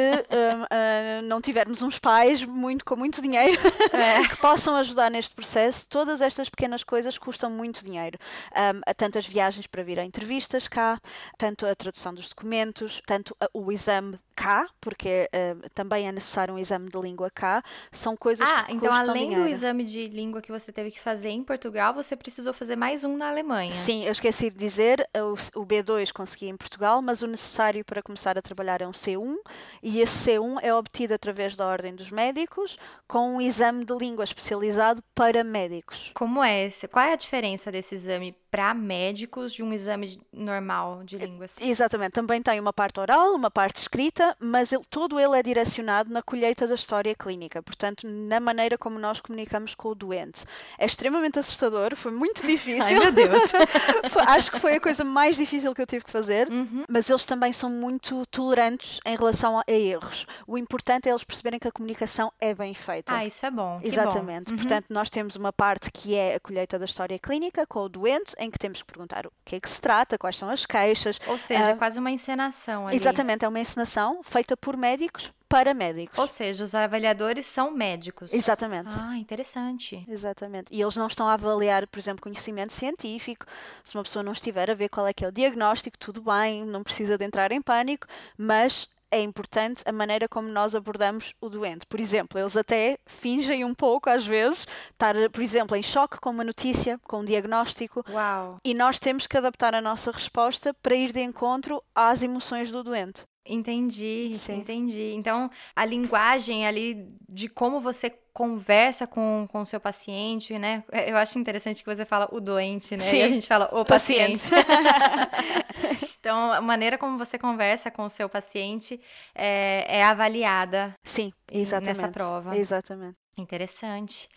ah, 0.69 1.21
não 1.23 1.39
tivermos 1.39 1.81
uns 1.81 1.99
pais 1.99 2.43
muito, 2.43 2.83
com 2.83 2.95
muito 2.95 3.21
dinheiro 3.21 3.59
É. 3.93 4.25
que 4.27 4.37
possam 4.37 4.75
ajudar 4.77 5.09
neste 5.11 5.33
processo, 5.35 5.87
todas 5.87 6.21
estas 6.21 6.49
pequenas 6.49 6.83
coisas 6.83 7.17
custam 7.17 7.49
muito 7.49 7.83
dinheiro. 7.85 8.17
Um, 8.53 8.81
há 8.85 8.93
tantas 8.93 9.25
viagens 9.27 9.67
para 9.67 9.83
vir 9.83 9.99
a 9.99 10.03
entrevistas 10.05 10.67
cá, 10.67 10.99
tanto 11.37 11.65
a 11.65 11.75
tradução 11.75 12.13
dos 12.13 12.27
documentos, 12.29 13.01
tanto 13.05 13.35
a- 13.39 13.49
o 13.53 13.71
exame 13.71 14.19
cá, 14.35 14.67
porque 14.79 15.29
um, 15.33 15.61
também 15.75 16.07
é 16.07 16.11
necessário 16.11 16.53
um 16.53 16.57
exame 16.59 16.89
de 16.89 16.97
língua 16.99 17.29
cá. 17.29 17.63
São 17.91 18.17
coisas 18.17 18.47
Ah, 18.49 18.63
que 18.63 18.73
então 18.73 18.89
custam 18.89 19.09
além 19.11 19.23
dinheiro. 19.29 19.43
do 19.43 19.49
exame 19.49 19.83
de 19.83 20.05
língua 20.05 20.41
que 20.41 20.51
você 20.51 20.71
teve 20.71 20.89
que 20.89 20.99
fazer 20.99 21.29
em 21.29 21.43
Portugal, 21.43 21.93
você 21.93 22.15
precisou 22.15 22.53
fazer 22.53 22.75
mais 22.75 23.03
um 23.03 23.15
na 23.17 23.29
Alemanha. 23.29 23.71
Sim, 23.71 24.03
eu 24.05 24.11
esqueci 24.11 24.49
de 24.49 24.57
dizer, 24.57 25.07
o, 25.15 25.59
o 25.61 25.65
B2 25.65 26.11
consegui 26.11 26.47
em 26.47 26.57
Portugal, 26.57 27.01
mas 27.01 27.21
o 27.21 27.27
necessário 27.27 27.83
para 27.91 28.01
começar 28.01 28.37
a 28.37 28.41
trabalhar 28.41 28.81
é 28.81 28.87
um 28.87 28.91
C1 28.91 29.35
e 29.83 29.99
esse 29.99 30.31
C1 30.31 30.59
é 30.61 30.73
obtido 30.73 31.13
através 31.13 31.57
da 31.57 31.67
Ordem 31.67 31.93
dos 31.93 32.09
Médicos 32.09 32.77
com 33.05 33.35
um 33.35 33.41
exame 33.41 33.83
de 33.83 33.93
língua 33.93 34.23
especializado 34.23 35.03
para 35.13 35.43
médicos. 35.43 36.09
Como 36.13 36.41
é 36.41 36.67
esse? 36.67 36.87
Qual 36.87 37.03
é 37.05 37.11
a 37.11 37.17
diferença 37.17 37.69
desse 37.69 37.95
exame 37.95 38.33
para 38.49 38.73
médicos 38.73 39.53
de 39.53 39.61
um 39.63 39.73
exame 39.73 40.21
normal 40.31 41.03
de 41.03 41.17
línguas? 41.17 41.57
Exatamente, 41.59 42.11
também 42.13 42.41
tem 42.41 42.59
uma 42.61 42.71
parte 42.71 42.99
oral, 43.01 43.33
uma 43.35 43.51
parte 43.51 43.77
escrita, 43.77 44.35
mas 44.39 44.71
ele- 44.71 44.83
todo 44.89 45.19
ele 45.19 45.37
é 45.37 45.43
direcionado 45.43 46.09
na 46.13 46.21
colheita 46.21 46.65
da 46.65 46.75
história 46.75 47.13
clínica, 47.13 47.61
portanto, 47.61 48.07
na 48.07 48.39
maneira 48.39 48.77
como 48.77 48.97
nós 48.99 49.19
comunicamos 49.19 49.75
com 49.75 49.89
o 49.89 49.95
doente. 49.95 50.45
É 50.77 50.85
extremamente 50.85 51.39
assustador, 51.39 51.93
foi 51.97 52.11
muito 52.13 52.41
difícil. 52.47 52.83
Ai, 52.85 52.99
meu 52.99 53.11
Deus. 53.11 53.43
Acho 54.27 54.51
que 54.51 54.59
foi 54.59 54.75
a 54.75 54.79
coisa 54.81 55.03
mais 55.03 55.35
difícil 55.35 55.73
que 55.73 55.81
eu 55.81 55.87
tive 55.87 56.05
que 56.05 56.11
fazer, 56.11 56.49
Uhum. 56.49 56.83
mas 56.89 57.09
eles 57.09 57.25
também 57.25 57.51
são 57.53 57.69
muito 57.81 58.25
tolerantes 58.27 58.99
em 59.05 59.17
relação 59.17 59.57
a, 59.59 59.63
a 59.67 59.71
erros. 59.71 60.27
O 60.45 60.57
importante 60.57 61.09
é 61.09 61.11
eles 61.11 61.23
perceberem 61.23 61.59
que 61.59 61.67
a 61.67 61.71
comunicação 61.71 62.31
é 62.39 62.53
bem 62.53 62.73
feita. 62.75 63.11
Ah, 63.13 63.25
isso 63.25 63.43
é 63.45 63.49
bom. 63.49 63.79
que 63.79 63.89
bom. 63.89 63.91
Exatamente. 63.91 64.51
Uhum. 64.51 64.57
Portanto, 64.57 64.85
nós 64.89 65.09
temos 65.09 65.35
uma 65.35 65.51
parte 65.51 65.89
que 65.91 66.15
é 66.15 66.35
a 66.35 66.39
colheita 66.39 66.77
da 66.77 66.85
história 66.85 67.17
clínica 67.17 67.65
com 67.65 67.79
o 67.79 67.89
doente, 67.89 68.35
em 68.37 68.51
que 68.51 68.59
temos 68.59 68.81
que 68.83 68.85
perguntar 68.85 69.25
o 69.25 69.31
que 69.43 69.55
é 69.55 69.59
que 69.59 69.69
se 69.69 69.81
trata, 69.81 70.17
quais 70.17 70.35
são 70.35 70.49
as 70.49 70.65
queixas. 70.65 71.19
Ou 71.27 71.37
seja, 71.37 71.71
Ah, 71.71 71.75
quase 71.75 71.97
uma 71.99 72.11
encenação 72.11 72.87
ali. 72.87 72.95
Exatamente, 72.97 73.43
é 73.43 73.47
uma 73.47 73.59
encenação 73.59 74.21
feita 74.23 74.55
por 74.55 74.77
médicos 74.77 75.31
para 75.51 75.73
médicos. 75.73 76.17
Ou 76.17 76.27
seja, 76.27 76.63
os 76.63 76.73
avaliadores 76.73 77.45
são 77.45 77.71
médicos. 77.71 78.33
Exatamente. 78.33 78.89
Ah, 78.97 79.17
interessante. 79.17 80.03
Exatamente. 80.07 80.67
E 80.71 80.81
eles 80.81 80.95
não 80.95 81.07
estão 81.07 81.27
a 81.27 81.33
avaliar, 81.33 81.85
por 81.87 81.99
exemplo, 81.99 82.23
conhecimento 82.23 82.71
científico. 82.73 83.45
Se 83.83 83.95
uma 83.95 84.03
pessoa 84.03 84.23
não 84.23 84.31
estiver 84.31 84.71
a 84.71 84.73
ver 84.73 84.87
qual 84.89 85.05
é 85.05 85.13
que 85.13 85.25
é 85.25 85.27
o 85.27 85.31
diagnóstico, 85.31 85.97
tudo 85.97 86.21
bem, 86.21 86.65
não 86.65 86.83
precisa 86.83 87.17
de 87.17 87.25
entrar 87.25 87.51
em 87.51 87.61
pânico, 87.61 88.07
mas 88.37 88.87
é 89.11 89.19
importante 89.21 89.83
a 89.85 89.91
maneira 89.91 90.27
como 90.29 90.47
nós 90.47 90.73
abordamos 90.73 91.33
o 91.41 91.49
doente. 91.49 91.85
Por 91.85 91.99
exemplo, 91.99 92.39
eles 92.39 92.55
até 92.55 92.97
fingem 93.05 93.65
um 93.65 93.75
pouco, 93.75 94.09
às 94.09 94.25
vezes, 94.25 94.65
estar, 94.91 95.13
por 95.29 95.41
exemplo, 95.41 95.75
em 95.75 95.83
choque 95.83 96.17
com 96.19 96.29
uma 96.29 96.45
notícia, 96.45 96.97
com 97.03 97.19
um 97.19 97.25
diagnóstico, 97.25 98.05
Uau. 98.09 98.57
e 98.63 98.73
nós 98.73 98.97
temos 98.97 99.27
que 99.27 99.37
adaptar 99.37 99.75
a 99.75 99.81
nossa 99.81 100.11
resposta 100.11 100.73
para 100.81 100.95
ir 100.95 101.11
de 101.11 101.19
encontro 101.19 101.83
às 101.93 102.23
emoções 102.23 102.71
do 102.71 102.81
doente. 102.83 103.23
Entendi, 103.53 104.31
Sim. 104.35 104.59
entendi. 104.59 105.13
Então, 105.13 105.49
a 105.75 105.83
linguagem 105.85 106.65
ali 106.65 107.05
de 107.27 107.49
como 107.49 107.81
você 107.81 108.09
conversa 108.33 109.05
com 109.05 109.45
o 109.53 109.65
seu 109.65 109.79
paciente, 109.79 110.57
né? 110.57 110.83
Eu 111.05 111.17
acho 111.17 111.37
interessante 111.37 111.83
que 111.83 111.95
você 111.95 112.05
fala 112.05 112.29
o 112.31 112.39
doente, 112.39 112.95
né? 112.95 113.05
E 113.05 113.09
Sim. 113.09 113.23
a 113.23 113.27
gente 113.27 113.45
fala 113.45 113.69
o 113.73 113.83
paciente. 113.83 114.43
então, 116.17 116.53
a 116.53 116.61
maneira 116.61 116.97
como 116.97 117.17
você 117.17 117.37
conversa 117.37 117.91
com 117.91 118.05
o 118.05 118.09
seu 118.09 118.29
paciente 118.29 119.01
é, 119.35 119.85
é 119.87 120.03
avaliada. 120.03 120.93
Sim, 121.03 121.33
E 121.51 121.59
exatamente. 121.59 121.97
nessa 121.97 122.07
prova. 122.07 122.55
Exatamente. 122.55 123.17
Interessante. 123.37 124.29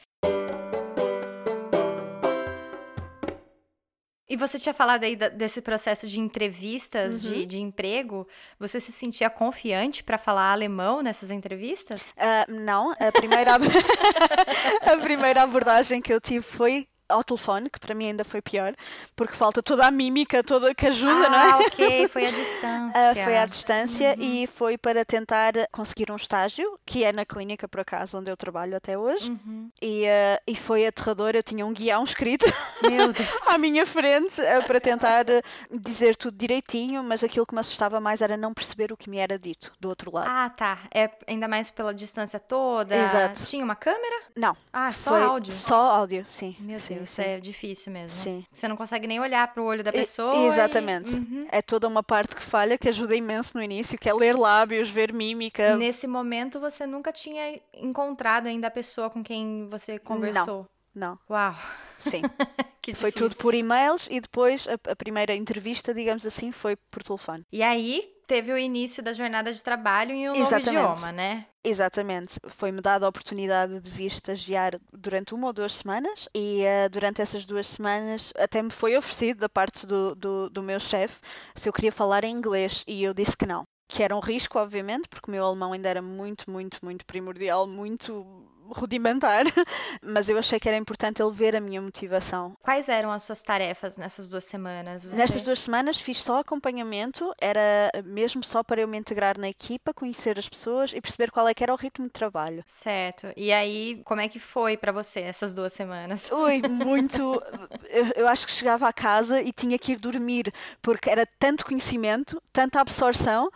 E 4.28 4.36
você 4.36 4.58
tinha 4.58 4.72
falado 4.72 5.04
aí 5.04 5.16
desse 5.16 5.60
processo 5.60 6.06
de 6.08 6.18
entrevistas 6.18 7.24
Uhum. 7.24 7.32
de, 7.32 7.46
de 7.46 7.60
emprego. 7.60 8.26
Você 8.58 8.80
se 8.80 8.90
sentia 8.90 9.28
confiante 9.28 10.02
para 10.02 10.16
falar 10.16 10.50
alemão 10.52 11.02
nessas 11.02 11.30
entrevistas? 11.30 12.12
Ah, 12.16 12.46
não, 12.48 12.92
a 12.92 13.12
primeira, 13.12 13.52
a 14.82 14.96
primeira 14.98 15.42
abordagem 15.42 16.00
que 16.00 16.12
eu 16.12 16.20
tive 16.20 16.40
foi 16.42 16.86
ao 17.08 17.22
telefone, 17.22 17.68
que 17.70 17.78
para 17.78 17.94
mim 17.94 18.06
ainda 18.06 18.24
foi 18.24 18.40
pior, 18.40 18.74
porque 19.14 19.34
falta 19.34 19.62
toda 19.62 19.86
a 19.86 19.90
mímica, 19.90 20.42
toda 20.42 20.74
que 20.74 20.86
ajuda, 20.86 21.28
não 21.28 21.38
é? 21.38 21.50
ah, 21.50 21.58
ok, 21.58 22.08
foi 22.08 22.26
à 22.26 22.30
distância. 22.30 22.74
Ah, 22.94 23.12
foi 23.24 23.36
à 23.36 23.46
distância 23.46 24.16
e 24.18 24.46
foi 24.46 24.78
para 24.78 25.04
tentar 25.04 25.52
conseguir 25.72 26.10
um 26.10 26.16
estágio, 26.16 26.78
que 26.86 27.04
é 27.04 27.12
na 27.12 27.24
clínica, 27.24 27.66
por 27.66 27.80
acaso, 27.80 28.18
onde 28.18 28.30
eu 28.30 28.36
trabalho 28.36 28.76
até 28.76 28.96
hoje. 28.96 29.30
Uhum. 29.30 29.68
E, 29.82 30.06
ah, 30.06 30.40
e 30.46 30.54
foi 30.56 30.86
aterrador, 30.86 31.32
eu 31.34 31.42
tinha 31.42 31.66
um 31.66 31.72
guião 31.72 32.04
escrito 32.04 32.46
à 33.48 33.58
minha 33.58 33.84
frente 33.84 34.40
ah, 34.40 34.62
para 34.62 34.80
tentar 34.80 35.26
ah, 35.28 35.42
dizer 35.70 36.16
tudo 36.16 36.36
direitinho, 36.36 37.02
mas 37.02 37.22
aquilo 37.24 37.46
que 37.46 37.54
me 37.54 37.60
assustava 37.60 38.00
mais 38.00 38.22
era 38.22 38.36
não 38.36 38.54
perceber 38.54 38.92
o 38.92 38.96
que 38.96 39.10
me 39.10 39.18
era 39.18 39.38
dito 39.38 39.72
do 39.80 39.88
outro 39.88 40.12
lado. 40.12 40.28
Ah, 40.28 40.50
tá. 40.50 40.78
É 40.92 41.10
ainda 41.26 41.48
mais 41.48 41.70
pela 41.70 41.92
distância 41.92 42.38
toda. 42.40 42.94
Exato. 42.94 43.44
Tinha 43.44 43.64
uma 43.64 43.74
câmera? 43.76 44.22
Não, 44.36 44.56
Ah, 44.72 44.92
só 44.92 45.10
foi 45.10 45.22
áudio. 45.22 45.52
Só 45.52 45.90
áudio, 45.90 46.24
sim. 46.24 46.56
Meu 46.60 46.78
sim. 46.80 46.93
Sim, 46.98 47.04
Isso 47.04 47.14
sim. 47.14 47.22
é 47.22 47.40
difícil 47.40 47.92
mesmo. 47.92 48.18
Sim. 48.18 48.44
Você 48.52 48.68
não 48.68 48.76
consegue 48.76 49.06
nem 49.06 49.20
olhar 49.20 49.52
pro 49.52 49.64
olho 49.64 49.82
da 49.84 49.90
E- 49.90 49.92
pessoa. 49.92 50.34
e- 50.36 50.46
Exatamente. 50.46 51.14
Uhum. 51.14 51.46
É 51.50 51.60
toda 51.62 51.86
uma 51.88 52.02
parte 52.02 52.34
que 52.36 52.42
falha 52.42 52.78
que 52.78 52.88
ajuda 52.88 53.14
imenso 53.16 53.56
no 53.56 53.62
início, 53.62 53.98
que 53.98 54.08
é 54.08 54.14
ler 54.14 54.36
lábios, 54.36 54.88
ver 54.90 55.12
mímica. 55.12 55.76
Nesse 55.76 56.06
momento 56.06 56.58
você 56.60 56.86
nunca 56.86 57.12
tinha 57.12 57.60
encontrado 57.74 58.46
ainda 58.46 58.68
a 58.68 58.70
pessoa 58.70 59.10
com 59.10 59.22
quem 59.22 59.68
você 59.70 59.98
conversou. 59.98 60.66
Não, 60.94 61.18
Uau, 61.28 61.56
sim. 61.98 62.22
que 62.80 62.94
foi 62.94 63.10
tudo 63.10 63.34
por 63.36 63.52
e-mails 63.54 64.06
e 64.10 64.20
depois 64.20 64.68
a, 64.68 64.74
a 64.92 64.94
primeira 64.94 65.34
entrevista, 65.34 65.92
digamos 65.92 66.24
assim, 66.24 66.52
foi 66.52 66.76
por 66.76 67.02
telefone. 67.02 67.44
E 67.50 67.62
aí 67.64 68.13
teve 68.26 68.52
o 68.52 68.58
início 68.58 69.02
da 69.02 69.12
jornada 69.12 69.52
de 69.52 69.62
trabalho 69.62 70.12
em 70.12 70.28
um 70.28 70.32
novo 70.32 70.42
Exatamente. 70.42 70.68
idioma, 70.68 71.12
né? 71.12 71.46
Exatamente. 71.62 72.38
Foi-me 72.48 72.80
dada 72.80 73.06
a 73.06 73.08
oportunidade 73.08 73.80
de 73.80 73.90
vir 73.90 74.06
estagiar 74.06 74.78
durante 74.92 75.34
uma 75.34 75.46
ou 75.46 75.52
duas 75.52 75.72
semanas 75.72 76.28
e 76.34 76.62
eh, 76.62 76.88
durante 76.88 77.22
essas 77.22 77.46
duas 77.46 77.66
semanas 77.66 78.32
até 78.36 78.62
me 78.62 78.70
foi 78.70 78.96
oferecido 78.96 79.40
da 79.40 79.48
parte 79.48 79.86
do, 79.86 80.14
do, 80.14 80.50
do 80.50 80.62
meu 80.62 80.78
chefe 80.78 81.20
se 81.54 81.68
eu 81.68 81.72
queria 81.72 81.92
falar 81.92 82.24
em 82.24 82.32
inglês 82.32 82.84
e 82.86 83.02
eu 83.02 83.14
disse 83.14 83.36
que 83.36 83.46
não. 83.46 83.64
Que 83.88 84.02
era 84.02 84.16
um 84.16 84.20
risco, 84.20 84.58
obviamente, 84.58 85.08
porque 85.08 85.30
o 85.30 85.32
meu 85.32 85.44
alemão 85.44 85.72
ainda 85.72 85.88
era 85.88 86.02
muito, 86.02 86.50
muito, 86.50 86.78
muito 86.82 87.04
primordial, 87.04 87.66
muito 87.66 88.44
rudimentar, 88.68 89.44
mas 90.02 90.28
eu 90.28 90.38
achei 90.38 90.58
que 90.60 90.68
era 90.68 90.76
importante 90.78 91.22
ele 91.22 91.30
ver 91.32 91.54
a 91.56 91.60
minha 91.60 91.80
motivação. 91.80 92.56
Quais 92.62 92.88
eram 92.88 93.10
as 93.12 93.22
suas 93.22 93.42
tarefas 93.42 93.96
nessas 93.96 94.28
duas 94.28 94.44
semanas? 94.44 95.04
Você- 95.04 95.14
Nestas 95.16 95.42
duas 95.44 95.60
semanas 95.60 95.98
fiz 96.00 96.18
só 96.18 96.38
acompanhamento, 96.40 97.32
era 97.40 97.90
mesmo 98.04 98.42
só 98.42 98.62
para 98.62 98.80
eu 98.80 98.88
me 98.88 98.96
integrar 98.98 99.38
na 99.38 99.48
equipa, 99.48 99.92
conhecer 99.94 100.38
as 100.38 100.48
pessoas 100.48 100.92
e 100.94 101.00
perceber 101.00 101.30
qual 101.30 101.46
é 101.48 101.54
que 101.54 101.62
era 101.62 101.72
o 101.72 101.76
ritmo 101.76 102.06
de 102.06 102.12
trabalho. 102.12 102.62
Certo. 102.66 103.28
E 103.36 103.52
aí, 103.52 104.00
como 104.04 104.20
é 104.20 104.28
que 104.28 104.38
foi 104.38 104.76
pra 104.76 104.92
você 104.92 105.20
essas 105.20 105.52
duas 105.52 105.72
semanas? 105.72 106.30
Ui, 106.32 106.62
muito. 106.68 107.42
Eu, 107.88 108.06
eu 108.16 108.28
acho 108.28 108.46
que 108.46 108.52
chegava 108.52 108.88
a 108.88 108.92
casa 108.92 109.40
e 109.40 109.52
tinha 109.52 109.78
que 109.78 109.92
ir 109.92 109.96
dormir, 109.96 110.52
porque 110.82 111.10
era 111.10 111.26
tanto 111.38 111.64
conhecimento, 111.64 112.40
tanta 112.52 112.80
absorção, 112.80 113.50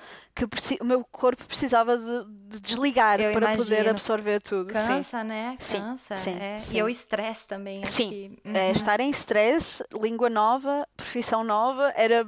que 0.47 0.81
o 0.81 0.85
meu 0.85 1.05
corpo 1.05 1.45
precisava 1.45 1.99
de, 1.99 2.25
de 2.49 2.61
desligar 2.61 3.21
Eu 3.21 3.33
para 3.33 3.49
poder 3.57 3.65
imagino. 3.75 3.91
absorver 3.91 4.41
tudo. 4.41 4.73
Sim. 4.73 4.87
Cansa, 4.87 5.25
né? 5.25 5.57
Sim, 5.59 5.79
Cansa. 5.81 6.17
sim, 6.17 6.37
é. 6.39 6.59
sim. 6.59 6.77
E 6.79 6.83
o 6.83 6.89
estresse 6.89 7.47
também. 7.49 7.85
Sim, 7.87 8.09
que- 8.11 8.41
É, 8.57 8.67
Uhum. 8.67 8.73
estar 8.73 9.01
em 9.01 9.11
stress, 9.11 9.83
língua 9.93 10.31
nova, 10.31 10.87
profissão 10.97 11.43
nova, 11.43 11.93
era 11.97 12.27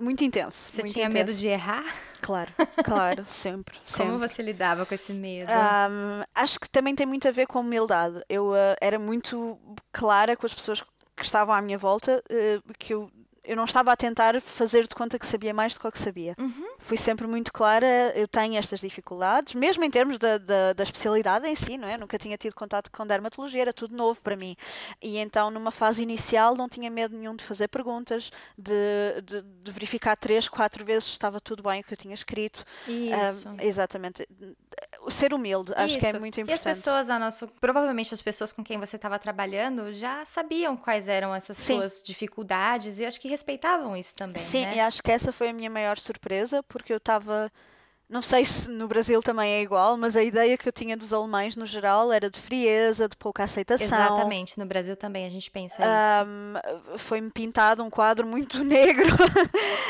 muito 0.00 0.24
intenso. 0.24 0.72
Você 0.72 0.82
muito 0.82 0.94
tinha 0.94 1.06
intenso. 1.06 1.26
medo 1.32 1.38
de 1.38 1.46
errar? 1.46 1.84
Claro, 2.20 2.50
claro, 2.84 3.24
sempre. 3.26 3.76
Como 3.96 4.10
sempre. 4.12 4.28
você 4.28 4.42
lidava 4.42 4.86
com 4.86 4.94
esse 4.94 5.12
medo? 5.12 5.50
Ahm, 5.50 6.24
acho 6.34 6.58
que 6.58 6.68
também 6.70 6.94
tem 6.94 7.06
muito 7.06 7.28
a 7.28 7.30
ver 7.30 7.46
com 7.46 7.60
humildade. 7.60 8.22
Eu 8.28 8.54
ah, 8.54 8.74
era 8.80 8.98
muito 8.98 9.58
clara 9.92 10.34
com 10.36 10.46
as 10.46 10.54
pessoas 10.54 10.82
que 11.16 11.22
estavam 11.24 11.54
à 11.54 11.60
minha 11.60 11.78
volta 11.78 12.24
eh, 12.28 12.58
que 12.78 12.92
eu, 12.94 13.08
eu 13.44 13.56
não 13.56 13.64
estava 13.64 13.92
a 13.92 13.96
tentar 13.96 14.40
fazer 14.40 14.88
de 14.88 14.94
conta 14.94 15.18
que 15.18 15.26
sabia 15.26 15.52
mais 15.52 15.74
do 15.74 15.80
que 15.80 15.86
o 15.86 15.92
que 15.92 15.98
sabia. 15.98 16.34
Uhum. 16.38 16.66
Fui 16.78 16.96
sempre 16.96 17.26
muito 17.26 17.52
clara, 17.52 18.12
eu 18.14 18.26
tenho 18.26 18.56
estas 18.56 18.80
dificuldades, 18.80 19.54
mesmo 19.54 19.84
em 19.84 19.90
termos 19.90 20.18
da, 20.18 20.38
da, 20.38 20.72
da 20.72 20.82
especialidade 20.82 21.46
em 21.46 21.54
si, 21.54 21.76
não 21.76 21.86
é? 21.86 21.98
Nunca 21.98 22.18
tinha 22.18 22.36
tido 22.38 22.54
contato 22.54 22.90
com 22.90 23.06
dermatologia, 23.06 23.62
era 23.62 23.72
tudo 23.72 23.94
novo 23.94 24.20
para 24.22 24.34
mim. 24.36 24.56
E 25.02 25.18
então, 25.18 25.50
numa 25.50 25.70
fase 25.70 26.02
inicial, 26.02 26.56
não 26.56 26.68
tinha 26.68 26.90
medo 26.90 27.16
nenhum 27.16 27.36
de 27.36 27.44
fazer 27.44 27.68
perguntas, 27.68 28.30
de, 28.56 29.20
de, 29.22 29.42
de 29.42 29.72
verificar 29.72 30.16
três, 30.16 30.48
quatro 30.48 30.84
vezes 30.84 31.04
se 31.04 31.10
estava 31.10 31.40
tudo 31.40 31.62
bem 31.62 31.80
o 31.80 31.84
que 31.84 31.92
eu 31.92 31.98
tinha 31.98 32.14
escrito. 32.14 32.64
Isso. 32.88 33.54
Exatamente. 33.60 34.26
Ser 35.10 35.34
humilde, 35.34 35.72
acho 35.76 35.98
que 35.98 36.06
é 36.06 36.10
Isso. 36.10 36.20
muito 36.20 36.38
E 36.38 36.42
as 36.42 36.48
importante. 36.48 36.64
pessoas 36.64 37.10
a 37.10 37.18
nosso, 37.18 37.46
provavelmente 37.60 38.12
as 38.14 38.22
pessoas 38.22 38.50
com 38.52 38.62
quem 38.64 38.78
você 38.78 38.96
estava 38.96 39.18
trabalhando 39.18 39.92
já 39.92 40.24
sabiam 40.24 40.76
quais 40.76 41.08
eram 41.08 41.34
essas 41.34 41.56
Sim. 41.56 41.76
suas 41.76 42.02
dificuldades 42.02 42.98
e 42.98 43.04
acho 43.04 43.20
que 43.20 43.28
respeitavam 43.28 43.96
isso 43.96 44.14
também, 44.14 44.42
Sim, 44.42 44.64
né? 44.66 44.76
e 44.76 44.80
acho 44.80 45.02
que 45.02 45.10
essa 45.12 45.32
foi 45.32 45.48
a 45.48 45.52
minha 45.52 45.70
maior 45.70 45.98
surpresa, 45.98 46.62
porque 46.62 46.92
eu 46.92 46.96
estava. 46.98 47.50
Não 48.08 48.20
sei 48.20 48.44
se 48.44 48.70
no 48.70 48.86
Brasil 48.86 49.22
também 49.22 49.50
é 49.50 49.62
igual, 49.62 49.96
mas 49.96 50.14
a 50.14 50.22
ideia 50.22 50.58
que 50.58 50.68
eu 50.68 50.72
tinha 50.72 50.94
dos 50.96 51.12
alemães 51.12 51.56
no 51.56 51.64
geral 51.64 52.12
era 52.12 52.28
de 52.28 52.38
frieza, 52.38 53.08
de 53.08 53.16
pouca 53.16 53.42
aceitação. 53.44 53.86
Exatamente, 53.86 54.58
no 54.58 54.66
Brasil 54.66 54.94
também 54.94 55.26
a 55.26 55.30
gente 55.30 55.50
pensa 55.50 55.76
isso. 55.76 55.84
Ahm, 55.86 56.98
Foi-me 56.98 57.30
pintado 57.30 57.82
um 57.82 57.88
quadro 57.88 58.26
muito 58.26 58.62
negro 58.64 59.08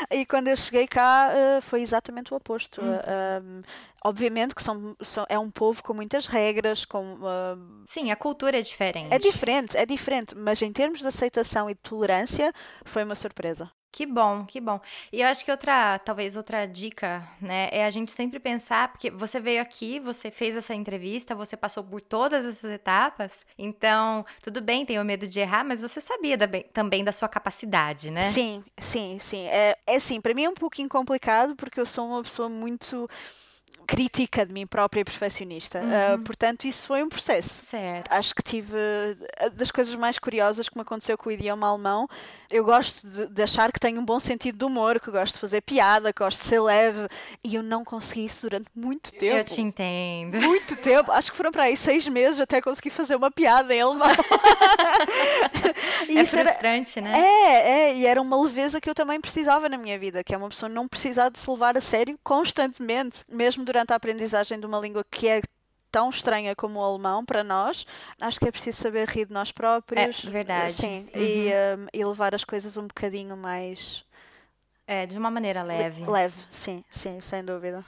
e 0.09 0.25
quando 0.25 0.47
eu 0.47 0.55
cheguei 0.55 0.87
cá 0.87 1.29
eh, 1.33 1.61
foi 1.61 1.81
exatamente 1.81 2.33
o 2.33 2.37
oposto. 2.37 2.81
Uhum. 2.81 2.93
Ahm, 3.05 3.61
obviamente 4.03 4.55
que 4.55 4.63
são, 4.63 4.95
são- 5.01 5.25
é 5.27 5.37
um 5.37 5.51
povo 5.51 5.83
com 5.83 5.93
muitas 5.93 6.25
regras, 6.25 6.85
com 6.85 7.17
ah, 7.23 7.57
Sim, 7.85 8.11
a 8.11 8.15
cultura 8.15 8.57
é 8.59 8.61
diferente. 8.61 9.13
é 9.13 9.19
diferente, 9.19 9.77
é 9.77 9.85
diferente, 9.85 10.35
mas 10.35 10.61
em 10.61 10.71
termos 10.71 10.99
de 11.01 11.07
aceitação 11.07 11.69
e 11.69 11.73
de 11.73 11.81
tolerância 11.81 12.51
foi 12.85 13.03
uma 13.03 13.15
surpresa. 13.15 13.69
Que 13.95 14.05
bom, 14.05 14.43
que 14.45 14.59
bom. 14.59 14.81
E 15.09 15.21
eu 15.21 15.27
acho 15.29 15.45
que 15.45 15.49
outra, 15.49 15.97
talvez 15.99 16.35
outra 16.35 16.65
dica, 16.65 17.25
né, 17.39 17.69
é 17.71 17.85
a 17.85 17.89
gente 17.89 18.11
sempre 18.11 18.41
pensar, 18.41 18.89
porque 18.89 19.09
você 19.09 19.39
veio 19.39 19.61
aqui, 19.61 20.01
você 20.01 20.29
fez 20.29 20.57
essa 20.57 20.75
entrevista, 20.75 21.33
você 21.33 21.55
passou 21.55 21.81
por 21.81 22.01
todas 22.01 22.45
essas 22.45 22.69
etapas, 22.71 23.45
então, 23.57 24.25
tudo 24.43 24.59
bem, 24.59 24.85
tem 24.85 24.99
o 24.99 25.05
medo 25.05 25.25
de 25.25 25.39
errar, 25.39 25.63
mas 25.63 25.79
você 25.79 26.01
sabia 26.01 26.37
da- 26.37 26.45
também 26.73 27.05
da 27.05 27.13
sua 27.13 27.29
capacidade, 27.29 28.11
né? 28.11 28.29
Sim, 28.31 28.65
sim, 28.77 29.17
sim. 29.21 29.47
É, 29.47 29.77
é 29.87 29.95
assim, 29.95 30.19
para 30.19 30.33
mim 30.33 30.43
é 30.43 30.49
um 30.49 30.53
pouquinho 30.55 30.89
complicado 30.89 31.55
porque 31.55 31.79
eu 31.79 31.85
sou 31.85 32.05
uma 32.05 32.21
pessoa 32.21 32.49
muito 32.49 33.09
crítica 33.85 34.45
de 34.45 34.51
mim 34.51 34.65
própria 34.65 35.01
e 35.01 35.05
perfeccionista. 35.05 35.79
Ah, 35.81 36.17
portanto, 36.23 36.65
isso 36.65 36.87
foi 36.87 37.03
um 37.03 37.09
processo. 37.09 37.63
Certo. 37.65 38.11
Acho 38.11 38.33
que 38.35 38.41
tive 38.43 38.75
ah, 39.39 39.49
das 39.49 39.71
coisas 39.71 39.93
mais 39.95 40.17
curiosas 40.19 40.67
que 40.67 40.75
me 40.77 40.81
aconteceu 40.81 41.17
com 41.17 41.29
o 41.29 41.31
idioma 41.31 41.67
alemão. 41.67 42.07
Eu 42.49 42.63
gosto 42.63 43.07
de, 43.07 43.27
de 43.27 43.43
achar 43.43 43.71
que 43.71 43.79
tenho 43.79 43.99
um 43.99 44.05
bom 44.05 44.19
sentido 44.19 44.57
de 44.57 44.65
humor, 44.65 44.99
que 44.99 45.09
gosto 45.11 45.35
de 45.35 45.39
fazer 45.39 45.61
piada, 45.61 46.11
que 46.13 46.23
gosto 46.23 46.41
de 46.41 46.47
ser 46.49 46.59
leve, 46.61 47.07
e 47.43 47.55
eu 47.55 47.63
não 47.63 47.83
consegui 47.83 48.25
isso 48.25 48.41
durante 48.49 48.67
muito 48.75 49.11
tempo. 49.11 49.37
Eu 49.37 49.43
te 49.43 49.61
entendo. 49.61 50.39
Muito 50.41 50.75
tempo, 50.77 51.11
acho 51.11 51.31
que 51.31 51.37
foram 51.37 51.51
para 51.51 51.63
aí 51.63 51.75
seis 51.77 52.07
meses 52.07 52.39
até 52.39 52.61
conseguir 52.61 52.89
fazer 52.91 53.15
uma 53.15 53.31
piada 53.31 53.73
em 53.73 53.81
alemão. 53.81 54.07
É 56.07 56.21
isso 56.21 56.37
era- 56.37 56.49
frustrante, 56.49 57.01
né? 57.01 57.13
é, 57.19 57.69
é, 57.89 57.95
e 57.95 58.05
era 58.05 58.21
uma 58.21 58.39
leveza 58.41 58.79
que 58.79 58.89
eu 58.89 58.93
também 58.95 59.19
precisava 59.19 59.67
na 59.67 59.77
minha 59.77 59.97
vida, 59.97 60.23
que 60.23 60.33
é 60.33 60.37
uma 60.37 60.49
pessoa 60.49 60.69
não 60.69 60.87
precisar 60.87 61.29
de 61.29 61.39
se 61.39 61.49
levar 61.49 61.75
a 61.77 61.81
sério 61.81 62.17
constantemente, 62.23 63.19
mesmo 63.29 63.63
durante 63.65 63.74
a 63.91 63.95
aprendizagem 63.95 64.59
de 64.59 64.65
uma 64.65 64.79
língua 64.79 65.03
que 65.09 65.27
é 65.27 65.41
tão 65.91 66.09
estranha 66.09 66.55
como 66.55 66.79
o 66.79 66.83
alemão 66.83 67.23
para 67.25 67.43
nós. 67.43 67.85
Acho 68.19 68.39
que 68.39 68.47
é 68.47 68.51
preciso 68.51 68.81
saber 68.81 69.07
rir 69.07 69.25
de 69.25 69.33
nós 69.33 69.51
próprios. 69.51 70.25
É, 70.25 70.29
verdade. 70.29 70.73
Sim, 70.73 71.07
Uhum. 71.15 71.21
e, 71.21 71.47
um, 71.49 71.87
e 71.93 72.05
levar 72.05 72.35
as 72.35 72.43
coisas 72.43 72.75
um 72.77 72.87
bocadinho 72.87 73.35
mais 73.37 74.03
É, 74.87 75.05
de 75.05 75.17
uma 75.17 75.31
maneira 75.31 75.63
le- 75.63 75.69
leve. 75.77 76.05
leve. 76.05 76.43
Sim, 76.51 76.83
sim, 76.91 77.19
sem 77.21 77.43
dúvida. 77.43 77.83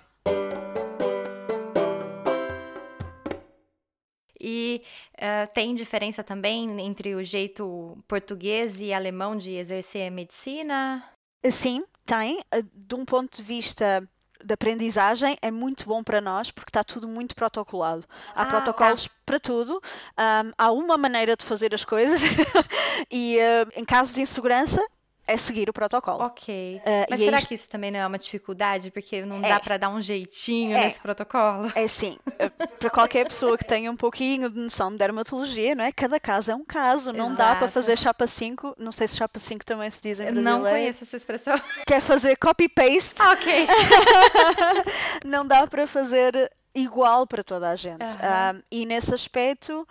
E 4.40 4.84
eh, 5.18 5.48
tem 5.48 5.74
diferença 5.74 6.24
também 6.24 6.80
entre 6.82 7.16
o 7.16 7.24
jeito 7.24 7.98
português 8.08 8.80
e 8.80 8.94
alemão 8.94 9.36
de 9.36 9.54
exercer 9.56 10.08
a 10.08 10.12
medicina? 10.12 11.04
Sim, 11.52 11.84
tem. 12.06 12.40
eh, 12.52 12.62
De 12.74 12.96
um 12.96 13.04
ponto 13.04 13.36
de 13.36 13.42
vista 13.44 14.08
de 14.44 14.54
aprendizagem, 14.54 15.38
é 15.42 15.52
muito 15.52 15.86
bom 15.86 16.04
para 16.04 16.22
nós 16.22 16.52
porque 16.52 16.70
está 16.70 16.84
tudo 16.84 17.08
muito 17.08 17.36
protocolado. 17.36 18.04
Há 18.36 18.44
Ah, 18.44 18.46
protocolos 18.46 19.10
para 19.26 19.40
tudo, 19.40 19.82
ahm, 20.16 20.52
há 20.58 20.72
uma 20.72 20.98
maneira 20.98 21.36
de 21.36 21.44
fazer 21.46 21.74
as 21.74 21.84
coisas. 21.86 22.22
E 23.12 23.38
eh, 23.38 23.66
em 23.76 23.86
caso 23.86 24.14
de 24.14 24.22
insegurança 24.22 24.84
é 25.28 25.36
seguir 25.38 25.70
o 25.70 25.74
protocolo. 25.74 26.24
Ok. 26.24 26.82
Eh, 26.86 27.06
Mas 27.10 27.20
é 27.22 27.26
será 27.26 27.38
isto- 27.40 27.48
que 27.50 27.54
isso 27.56 27.70
também 27.70 27.92
não 27.92 28.00
é 28.00 28.08
uma 28.08 28.18
dificuldade? 28.18 28.90
Porque 28.90 29.24
não 29.26 29.38
É. 29.38 29.50
dá 29.50 29.60
pra 29.60 29.78
dar 29.78 29.90
um 29.90 30.02
jeitinho 30.02 30.76
É. 30.78 30.86
nesse 30.86 31.00
protocolo? 31.00 31.72
É 31.76 31.84
assim, 31.84 32.18
eh, 32.40 32.50
para 32.50 32.90
qualquer 32.90 33.28
pessoa 33.28 33.58
que 33.58 33.66
tenha 33.66 33.92
um 33.92 33.96
pouquinho 33.98 34.50
de 34.50 34.58
noção 34.60 34.90
de 34.92 34.98
dermatologia, 34.98 35.76
não 35.76 35.84
é? 35.84 35.92
Cada 35.92 36.20
caso 36.20 36.52
é 36.52 36.56
um 36.56 36.64
caso, 36.64 37.12
não 37.12 37.30
dá 37.36 37.48
para 37.56 37.66
Exato. 37.66 37.72
fazer 37.74 37.98
chapa 37.98 38.26
5, 38.26 38.74
não 38.78 38.92
sei 38.92 39.08
se 39.08 39.18
chapa 39.18 39.38
5 39.40 39.66
também 39.66 39.90
se 39.92 40.02
diz 40.02 40.20
em 40.20 40.24
brasileiro. 40.24 40.50
não 40.50 40.62
conheço 40.64 41.04
essa 41.04 41.16
expressão. 41.18 41.60
Quer 41.86 42.00
fazer 42.02 42.36
copy-paste, 42.38 43.22
ok. 43.22 43.68
não 45.26 45.46
dá 45.46 45.68
para 45.68 45.86
fazer 45.88 46.52
igual 46.74 47.26
para 47.26 47.44
toda 47.44 47.70
a 47.70 47.76
gente. 47.76 48.04
Aham. 48.04 48.58
Um, 48.58 48.62
e 48.72 48.86
nesse 48.86 49.14
aspecto, 49.14 49.88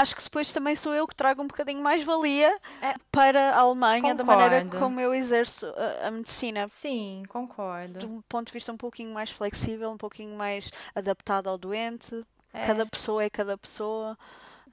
acho 0.00 0.16
que 0.16 0.22
depois 0.22 0.52
também 0.52 0.74
sou 0.76 0.94
eu 0.94 1.06
que 1.06 1.14
trago 1.14 1.42
um 1.42 1.46
bocadinho 1.46 1.82
mais 1.82 2.02
valia 2.04 2.56
É. 2.82 2.94
para 3.12 3.50
a 3.54 3.60
Alemanha 3.60 4.14
da 4.14 4.24
maneira 4.24 4.62
Concordo. 4.64 4.78
como 4.84 5.00
eu 5.00 5.14
exerço 5.14 5.66
a, 6.02 6.08
a 6.08 6.10
medicina. 6.10 6.66
Sim, 6.68 7.22
De 7.22 7.28
concordo. 7.28 8.06
um 8.06 8.22
ponto 8.28 8.46
de 8.48 8.52
vista 8.52 8.72
um 8.72 8.76
pouquinho 8.76 9.12
mais 9.12 9.30
flexível, 9.30 9.90
um 9.90 9.96
pouquinho 9.98 10.36
mais 10.36 10.70
adaptado 10.94 11.48
ao 11.48 11.58
doente. 11.58 12.24
É. 12.52 12.66
Cada 12.66 12.86
pessoa 12.86 13.22
é 13.24 13.30
cada 13.30 13.56
pessoa. 13.58 14.16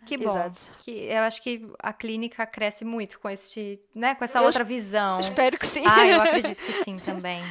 Que 0.05 0.17
bom. 0.17 0.30
Exato. 0.30 0.59
Que 0.82 0.91
eu 0.91 1.23
acho 1.23 1.41
que 1.41 1.67
a 1.80 1.91
clínica 1.91 2.45
cresce 2.45 2.86
muito 2.86 3.19
com 3.19 3.28
este, 3.30 3.80
né, 3.93 4.13
com 4.13 4.23
essa 4.23 4.38
Eu 4.39 4.43
outra 4.43 4.63
visão. 4.63 5.19
Espero 5.19 5.57
que 5.57 5.65
sim. 5.65 5.84
Ah, 5.88 6.05
eu 6.05 6.21
acredito 6.21 6.63
que 6.63 6.73
sim 6.84 6.99
também. 6.99 7.41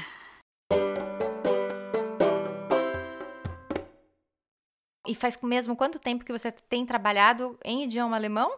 E 5.06 5.14
faz 5.14 5.38
mesmo 5.42 5.76
quanto 5.76 5.98
tempo 5.98 6.24
que 6.24 6.32
você 6.32 6.50
tem 6.50 6.86
trabalhado 6.86 7.58
em 7.64 7.84
idioma 7.84 8.16
alemão? 8.16 8.50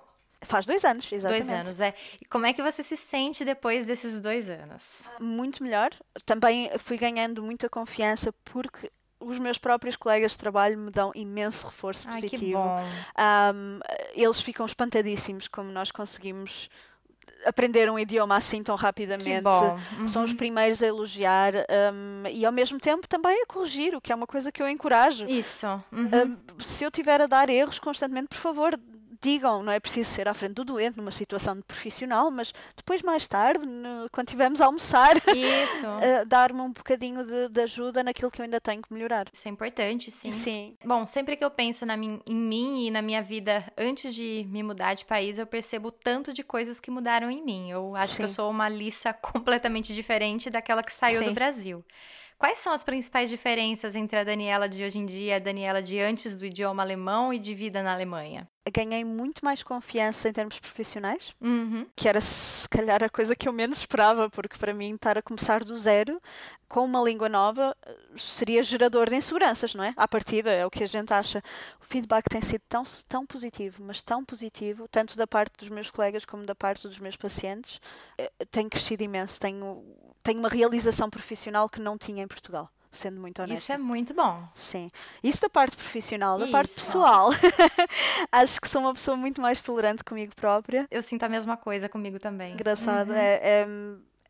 Faz 0.43 0.67
dois 0.67 0.85
anos, 0.85 1.11
exatamente. 1.11 1.47
Dois 1.47 1.61
anos, 1.61 1.81
é. 1.81 1.95
E 2.21 2.25
como 2.27 2.47
é 2.47 2.53
que 2.53 2.63
você 2.63 2.83
se 2.83 2.97
sente 2.97 3.45
depois 3.45 3.87
desses 3.87 4.21
dois 4.21 4.49
anos? 4.49 5.05
Muito 5.19 5.63
melhor. 5.63 5.91
Também 6.25 6.71
fui 6.79 6.97
ganhando 6.97 7.43
muita 7.43 7.69
confiança 7.69 8.33
porque 8.45 8.93
os 9.19 9.39
meus 9.39 9.59
próprios 9.59 9.97
colegas 9.97 10.33
de 10.33 10.39
trabalho 10.39 10.79
me 10.79 10.91
dão 10.91 11.11
imenso 11.15 11.67
reforço 11.67 12.07
Ai, 12.09 12.21
positivo. 12.21 12.45
que 12.45 12.53
bom. 12.53 12.81
Um, 13.55 13.81
eles 14.15 14.41
ficam 14.41 14.67
espantadíssimos 14.67 15.49
como 15.49 15.71
nós 15.71 15.91
conseguimos 15.91 16.69
aprender 17.47 17.91
um 17.91 17.99
idioma 17.99 18.37
assim 18.37 18.63
tão 18.63 18.75
rapidamente. 18.75 19.47
Uhum. 19.99 20.09
São 20.09 20.25
os 20.25 20.35
primeiros 20.35 20.83
a 20.83 20.87
elogiar 20.87 21.55
um, 21.55 22.29
e 22.29 22.45
ao 22.45 22.53
mesmo 22.53 22.79
tempo 22.79 23.09
também 23.09 23.43
a 23.43 23.47
corrigir, 23.47 23.95
o 23.95 24.01
que 24.01 24.13
é 24.13 24.15
uma 24.15 24.27
coisa 24.27 24.51
que 24.51 24.63
eu 24.63 24.69
encorajo. 24.69 25.25
Isso. 25.27 25.67
Uhum. 25.93 26.37
Um, 26.59 26.63
se 26.63 26.85
eu 26.85 26.91
tiver 26.91 27.21
a 27.21 27.27
dar 27.27 27.49
erros 27.49 27.79
constantemente, 27.79 28.29
por 28.29 28.39
favor, 28.39 28.79
digam, 29.27 29.63
não 29.63 29.73
é 29.73 29.81
preciso 29.81 30.09
ser 30.09 30.29
à 30.29 30.35
frente 30.35 30.55
do 30.55 30.65
doente 30.65 30.97
numa 30.97 31.11
situação 31.11 31.57
de 31.57 31.63
profissional, 31.63 32.31
mas 32.31 32.55
depois, 32.77 33.03
mais 33.03 33.27
tarde, 33.27 33.67
no, 33.67 34.09
quando 34.13 34.29
tivermos 34.29 34.61
a 34.61 34.67
almoçar, 34.67 35.17
uh, 35.19 36.27
dar-me 36.27 36.61
um 36.61 36.73
bocadinho 36.73 37.25
de, 37.25 37.49
de, 37.49 37.61
ajuda 37.61 38.05
naquilo 38.05 38.31
que 38.31 38.41
eu 38.41 38.45
ainda 38.45 38.61
tenho 38.61 38.81
que 38.81 38.93
melhorar. 38.93 39.27
Isso 39.33 39.49
é 39.49 39.51
importante, 39.51 40.11
sim. 40.13 40.31
Sim. 40.31 40.77
Bom, 40.85 41.05
sempre 41.05 41.37
que 41.37 41.45
eu 41.45 41.51
penso 41.51 41.85
na 41.85 41.97
em 41.97 42.21
mim 42.29 42.87
e 42.87 42.91
na 42.91 43.03
minha 43.03 43.23
vida 43.23 43.65
antes 43.77 44.15
de 44.15 44.47
me 44.49 44.63
mudar 44.63 44.95
de 44.95 45.05
país, 45.05 45.39
eu 45.39 45.47
percebo 45.47 45.91
tanto 45.91 46.33
de 46.33 46.45
coisas 46.45 46.79
que 46.79 46.91
mudaram 46.91 47.31
em 47.31 47.43
mim. 47.43 47.71
Eu 47.71 47.97
acho 47.97 48.13
sim. 48.13 48.19
que 48.19 48.25
eu 48.25 48.29
sou 48.29 48.51
uma 48.51 48.69
Lissa 48.69 49.13
completamente 49.21 49.93
diferente 49.93 50.51
daquela 50.51 50.83
que 50.83 50.93
saiu 50.93 51.21
sim. 51.21 51.25
do 51.27 51.33
Brasil. 51.33 51.85
Quais 52.39 52.59
são 52.59 52.73
as 52.73 52.85
principais 52.85 53.31
diferenças 53.31 53.95
entre 53.95 54.19
a 54.19 54.25
Daniela 54.25 54.69
de 54.69 54.85
hoje 54.85 54.99
em 54.99 55.07
dia 55.07 55.33
e 55.33 55.35
a 55.35 55.39
Daniela 55.39 55.83
de 55.83 55.99
antes 55.99 56.37
do 56.37 56.45
idioma 56.45 56.83
alemão 56.83 57.33
e 57.33 57.39
de 57.39 57.55
vida 57.55 57.83
na 57.83 57.95
Alemanha? 57.95 58.47
Ganhei 58.73 59.05
muito 59.05 59.45
mais 59.45 59.63
confiança 59.63 60.29
em 60.29 60.33
termos 60.33 60.59
profissionais, 60.59 61.35
uhum. 61.41 61.87
que 61.95 62.09
era 62.09 62.21
se 62.21 62.69
calhar 62.69 63.03
a 63.03 63.09
coisa 63.09 63.37
que 63.37 63.49
eu 63.49 63.53
menos 63.53 63.79
esperava, 63.79 64.29
porque 64.29 64.59
para 64.59 64.75
mim 64.75 64.95
estar 64.95 65.17
a 65.17 65.23
começar 65.23 65.63
do 65.63 65.77
zero 65.77 66.21
com 66.69 66.85
uma 66.85 67.01
língua 67.01 67.29
nova 67.29 67.77
seria 68.17 68.63
gerador 68.63 69.09
de 69.09 69.17
inseguranças, 69.17 69.75
não 69.75 69.85
é? 69.85 69.95
À 69.97 70.09
partida, 70.09 70.51
é 70.51 70.67
o 70.67 70.71
que 70.71 70.83
a 70.83 70.87
gente 70.87 71.13
acha. 71.13 71.43
O 71.81 71.85
feedback 71.85 72.25
tem 72.29 72.43
sido 72.43 72.63
tão, 72.69 72.83
tão 73.09 73.25
positivo, 73.25 73.85
mas 73.85 74.03
tão 74.03 74.25
positivo, 74.25 74.89
tanto 74.89 75.17
da 75.17 75.27
parte 75.27 75.57
dos 75.59 75.69
meus 75.69 75.91
colegas 75.91 76.25
como 76.25 76.45
da 76.45 76.55
parte 76.55 76.83
dos 76.83 76.99
meus 76.99 77.17
pacientes. 77.17 77.81
Eh, 78.19 78.31
tem 78.51 78.69
crescido 78.69 79.03
imenso, 79.05 79.39
tenho 79.39 79.85
tenho 80.23 80.41
uma 80.41 80.49
realização 80.49 81.09
profissional 81.09 81.69
que 81.69 81.81
não 81.81 81.97
tinha 81.97 82.25
em 82.25 82.27
Portugal 82.27 82.69
sendo 82.97 83.21
muito 83.21 83.41
honesta. 83.43 83.55
Isso 83.55 83.73
é 83.73 83.79
muito 83.79 84.15
bom. 84.15 84.43
Sim. 84.55 84.91
Isso 85.23 85.41
da 85.41 85.49
parte 85.49 85.77
profissional, 85.77 86.39
da 86.39 86.45
Isso. 86.45 86.53
parte 86.53 86.75
pessoal. 86.75 87.31
acho 88.33 88.61
que 88.61 88.69
sou 88.69 88.81
uma 88.81 88.95
pessoa 88.95 89.17
muito 89.17 89.41
mais 89.41 89.63
tolerante 89.63 90.03
comigo 90.03 90.35
própria. 90.35 90.87
Eu 90.91 91.03
sinto 91.03 91.23
a 91.23 91.29
mesma 91.29 91.57
coisa 91.57 91.89
comigo 91.89 92.19
também. 92.19 92.55
Engraçado. 92.55 93.11
Uhum. 93.11 93.17
É, 93.17 93.41
é, 93.43 93.67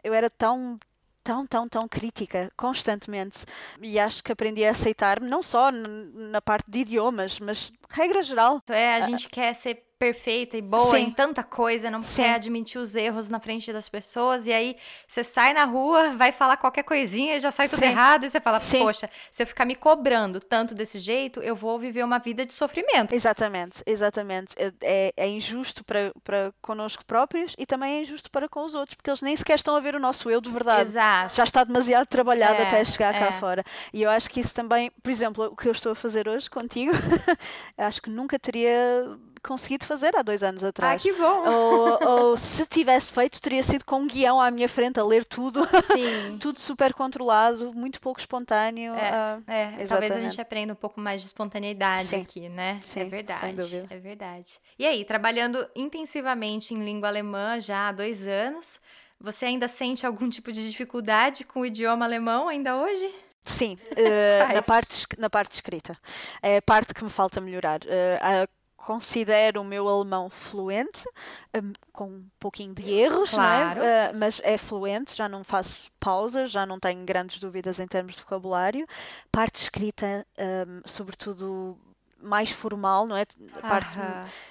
eu 0.05 0.13
era 0.13 0.29
tão 0.29 0.79
tão, 1.27 1.45
tão, 1.45 1.69
tão 1.69 1.89
crítica 1.89 2.53
constantemente 2.57 3.45
e 3.83 3.99
acho 3.99 4.23
que 4.23 4.31
aprendi 4.31 4.65
a 4.65 4.71
aceitar-me 4.71 5.29
não 5.29 5.43
só 5.43 5.73
na 5.73 6.41
parte 6.41 6.71
de 6.71 6.81
idiomas, 6.81 7.41
mas 7.41 7.73
regra 7.91 8.23
geral. 8.23 8.63
É, 8.69 8.95
a 8.95 9.01
gente 9.01 9.29
quer 9.29 9.53
ser 9.55 9.86
perfeita 9.99 10.57
e 10.57 10.63
boa 10.63 10.91
Sim. 10.91 11.05
em 11.05 11.11
tanta 11.11 11.43
coisa, 11.43 11.91
não 11.91 12.03
Sim. 12.03 12.23
quer 12.23 12.35
admitir 12.35 12.79
os 12.79 12.95
erros 12.95 13.29
na 13.29 13.41
frente 13.41 13.73
das 13.73 13.89
pessoas, 13.89 14.47
e 14.47 14.53
aí 14.53 14.77
você 15.07 15.25
sai 15.25 15.55
na 15.55 15.65
rua, 15.65 16.11
vai 16.15 16.33
falar 16.33 16.57
qualquer 16.57 16.83
coisinha 16.83 17.37
e 17.37 17.41
já 17.41 17.51
sai 17.51 17.69
tudo 17.69 17.81
Sim. 17.81 17.87
errado, 17.87 18.25
e 18.25 18.31
você 18.31 18.41
fala, 18.41 18.61
poxa, 18.61 19.09
se 19.31 19.43
eu 19.43 19.47
ficar 19.47 19.65
me 19.65 19.75
cobrando 19.75 20.39
tanto 20.41 20.75
desse 20.75 21.01
jeito, 21.01 21.41
eu 21.41 21.57
vou 21.57 21.79
viver 21.79 22.05
uma 22.05 22.19
vida 22.19 22.45
de 22.45 22.53
sofrimento. 22.53 23.15
Exatamente, 23.15 23.83
exatamente. 23.87 24.55
É, 24.83 25.13
é, 25.17 25.29
injusto 25.29 25.85
para, 25.85 26.13
para 26.23 26.53
connosco 26.61 27.05
próprios 27.05 27.55
e 27.59 27.65
também 27.65 27.97
é 27.97 28.01
injusto 28.03 28.31
para 28.31 28.49
com 28.49 28.65
os 28.65 28.75
outros, 28.75 28.95
porque 28.95 29.09
eles 29.09 29.23
nem 29.23 29.37
sequer 29.37 29.57
estão 29.57 29.77
a 29.77 29.81
ver 29.81 29.95
o 29.95 30.01
nosso 30.01 30.31
eu 30.31 30.41
de 30.41 30.51
verdade. 30.51 30.91
Exato. 30.91 31.35
Já 31.35 31.45
está 31.45 31.65
demasiado 31.65 32.07
trabalhado 32.07 32.61
é, 32.61 32.67
até 32.67 32.85
chegar 32.85 33.15
cá 33.15 33.27
é. 33.27 33.33
fora. 33.33 33.65
E 33.93 34.03
eu 34.03 34.11
acho 34.11 34.29
que 34.29 34.41
isso 34.41 34.55
também, 34.55 34.91
por 35.03 35.11
exemplo, 35.11 35.45
o 35.47 35.57
que 35.57 35.69
eu 35.69 35.73
estou 35.73 35.93
a 35.93 35.97
fazer 35.97 36.29
hoje 36.29 36.51
contigo, 36.51 36.93
acho 37.79 38.03
que 38.03 38.11
nunca 38.11 38.39
teria 38.39 39.17
conseguido 39.47 39.85
fazer 39.87 40.17
há 40.17 40.23
dois 40.23 40.43
anos 40.43 40.63
atrás. 40.63 41.01
Ah, 41.01 41.03
que 41.03 41.13
bom! 41.13 41.49
Ou, 41.49 42.09
ou, 42.09 42.37
se 42.39 42.67
tivesse 42.67 43.13
feito, 43.13 43.41
teria 43.41 43.63
sido 43.63 43.85
com 43.85 44.01
um 44.01 44.07
guião 44.07 44.41
à 44.41 44.51
minha 44.51 44.69
frente 44.69 45.01
a 45.01 45.05
ler 45.05 45.25
tudo. 45.25 45.67
Sim. 45.87 46.37
tudo 46.41 46.61
super 46.61 46.93
controlado, 46.93 47.73
muito 47.73 48.01
pouco 48.01 48.21
espontâneo. 48.21 48.95
É, 48.95 49.39
uh, 49.39 49.83
é 49.83 49.87
talvez 49.87 50.13
a 50.13 50.21
gente 50.21 50.41
aprenda 50.41 50.73
um 50.73 50.77
pouco 50.77 51.01
mais 51.01 51.21
de 51.21 51.29
espontaneidade 51.29 52.09
Sim. 52.09 52.21
aqui, 52.23 52.49
né? 52.49 52.81
Sim, 52.83 53.01
é 53.01 53.05
verdade. 53.05 53.41
Sem 53.41 53.55
dúvida. 53.55 53.87
É 53.91 53.97
verdade. 53.99 54.61
E 54.79 54.87
aí, 54.87 55.05
trabalhando 55.05 55.67
intensivamente 55.75 56.75
em 56.75 56.85
língua 56.85 57.09
alemã 57.09 57.61
já 57.61 57.89
há 57.89 57.93
dois 57.93 58.27
anos, 58.27 58.81
você 59.21 59.47
ainda 59.47 59.69
sente 59.69 60.07
algum 60.07 60.29
tipo 60.29 60.53
de 60.53 60.69
dificuldade 60.69 61.45
com 61.45 61.61
o 61.61 61.67
idioma 61.67 62.05
alemão 62.05 62.49
ainda 62.49 62.77
hoje? 62.77 63.15
Sim, 63.47 63.79
uh, 63.93 64.53
na, 64.55 64.63
parte, 64.63 65.07
na 65.19 65.31
parte 65.31 65.53
escrita. 65.53 65.97
É 66.43 66.59
a 66.59 66.63
parte 66.63 66.93
que 66.93 67.03
me 67.03 67.11
falta 67.11 67.41
melhorar. 67.41 67.81
Uh, 67.85 68.49
considero 68.77 69.63
o 69.63 69.65
meu 69.65 69.89
alemão 69.89 70.29
fluente, 70.29 71.09
um, 71.55 71.73
com 71.93 72.05
um 72.05 72.27
pouquinho 72.39 72.75
de 72.75 72.89
erros, 72.91 73.31
claro. 73.31 73.81
não 73.81 73.87
é? 73.87 74.11
Uh, 74.11 74.17
mas 74.17 74.41
é 74.45 74.57
fluente, 74.57 75.17
já 75.17 75.29
não 75.29 75.43
faço 75.43 75.91
pausas, 75.99 76.51
já 76.51 76.67
não 76.67 76.79
tenho 76.79 77.05
grandes 77.05 77.41
dúvidas 77.41 77.81
em 77.81 77.87
termos 77.87 78.15
de 78.15 78.21
vocabulário. 78.21 78.87
Parte 79.33 79.63
escrita, 79.63 80.27
um, 80.39 80.83
sobretudo 80.85 81.79
mais 82.23 82.51
formal, 82.51 83.07
não 83.07 83.17
é? 83.17 83.25
A 83.55 83.69
parte 83.69 83.99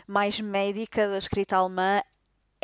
mais 0.08 0.40
médica 0.40 1.08
da 1.08 1.18
escrita 1.18 1.58
alemã 1.58 2.02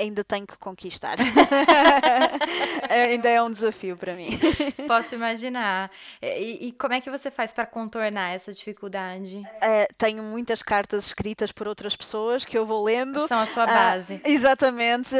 ainda 0.01 0.23
tenho 0.23 0.45
que 0.45 0.57
conquistar. 0.57 1.17
ainda 2.89 3.29
é 3.29 3.41
um 3.41 3.51
desafio 3.51 3.95
para 3.95 4.15
mim. 4.15 4.29
Posso 4.87 5.15
imaginar. 5.15 5.91
E, 6.21 6.67
e, 6.67 6.71
como 6.73 6.93
é 6.93 7.01
que 7.01 7.09
você 7.09 7.29
faz 7.29 7.53
para 7.53 7.65
contornar 7.65 8.33
essa 8.33 8.51
dificuldade? 8.51 9.41
É, 9.61 9.87
tenho 9.97 10.23
muitas 10.23 10.61
cartas 10.61 11.07
escritas 11.07 11.51
por 11.51 11.67
outras 11.67 11.95
pessoas 11.95 12.45
que 12.45 12.57
eu 12.57 12.65
vou 12.65 12.83
lendo. 12.83 13.27
São 13.27 13.39
a 13.39 13.45
sua 13.45 13.65
base. 13.65 14.15
Uh, 14.15 14.21
exatamente. 14.25 15.15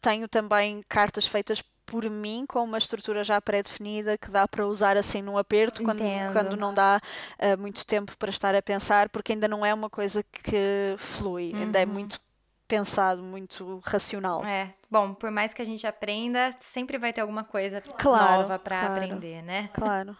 Tenho 0.00 0.28
também 0.28 0.82
cartas 0.88 1.26
feitas 1.26 1.62
por 1.88 2.08
mim 2.10 2.44
com 2.46 2.62
uma 2.62 2.76
estrutura 2.76 3.24
já 3.24 3.40
pré-definida 3.40 4.18
que 4.18 4.30
dá 4.30 4.46
para 4.46 4.66
usar 4.66 4.96
assim 4.98 5.22
num 5.22 5.38
aperto 5.38 5.82
quando, 5.82 6.02
quando 6.34 6.54
não 6.54 6.74
dá 6.74 7.00
uh, 7.40 7.58
muito 7.58 7.86
tempo 7.86 8.14
para 8.18 8.28
estar 8.28 8.54
a 8.54 8.60
pensar 8.60 9.08
porque 9.08 9.32
ainda 9.32 9.48
não 9.48 9.64
é 9.64 9.72
uma 9.72 9.88
coisa 9.88 10.22
que 10.22 10.94
flui, 10.98 11.52
uhum. 11.54 11.62
ainda 11.62 11.80
é 11.80 11.86
uhum. 11.86 11.92
muito 11.92 12.20
pensado, 12.68 13.22
muito 13.22 13.80
racional. 13.82 14.44
É. 14.44 14.74
Bom, 14.90 15.14
por 15.14 15.30
mais 15.30 15.54
que 15.54 15.62
a 15.62 15.64
gente 15.64 15.86
aprenda, 15.86 16.54
sempre 16.60 16.98
vai 16.98 17.12
ter 17.12 17.22
alguma 17.22 17.42
coisa 17.42 17.80
claro, 17.80 18.42
nova 18.42 18.58
para 18.58 18.78
claro, 18.78 18.94
aprender, 18.94 19.42
né? 19.42 19.70
Claro. 19.72 20.16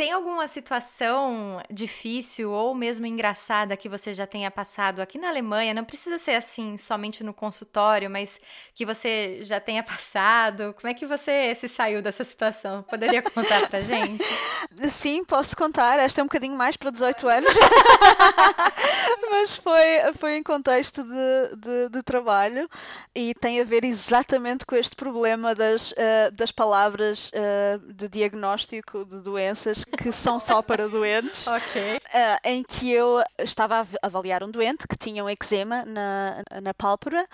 Tem 0.00 0.12
alguma 0.12 0.48
situação 0.48 1.62
difícil 1.70 2.50
ou 2.50 2.74
mesmo 2.74 3.04
engraçada 3.04 3.76
que 3.76 3.86
você 3.86 4.14
já 4.14 4.26
tenha 4.26 4.50
passado 4.50 5.02
aqui 5.02 5.18
na 5.18 5.28
Alemanha? 5.28 5.74
Não 5.74 5.84
precisa 5.84 6.18
ser 6.18 6.36
assim 6.36 6.78
somente 6.78 7.22
no 7.22 7.34
consultório, 7.34 8.08
mas 8.08 8.40
que 8.74 8.86
você 8.86 9.40
já 9.42 9.60
tenha 9.60 9.82
passado. 9.82 10.74
Como 10.80 10.90
é 10.90 10.94
que 10.94 11.04
você 11.04 11.54
se 11.54 11.68
saiu 11.68 12.00
dessa 12.00 12.24
situação? 12.24 12.82
Poderia 12.84 13.20
contar 13.20 13.68
pra 13.68 13.82
gente? 13.82 14.24
Sim, 14.88 15.22
posso 15.22 15.54
contar. 15.54 15.98
Esta 15.98 16.22
é 16.22 16.24
um 16.24 16.28
bocadinho 16.28 16.56
mais 16.56 16.78
para 16.78 16.90
18 16.90 17.28
anos. 17.28 17.54
mas 19.30 19.56
foi, 19.56 20.12
foi 20.16 20.36
em 20.36 20.42
contexto 20.42 21.04
de, 21.04 21.56
de, 21.56 21.88
de, 21.90 22.02
trabalho 22.02 22.68
e 23.14 23.34
tem 23.34 23.60
a 23.60 23.64
ver 23.64 23.84
exatamente 23.84 24.64
com 24.64 24.74
este 24.74 24.96
problema 24.96 25.54
das, 25.54 25.92
uh, 25.92 26.32
das 26.32 26.50
palavras 26.50 27.30
uh, 27.30 27.92
de 27.92 28.08
diagnóstico 28.08 29.04
de 29.04 29.20
doenças 29.20 29.84
que 29.96 30.12
são 30.12 30.40
só 30.40 30.62
para 30.62 30.88
doentes. 30.88 31.46
ok. 31.50 31.96
Uh, 31.96 32.00
em 32.44 32.62
que 32.62 32.90
eu 32.90 33.22
estava 33.38 33.80
a 33.80 34.06
avaliar 34.06 34.42
um 34.42 34.50
doente 34.50 34.86
que 34.88 34.96
tinha 34.96 35.24
um 35.24 35.30
eczema 35.30 35.84
na, 35.84 36.42
na 36.62 36.74
pálpebra 36.74 37.26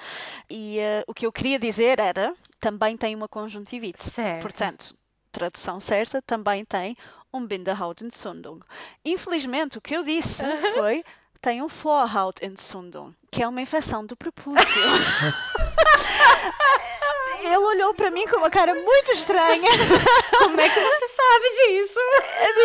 e 0.51 0.79
uh, 0.79 1.05
o 1.07 1.15
que 1.15 1.27
eu 1.27 1.33
queria 1.33 1.59
dizer 1.59 1.99
era 1.99 2.35
também 2.61 2.97
tem 2.97 3.15
uma 3.15 3.29
conjuntivite. 3.29 4.03
Certo. 4.03 4.43
Portanto, 4.43 4.95
tradução 5.31 5.81
certa, 5.81 6.21
também 6.23 6.65
tem 6.65 6.97
um 7.33 7.47
Binderhautentzündung. 7.47 8.61
Infelizmente, 9.05 9.79
o 9.79 9.81
que 9.81 9.95
eu 9.95 10.03
disse 10.03 10.43
foi 10.75 11.05
tem 11.41 11.63
um 11.63 11.69
Vorhautentzündung, 11.69 13.15
que 13.31 13.43
é 13.43 13.49
uma 13.49 13.61
infecção 13.61 14.05
do 14.05 14.17
prepúcio. 14.17 14.57
Ele 17.43 17.57
olhou 17.57 17.95
para 17.95 18.11
mim 18.11 18.27
com 18.27 18.37
uma 18.37 18.51
cara 18.51 18.75
muito 18.75 19.13
estranha. 19.13 19.71
Como 20.39 20.61
é 20.61 20.69
que 20.69 20.81
você 20.81 21.09
sabe 21.09 21.49
disso? 21.51 22.01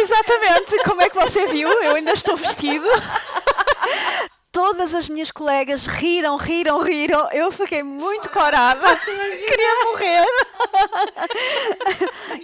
Exatamente. 0.01 0.77
Como 0.83 1.01
é 1.01 1.09
que 1.09 1.15
você 1.15 1.45
viu? 1.47 1.69
Eu 1.69 1.95
ainda 1.95 2.13
estou 2.13 2.35
vestido. 2.37 2.87
Todas 4.51 4.93
as 4.93 5.07
minhas 5.07 5.31
colegas 5.31 5.85
riram, 5.85 6.35
riram, 6.35 6.81
riram. 6.81 7.29
Eu 7.31 7.53
fiquei 7.53 7.81
muito 7.81 8.29
corada. 8.29 8.85
Queria 8.97 9.85
morrer. 9.85 10.25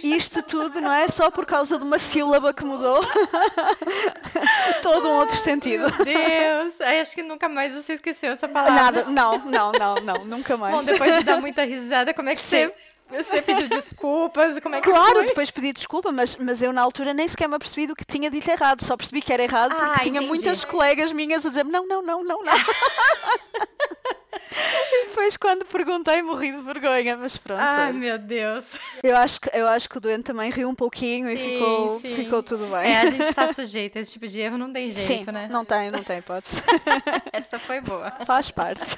Isto 0.02 0.42
tudo, 0.42 0.80
não 0.80 0.90
é? 0.90 1.06
Só 1.08 1.30
por 1.30 1.44
causa 1.44 1.76
de 1.76 1.84
uma 1.84 1.98
sílaba 1.98 2.54
que 2.54 2.64
mudou. 2.64 3.04
Todo 4.80 5.06
um 5.06 5.18
outro 5.18 5.36
sentido. 5.36 5.82
Meu 5.82 6.04
Deus. 6.04 6.80
Acho 6.80 7.14
que 7.14 7.22
nunca 7.22 7.46
mais 7.46 7.74
você 7.74 7.92
esqueceu 7.92 8.32
essa 8.32 8.48
palavra. 8.48 8.74
Nada. 8.74 9.04
Não, 9.04 9.38
não, 9.40 9.72
não, 9.72 9.94
não. 9.96 10.24
Nunca 10.24 10.56
mais. 10.56 10.74
Bom, 10.74 10.82
depois 10.82 11.14
de 11.18 11.24
dar 11.24 11.38
muita 11.42 11.62
risada, 11.64 12.14
como 12.14 12.30
é 12.30 12.34
que 12.34 12.40
você 12.40 12.72
você 13.10 13.40
pediu 13.42 13.68
desculpas? 13.68 14.58
Como 14.60 14.74
é 14.74 14.80
que 14.80 14.88
claro, 14.90 15.14
foi? 15.16 15.26
depois 15.26 15.50
pedi 15.50 15.72
desculpa, 15.72 16.12
mas, 16.12 16.36
mas 16.36 16.62
eu 16.62 16.72
na 16.72 16.82
altura 16.82 17.12
nem 17.14 17.26
sequer 17.28 17.48
me 17.48 17.54
apercebi 17.56 17.86
do 17.86 17.96
que 17.96 18.04
tinha 18.04 18.30
dito 18.30 18.48
errado. 18.50 18.84
Só 18.84 18.96
percebi 18.96 19.20
que 19.22 19.32
era 19.32 19.42
errado 19.42 19.74
porque 19.74 19.90
Ah, 19.90 19.98
tinha 20.02 20.10
entendi. 20.18 20.26
muitas 20.26 20.64
colegas 20.64 21.12
minhas 21.12 21.44
a 21.46 21.48
dizer 21.48 21.64
não, 21.64 21.86
não, 21.86 22.02
não, 22.02 22.22
não, 22.24 22.42
não. 22.44 22.52
e 24.92 25.06
depois 25.08 25.36
quando 25.36 25.64
perguntei 25.64 26.20
morri 26.22 26.52
de 26.52 26.60
vergonha, 26.60 27.16
mas 27.16 27.36
pronto. 27.36 27.60
Ai, 27.60 27.92
meu 27.92 28.18
Deus. 28.18 28.78
eu, 29.02 29.16
acho 29.16 29.40
que, 29.40 29.50
eu 29.56 29.66
acho 29.68 29.88
que 29.88 29.96
o 29.96 30.00
doente 30.00 30.24
também 30.24 30.50
riu 30.50 30.68
um 30.68 30.74
pouquinho 30.74 31.30
e 31.30 31.36
Sim, 31.36 31.52
ficou, 31.54 32.00
sim. 32.00 32.14
ficou 32.14 32.42
tudo 32.42 32.66
bem. 32.66 32.90
É, 32.92 32.98
a 33.02 33.10
gente 33.10 33.34
tá 33.34 33.52
sujeito 33.54 33.98
a 33.98 34.00
esse 34.00 34.12
tipo 34.12 34.26
de 34.26 34.38
erro, 34.40 34.58
não 34.58 34.72
tem 34.72 34.90
jeito, 34.92 35.24
Sim, 35.26 35.32
né? 35.32 35.48
não 35.50 35.64
tem, 35.64 35.90
não 35.90 36.02
tem 36.02 36.18
hipótese. 36.18 36.62
Essa 37.32 37.58
foi 37.58 37.80
boa. 37.80 38.10
Faz 38.26 38.50
parte. 38.50 38.96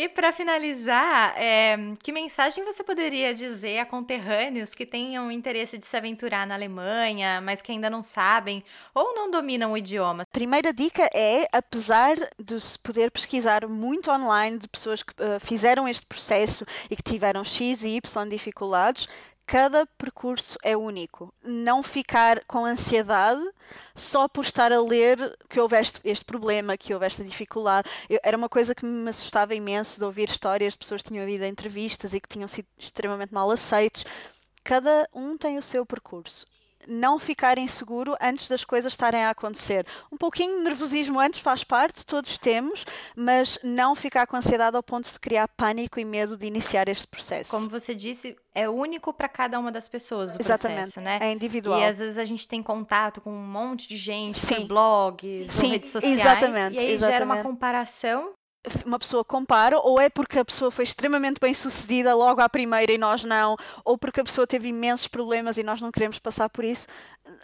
E 0.00 0.08
para 0.08 0.32
finalizar, 0.32 1.34
é, 1.36 1.76
que 2.02 2.10
mensagem 2.10 2.64
você 2.64 2.82
poderia 2.82 3.34
dizer 3.34 3.80
a 3.80 3.84
conterrâneos 3.84 4.70
que 4.70 4.86
tenham 4.86 5.30
interesse 5.30 5.76
de 5.76 5.84
se 5.84 5.94
aventurar 5.94 6.46
na 6.46 6.54
Alemanha, 6.54 7.38
mas 7.42 7.60
que 7.60 7.70
ainda 7.70 7.90
não 7.90 8.00
sabem 8.00 8.64
ou 8.94 9.14
não 9.14 9.30
dominam 9.30 9.72
o 9.72 9.76
idioma? 9.76 10.24
Primeira 10.32 10.72
dica 10.72 11.06
é, 11.12 11.46
apesar 11.52 12.16
de 12.42 12.58
se 12.58 12.78
poder 12.78 13.10
pesquisar 13.10 13.68
muito 13.68 14.10
online 14.10 14.56
de 14.56 14.68
pessoas 14.68 15.02
que 15.02 15.12
eh, 15.18 15.38
fizeram 15.38 15.86
este 15.86 16.06
processo 16.06 16.64
e 16.88 16.96
que 16.96 17.02
tiveram 17.02 17.44
X 17.44 17.82
e 17.82 17.96
Y 17.96 18.28
dificuldades, 18.30 19.06
cada 19.50 19.84
percurso 19.98 20.56
é 20.62 20.76
único. 20.76 21.34
Não 21.42 21.82
ficar 21.82 22.44
com 22.46 22.64
ansiedade 22.64 23.42
só 23.96 24.28
por 24.28 24.44
estar 24.44 24.70
a 24.72 24.80
ler 24.80 25.36
que 25.48 25.58
houve 25.58 25.76
este, 25.76 26.00
este 26.04 26.24
problema, 26.24 26.76
que 26.76 26.94
houve 26.94 27.04
esta 27.06 27.24
dificuldade. 27.24 27.90
Eu- 28.08 28.20
era 28.22 28.36
uma 28.36 28.48
coisa 28.48 28.76
que 28.76 28.86
me 28.86 29.10
assustava 29.10 29.52
imenso 29.52 29.98
de 29.98 30.04
ouvir 30.04 30.28
histórias 30.30 30.74
de 30.74 30.78
pessoas 30.78 31.02
que 31.02 31.08
tinham 31.08 31.24
havido 31.24 31.44
entrevistas 31.44 32.14
e 32.14 32.20
que 32.20 32.28
tinham 32.28 32.46
sido 32.46 32.68
extremamente 32.78 33.34
mal 33.34 33.50
aceitos. 33.50 34.04
Cada 34.62 35.08
um 35.12 35.36
tem 35.36 35.58
o 35.58 35.62
seu 35.62 35.84
percurso. 35.84 36.46
Não 36.88 37.18
ficar 37.18 37.58
inseguro 37.58 38.16
antes 38.20 38.48
das 38.48 38.64
coisas 38.64 38.92
estarem 38.92 39.24
a 39.24 39.30
acontecer. 39.30 39.86
Um 40.10 40.16
pouquinho 40.16 40.58
de 40.58 40.64
nervosismo 40.64 41.20
antes 41.20 41.40
faz 41.40 41.62
parte, 41.62 42.04
todos 42.06 42.38
temos, 42.38 42.84
mas 43.16 43.58
não 43.62 43.94
ficar 43.94 44.26
com 44.26 44.36
ansiedade 44.36 44.76
ao 44.76 44.82
ponto 44.82 45.10
de 45.10 45.20
criar 45.20 45.48
pânico 45.48 46.00
e 46.00 46.04
medo 46.04 46.36
de 46.36 46.46
iniciar 46.46 46.88
este 46.88 47.06
processo. 47.06 47.50
Como 47.50 47.68
você 47.68 47.94
disse, 47.94 48.36
é 48.54 48.68
único 48.68 49.12
para 49.12 49.28
cada 49.28 49.58
uma 49.58 49.70
das 49.70 49.88
pessoas 49.88 50.34
o 50.34 50.40
Exatamente, 50.40 50.78
processo, 50.80 51.00
né? 51.00 51.18
é 51.20 51.32
individual. 51.32 51.78
E 51.80 51.84
às 51.84 51.98
vezes 51.98 52.18
a 52.18 52.24
gente 52.24 52.48
tem 52.48 52.62
contato 52.62 53.20
com 53.20 53.30
um 53.30 53.46
monte 53.46 53.88
de 53.88 53.96
gente, 53.96 54.38
Sim. 54.38 54.66
blogs, 54.66 55.52
Sim, 55.52 55.68
redes 55.68 55.90
sociais, 55.90 56.18
exatamente, 56.20 56.76
e 56.76 56.78
aí 56.78 56.98
gera 56.98 57.24
uma 57.24 57.34
exatamente. 57.34 57.42
comparação. 57.42 58.32
Uma 58.84 58.98
pessoa 58.98 59.24
compara, 59.24 59.78
ou 59.78 60.00
é 60.00 60.08
porque 60.08 60.38
a 60.38 60.44
pessoa 60.44 60.70
foi 60.70 60.84
extremamente 60.84 61.38
bem 61.40 61.54
sucedida 61.54 62.14
logo 62.14 62.40
à 62.40 62.48
primeira 62.48 62.92
e 62.92 62.98
nós 62.98 63.24
não, 63.24 63.56
ou 63.84 63.96
porque 63.96 64.20
a 64.20 64.24
pessoa 64.24 64.46
teve 64.46 64.68
imensos 64.68 65.08
problemas 65.08 65.56
e 65.56 65.62
nós 65.62 65.80
não 65.80 65.90
queremos 65.90 66.18
passar 66.18 66.48
por 66.50 66.64
isso. 66.64 66.86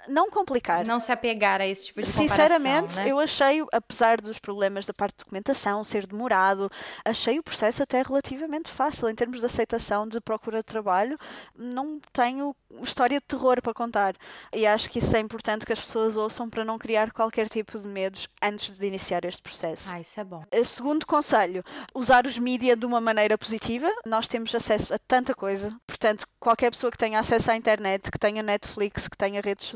Não 0.08 0.30
complicar. 0.30 0.84
Não 0.84 1.00
se 1.00 1.12
apegar 1.12 1.60
a 1.60 1.66
esse 1.66 1.86
tipo 1.86 2.00
de 2.00 2.06
Sinceramente, 2.06 2.96
né? 2.96 3.08
eu 3.10 3.18
achei, 3.18 3.64
apesar 3.72 4.20
dos 4.20 4.38
problemas 4.38 4.86
da 4.86 4.94
parte 4.94 5.12
de 5.14 5.24
documentação 5.24 5.82
ser 5.84 6.06
demorado, 6.06 6.70
achei 7.04 7.38
o 7.38 7.42
processo 7.42 7.82
até 7.82 8.02
relativamente 8.02 8.70
fácil 8.70 9.08
em 9.08 9.14
termos 9.14 9.40
de 9.40 9.46
aceitação 9.46 10.06
de 10.06 10.20
procura 10.20 10.58
de 10.58 10.64
trabalho. 10.64 11.18
Não 11.54 12.00
tenho 12.12 12.54
história 12.82 13.18
de 13.18 13.26
terror 13.26 13.60
para 13.62 13.72
contar. 13.72 14.14
E 14.52 14.66
acho 14.66 14.90
que 14.90 14.98
isso 14.98 15.16
é 15.16 15.20
importante 15.20 15.64
que 15.64 15.72
as 15.72 15.80
pessoas 15.80 16.16
ouçam 16.16 16.48
para 16.50 16.64
não 16.64 16.78
criar 16.78 17.12
qualquer 17.12 17.48
tipo 17.48 17.78
de 17.78 17.86
medos 17.86 18.28
antes 18.42 18.78
de 18.78 18.86
iniciar 18.86 19.24
este 19.24 19.40
processo. 19.42 19.90
Ah, 19.92 20.00
isso 20.00 20.20
é 20.20 20.24
bom. 20.24 20.44
Eh, 20.50 20.64
Segundo 20.64 21.06
conselho, 21.06 21.64
usar 21.94 22.26
os 22.26 22.36
mídia 22.38 22.76
de 22.76 22.84
uma 22.84 23.00
maneira 23.00 23.38
positiva. 23.38 23.88
Nós 24.04 24.28
temos 24.28 24.54
acesso 24.54 24.92
a 24.92 24.98
tanta 24.98 25.34
coisa, 25.34 25.74
portanto, 25.86 26.26
qualquer 26.38 26.70
pessoa 26.70 26.90
que 26.90 26.98
tenha 26.98 27.18
acesso 27.18 27.50
à 27.50 27.56
internet, 27.56 28.10
que 28.10 28.18
tenha 28.18 28.42
Netflix, 28.42 29.08
que 29.08 29.16
tenha 29.16 29.40
redes 29.40 29.66
sociais, 29.66 29.75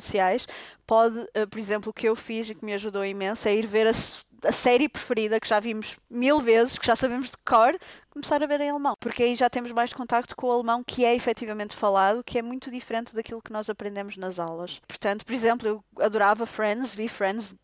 pode, 0.87 1.27
eh, 1.35 1.47
por 1.47 1.59
exemplo, 1.59 1.91
o 1.91 1.93
que 1.93 2.09
eu 2.09 2.17
fiz 2.17 2.49
e 2.51 2.55
que 2.55 2.65
me 2.65 2.75
ajudou 2.75 3.05
imenso 3.05 3.49
é 3.49 3.55
ir 3.55 3.67
ver 3.67 3.87
a, 3.87 3.91
a 4.49 4.53
série 4.53 4.89
preferida 4.89 5.39
que 5.39 5.49
já 5.49 5.61
vimos 5.61 5.97
mil 6.09 6.41
vezes, 6.41 6.79
que 6.79 6.87
já 6.87 6.97
sabemos 6.97 7.31
de 7.31 7.37
cor, 7.39 7.79
começar 8.11 8.43
a 8.43 8.47
ver 8.47 8.61
em 8.61 8.71
alemão, 8.71 8.95
porque 8.99 9.23
aí 9.23 9.35
já 9.35 9.49
temos 9.49 9.73
mais 9.73 9.93
contacto 9.93 10.35
com 10.35 10.49
o 10.49 10.53
alemão 10.53 10.83
que 10.85 11.05
é 11.05 11.15
efetivamente 11.15 11.77
falado, 11.77 12.25
que 12.25 12.39
é 12.39 12.43
muito 12.43 12.71
diferente 12.71 13.15
daquilo 13.15 13.43
que 13.43 13.53
nós 13.53 13.71
aprendemos 13.71 14.17
nas 14.17 14.39
aulas. 14.39 14.81
Portanto, 14.87 15.25
por 15.25 15.33
exemplo, 15.33 15.69
eu 15.69 15.85
adorava 16.05 16.47
Friends, 16.47 16.95
vi 16.95 17.09
Friends 17.09 17.55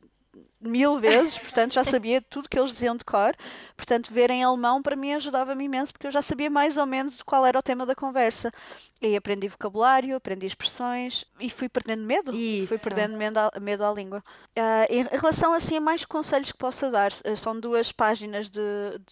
mil 0.66 0.98
vezes, 0.98 1.38
portanto 1.38 1.74
já 1.74 1.84
sabia 1.84 2.20
tudo 2.20 2.48
que 2.48 2.58
eles 2.58 2.70
diziam 2.72 2.96
de 2.96 3.04
cor. 3.04 3.34
Portanto, 3.76 4.12
ver 4.12 4.30
em 4.30 4.42
alemão 4.42 4.82
para 4.82 4.96
mim 4.96 5.12
ajudava-me 5.12 5.64
imenso 5.64 5.92
porque 5.92 6.06
eu 6.06 6.10
já 6.10 6.22
sabia 6.22 6.48
mais 6.48 6.76
ou 6.76 6.86
menos 6.86 7.22
qual 7.22 7.44
era 7.44 7.58
o 7.58 7.62
tema 7.62 7.84
da 7.84 7.94
conversa. 7.94 8.52
E 9.00 9.06
aí 9.06 9.16
aprendi 9.16 9.46
vocabulário, 9.48 10.16
aprendi 10.16 10.46
expressões 10.46 11.24
e 11.38 11.50
fui 11.50 11.68
perdendo 11.68 12.02
medo. 12.02 12.32
Fui 12.32 12.40
Isso. 12.40 12.82
perdendo 12.82 13.16
medo 13.16 13.38
à, 13.38 13.52
medo 13.60 13.84
à 13.84 13.92
língua. 13.92 14.22
Ah, 14.56 14.86
em 14.88 15.04
relação 15.04 15.52
assim 15.52 15.76
a 15.76 15.80
mais 15.80 16.04
conselhos 16.04 16.50
que 16.50 16.58
possa 16.58 16.90
dar, 16.90 17.10
eh, 17.24 17.36
são 17.36 17.58
duas 17.58 17.92
páginas 17.92 18.48
de, 18.48 18.60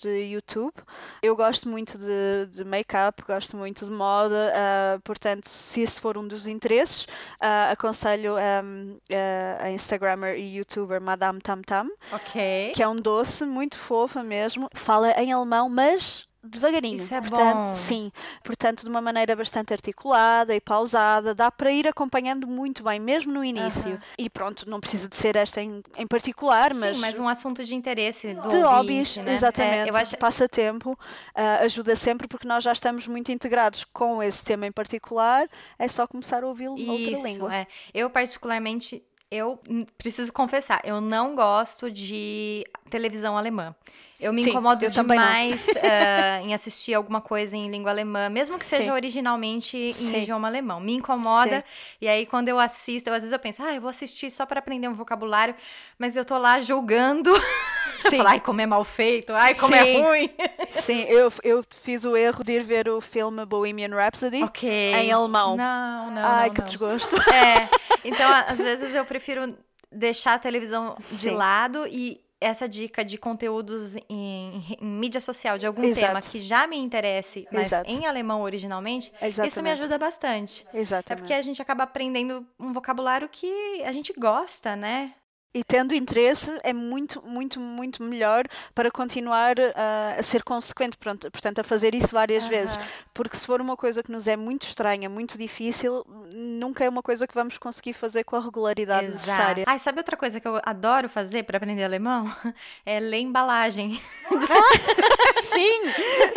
de 0.00 0.08
YouTube. 0.32 0.74
Eu 1.22 1.36
gosto 1.36 1.68
muito 1.68 1.98
de, 1.98 2.46
de 2.50 2.64
make-up, 2.64 3.22
gosto 3.26 3.56
muito 3.56 3.84
de 3.84 3.90
moda, 3.90 4.52
ah, 4.54 4.98
portanto, 5.04 5.48
se 5.48 5.82
esse 5.82 6.00
for 6.00 6.16
um 6.16 6.26
dos 6.26 6.46
interesses, 6.46 7.06
ah, 7.38 7.70
aconselho 7.70 8.36
ah, 8.36 9.62
a 9.62 9.70
Instagrammer 9.70 10.38
e 10.38 10.56
YouTuber 10.56 11.00
Madame 11.00 11.40
Tam 11.44 11.60
Tam, 11.62 11.88
Ok. 12.10 12.72
que 12.74 12.82
é 12.82 12.88
um 12.88 12.96
doce 12.96 13.44
muito 13.44 13.78
fofa 13.78 14.22
mesmo. 14.22 14.68
Fala 14.74 15.10
em 15.12 15.30
alemão, 15.32 15.68
mas 15.68 16.26
devagarinho. 16.46 16.96
Isso 16.98 17.14
é 17.14 17.20
portanto, 17.22 17.54
bom. 17.56 17.74
Sim, 17.74 18.12
portanto, 18.42 18.82
de 18.82 18.88
uma 18.90 19.00
maneira 19.00 19.34
bastante 19.34 19.72
articulada 19.72 20.54
e 20.54 20.60
pausada, 20.60 21.34
dá 21.34 21.50
para 21.50 21.70
ir 21.70 21.88
acompanhando 21.88 22.46
muito 22.46 22.82
bem, 22.84 23.00
mesmo 23.00 23.32
no 23.32 23.42
início. 23.42 23.98
E 24.18 24.28
pronto, 24.28 24.68
não 24.68 24.78
precisa 24.78 25.08
de 25.08 25.16
ser 25.16 25.36
esta 25.36 25.62
em, 25.62 25.82
em 25.96 26.06
particular, 26.06 26.74
mas. 26.74 26.96
Sim, 26.96 27.00
mas 27.00 27.18
um 27.18 27.28
assunto 27.28 27.64
de 27.64 27.74
interesse 27.74 28.34
do 28.34 28.42
de 28.42 28.56
ouvinte, 28.56 28.64
hobbies, 28.66 29.16
né? 29.16 29.32
exatamente, 29.34 29.88
É, 29.88 29.90
eu 29.90 29.96
acho... 29.96 30.18
passatempo, 30.18 30.98
ah, 31.34 31.60
ajuda 31.62 31.96
sempre 31.96 32.28
porque 32.28 32.46
nós 32.46 32.62
já 32.62 32.72
estamos 32.72 33.06
muito 33.06 33.32
integrados 33.32 33.84
com 33.90 34.22
esse 34.22 34.44
tema 34.44 34.66
em 34.66 34.72
particular, 34.72 35.48
é 35.78 35.88
só 35.88 36.06
começar 36.06 36.44
a 36.44 36.46
ouvi-lo 36.46 36.76
noutra 36.76 37.20
língua. 37.22 37.54
é. 37.54 37.66
Eu, 37.94 38.10
particularmente, 38.10 39.02
eu 39.30 39.58
preciso 39.98 40.32
confessar, 40.32 40.80
eu 40.84 41.00
não 41.00 41.34
gosto 41.34 41.90
de 41.90 42.64
televisão 42.88 43.36
alemã. 43.36 43.74
Eu 44.20 44.32
me 44.32 44.42
Sim, 44.42 44.50
incomodo 44.50 44.84
eu 44.84 44.90
demais 44.90 45.74
eh, 45.76 46.40
em 46.44 46.54
assistir 46.54 46.94
alguma 46.94 47.20
coisa 47.20 47.56
em 47.56 47.68
língua 47.68 47.90
alemã, 47.90 48.28
mesmo 48.28 48.58
que 48.58 48.64
seja 48.64 48.84
Sim. 48.84 48.90
originalmente 48.92 49.76
em 49.76 49.92
Sim. 49.92 50.22
idioma 50.22 50.46
alemão. 50.46 50.78
Me 50.78 50.94
incomoda. 50.94 51.64
E 52.00 52.06
aí, 52.06 52.24
quando 52.24 52.48
eu 52.48 52.58
assisto, 52.60 53.10
eu, 53.10 53.14
às 53.14 53.22
vezes 53.22 53.32
eu 53.32 53.38
penso, 53.38 53.62
ah, 53.62 53.74
eu 53.74 53.80
vou 53.80 53.90
assistir 53.90 54.30
só 54.30 54.46
para 54.46 54.60
aprender 54.60 54.88
um 54.88 54.94
vocabulário, 54.94 55.54
mas 55.98 56.16
eu 56.16 56.24
tô 56.24 56.38
lá 56.38 56.60
julgando. 56.60 57.32
Sim. 57.98 58.18
Falar, 58.18 58.30
ai, 58.30 58.40
como 58.40 58.60
é 58.60 58.66
mal 58.66 58.84
feito, 58.84 59.32
ai, 59.32 59.54
como 59.54 59.74
é 59.74 59.84
Sim. 59.84 60.02
ruim. 60.02 60.30
Sim, 60.82 61.02
eu, 61.02 61.32
eu 61.42 61.64
fiz 61.70 62.04
o 62.04 62.16
erro 62.16 62.44
de 62.44 62.52
ir 62.52 62.62
ver 62.62 62.88
o 62.88 63.00
filme 63.00 63.44
Bohemian 63.46 63.94
Rhapsody 63.94 64.42
ok. 64.42 64.68
em 64.94 65.12
alemão. 65.12 65.56
Não, 65.56 66.10
não. 66.10 66.22
Ai, 66.24 66.48
não, 66.48 66.54
que 66.54 66.60
não. 66.60 66.66
desgosto. 66.66 67.16
É, 67.30 67.68
então 68.04 68.30
às 68.46 68.58
vezes 68.58 68.94
eu 68.94 69.04
prefiro 69.04 69.56
deixar 69.90 70.34
a 70.34 70.38
televisão 70.38 70.96
de 70.98 71.16
Sim. 71.16 71.30
lado 71.30 71.86
e 71.86 72.24
essa 72.40 72.68
dica 72.68 73.02
de 73.04 73.16
conteúdos 73.16 73.96
em, 74.08 74.76
em 74.78 74.86
mídia 74.86 75.20
social 75.20 75.56
de 75.56 75.66
algum 75.66 75.82
Exato. 75.82 76.06
tema 76.06 76.20
que 76.20 76.38
já 76.38 76.66
me 76.66 76.76
interesse, 76.76 77.48
mas 77.50 77.72
Exato. 77.72 77.90
em 77.90 78.06
alemão 78.06 78.42
originalmente, 78.42 79.06
isso 79.06 79.40
me 79.40 79.46
Exatamente. 79.46 79.72
ajuda 79.80 79.98
bastante. 79.98 80.66
É 80.72 80.78
Exatamente. 80.78 81.20
porque 81.22 81.32
a 81.32 81.40
gente 81.40 81.62
acaba 81.62 81.84
aprendendo 81.84 82.46
um 82.60 82.72
vocabulário 82.72 83.28
que 83.30 83.82
a 83.82 83.92
gente 83.92 84.12
gosta, 84.12 84.76
né? 84.76 85.12
E 85.54 85.62
tendo 85.62 85.94
interesse 85.94 86.50
é 86.64 86.72
muito, 86.72 87.22
muito, 87.24 87.60
muito 87.60 88.02
melhor 88.02 88.44
para 88.74 88.90
continuar 88.90 89.56
uh, 89.56 90.18
a 90.18 90.22
ser 90.22 90.42
consequente, 90.42 90.96
pronto, 90.96 91.30
portanto, 91.30 91.60
a 91.60 91.64
fazer 91.64 91.94
isso 91.94 92.08
várias 92.08 92.42
uhum. 92.44 92.50
vezes. 92.50 92.78
Porque 93.14 93.36
se 93.36 93.46
for 93.46 93.60
uma 93.60 93.76
coisa 93.76 94.02
que 94.02 94.10
nos 94.10 94.26
é 94.26 94.36
muito 94.36 94.66
estranha, 94.66 95.08
muito 95.08 95.38
difícil, 95.38 96.04
nunca 96.32 96.84
é 96.84 96.88
uma 96.88 97.02
coisa 97.02 97.26
que 97.26 97.34
vamos 97.34 97.56
conseguir 97.56 97.92
fazer 97.92 98.24
com 98.24 98.34
a 98.34 98.40
regularidade 98.40 99.06
Exato. 99.06 99.20
necessária. 99.20 99.64
Ai, 99.68 99.78
sabe 99.78 100.00
outra 100.00 100.16
coisa 100.16 100.40
que 100.40 100.48
eu 100.48 100.60
adoro 100.64 101.08
fazer 101.08 101.44
para 101.44 101.58
aprender 101.58 101.84
alemão? 101.84 102.34
É 102.86 102.98
ler 102.98 103.20
embalagem. 103.20 104.00
Sim! 105.44 105.80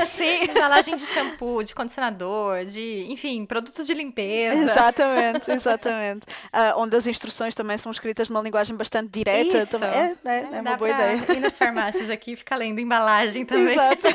Sim, 0.05 0.51
embalagem 0.51 0.95
de 0.95 1.05
shampoo, 1.05 1.63
de 1.63 1.73
condicionador, 1.73 2.65
de, 2.65 3.05
enfim, 3.09 3.45
produtos 3.45 3.85
de 3.85 3.93
limpeza. 3.93 4.71
Exatamente, 4.71 5.51
exatamente. 5.51 6.25
Uh, 6.53 6.77
onde 6.77 6.95
as 6.95 7.07
instruções 7.07 7.55
também 7.55 7.77
são 7.77 7.91
escritas 7.91 8.29
numa 8.29 8.41
linguagem 8.41 8.75
bastante 8.75 9.06
direta. 9.09 9.59
Isso. 9.59 9.79
Também. 9.79 9.89
É, 9.89 10.15
é, 10.25 10.29
é, 10.29 10.49
é 10.53 10.61
uma 10.61 10.77
boa 10.77 10.89
ideia. 10.89 11.23
Ir 11.33 11.39
nas 11.39 11.57
farmácias 11.57 12.09
aqui 12.09 12.33
e 12.33 12.35
ficar 12.35 12.55
lendo 12.55 12.79
embalagem 12.79 13.43
também. 13.45 13.73
Exato. 13.73 14.07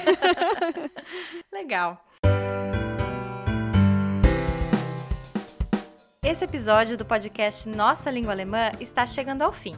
Legal. 1.52 2.04
Esse 6.24 6.44
episódio 6.44 6.96
do 6.96 7.04
podcast 7.04 7.68
Nossa 7.68 8.10
Língua 8.10 8.32
Alemã 8.32 8.70
está 8.80 9.06
chegando 9.06 9.42
ao 9.42 9.52
fim. 9.52 9.74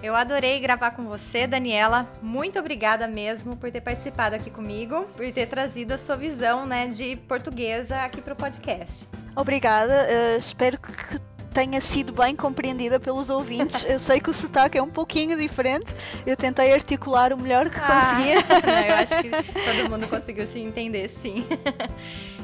Eu 0.00 0.14
adorei 0.14 0.60
gravar 0.60 0.92
com 0.92 1.04
você, 1.04 1.46
Daniela. 1.46 2.08
Muito 2.22 2.58
obrigada 2.58 3.08
mesmo 3.08 3.56
por 3.56 3.70
ter 3.72 3.80
participado 3.80 4.36
aqui 4.36 4.48
comigo, 4.48 5.04
por 5.16 5.32
ter 5.32 5.46
trazido 5.46 5.92
a 5.92 5.98
sua 5.98 6.14
visão 6.14 6.64
né, 6.64 6.86
de 6.86 7.16
portuguesa 7.16 8.02
aqui 8.02 8.20
para 8.20 8.32
o 8.32 8.36
podcast. 8.36 9.08
Obrigada. 9.34 10.06
Uh, 10.06 10.38
espero 10.38 10.78
que 10.78 10.92
tenha 11.58 11.80
sido 11.80 12.12
bem 12.12 12.36
compreendida 12.36 13.00
pelos 13.00 13.30
ouvintes. 13.30 13.84
Eu 13.84 13.98
sei 13.98 14.20
que 14.20 14.30
o 14.30 14.32
sotaque 14.32 14.78
é 14.78 14.82
um 14.82 14.88
pouquinho 14.88 15.36
diferente. 15.36 15.92
Eu 16.24 16.36
tentei 16.36 16.72
articular 16.72 17.32
o 17.32 17.36
melhor 17.36 17.68
que 17.68 17.80
ah, 17.80 18.00
conseguia. 18.00 18.36
eu 18.86 18.94
acho 18.94 19.16
que 19.20 19.28
todo 19.28 19.90
mundo 19.90 20.06
conseguiu 20.06 20.46
se 20.46 20.60
entender, 20.60 21.08
sim. 21.08 21.44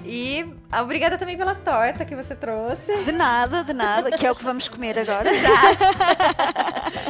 E 0.07 0.45
obrigada 0.83 1.17
também 1.17 1.35
pela 1.35 1.55
torta 1.55 2.05
que 2.05 2.15
você 2.15 2.35
trouxe. 2.35 2.95
De 3.05 3.13
nada, 3.13 3.65
de 3.65 3.73
nada, 3.73 4.11
que 4.11 4.27
é 4.27 4.31
o 4.31 4.35
que 4.35 4.45
vamos 4.45 4.69
comer 4.69 4.99
agora. 4.99 5.31
Exato. 5.33 5.85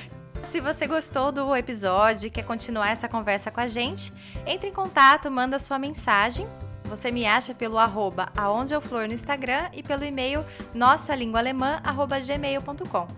Se 0.44 0.60
você 0.60 0.86
gostou 0.86 1.32
do 1.32 1.56
episódio 1.56 2.28
e 2.28 2.30
quer 2.30 2.44
continuar 2.44 2.90
essa 2.90 3.08
conversa 3.08 3.50
com 3.50 3.60
a 3.60 3.66
gente, 3.66 4.12
entre 4.46 4.68
em 4.68 4.72
contato, 4.72 5.28
manda 5.28 5.58
sua 5.58 5.76
mensagem. 5.76 6.46
Você 6.84 7.10
me 7.10 7.26
acha 7.26 7.52
pelo 7.54 7.78
arroba 7.78 8.28
aondeeuflor 8.36 9.08
no 9.08 9.14
Instagram 9.14 9.70
e 9.72 9.82
pelo 9.82 10.04
e-mail 10.04 10.44
nossalinguaalemã.gmail.com. 10.74 13.08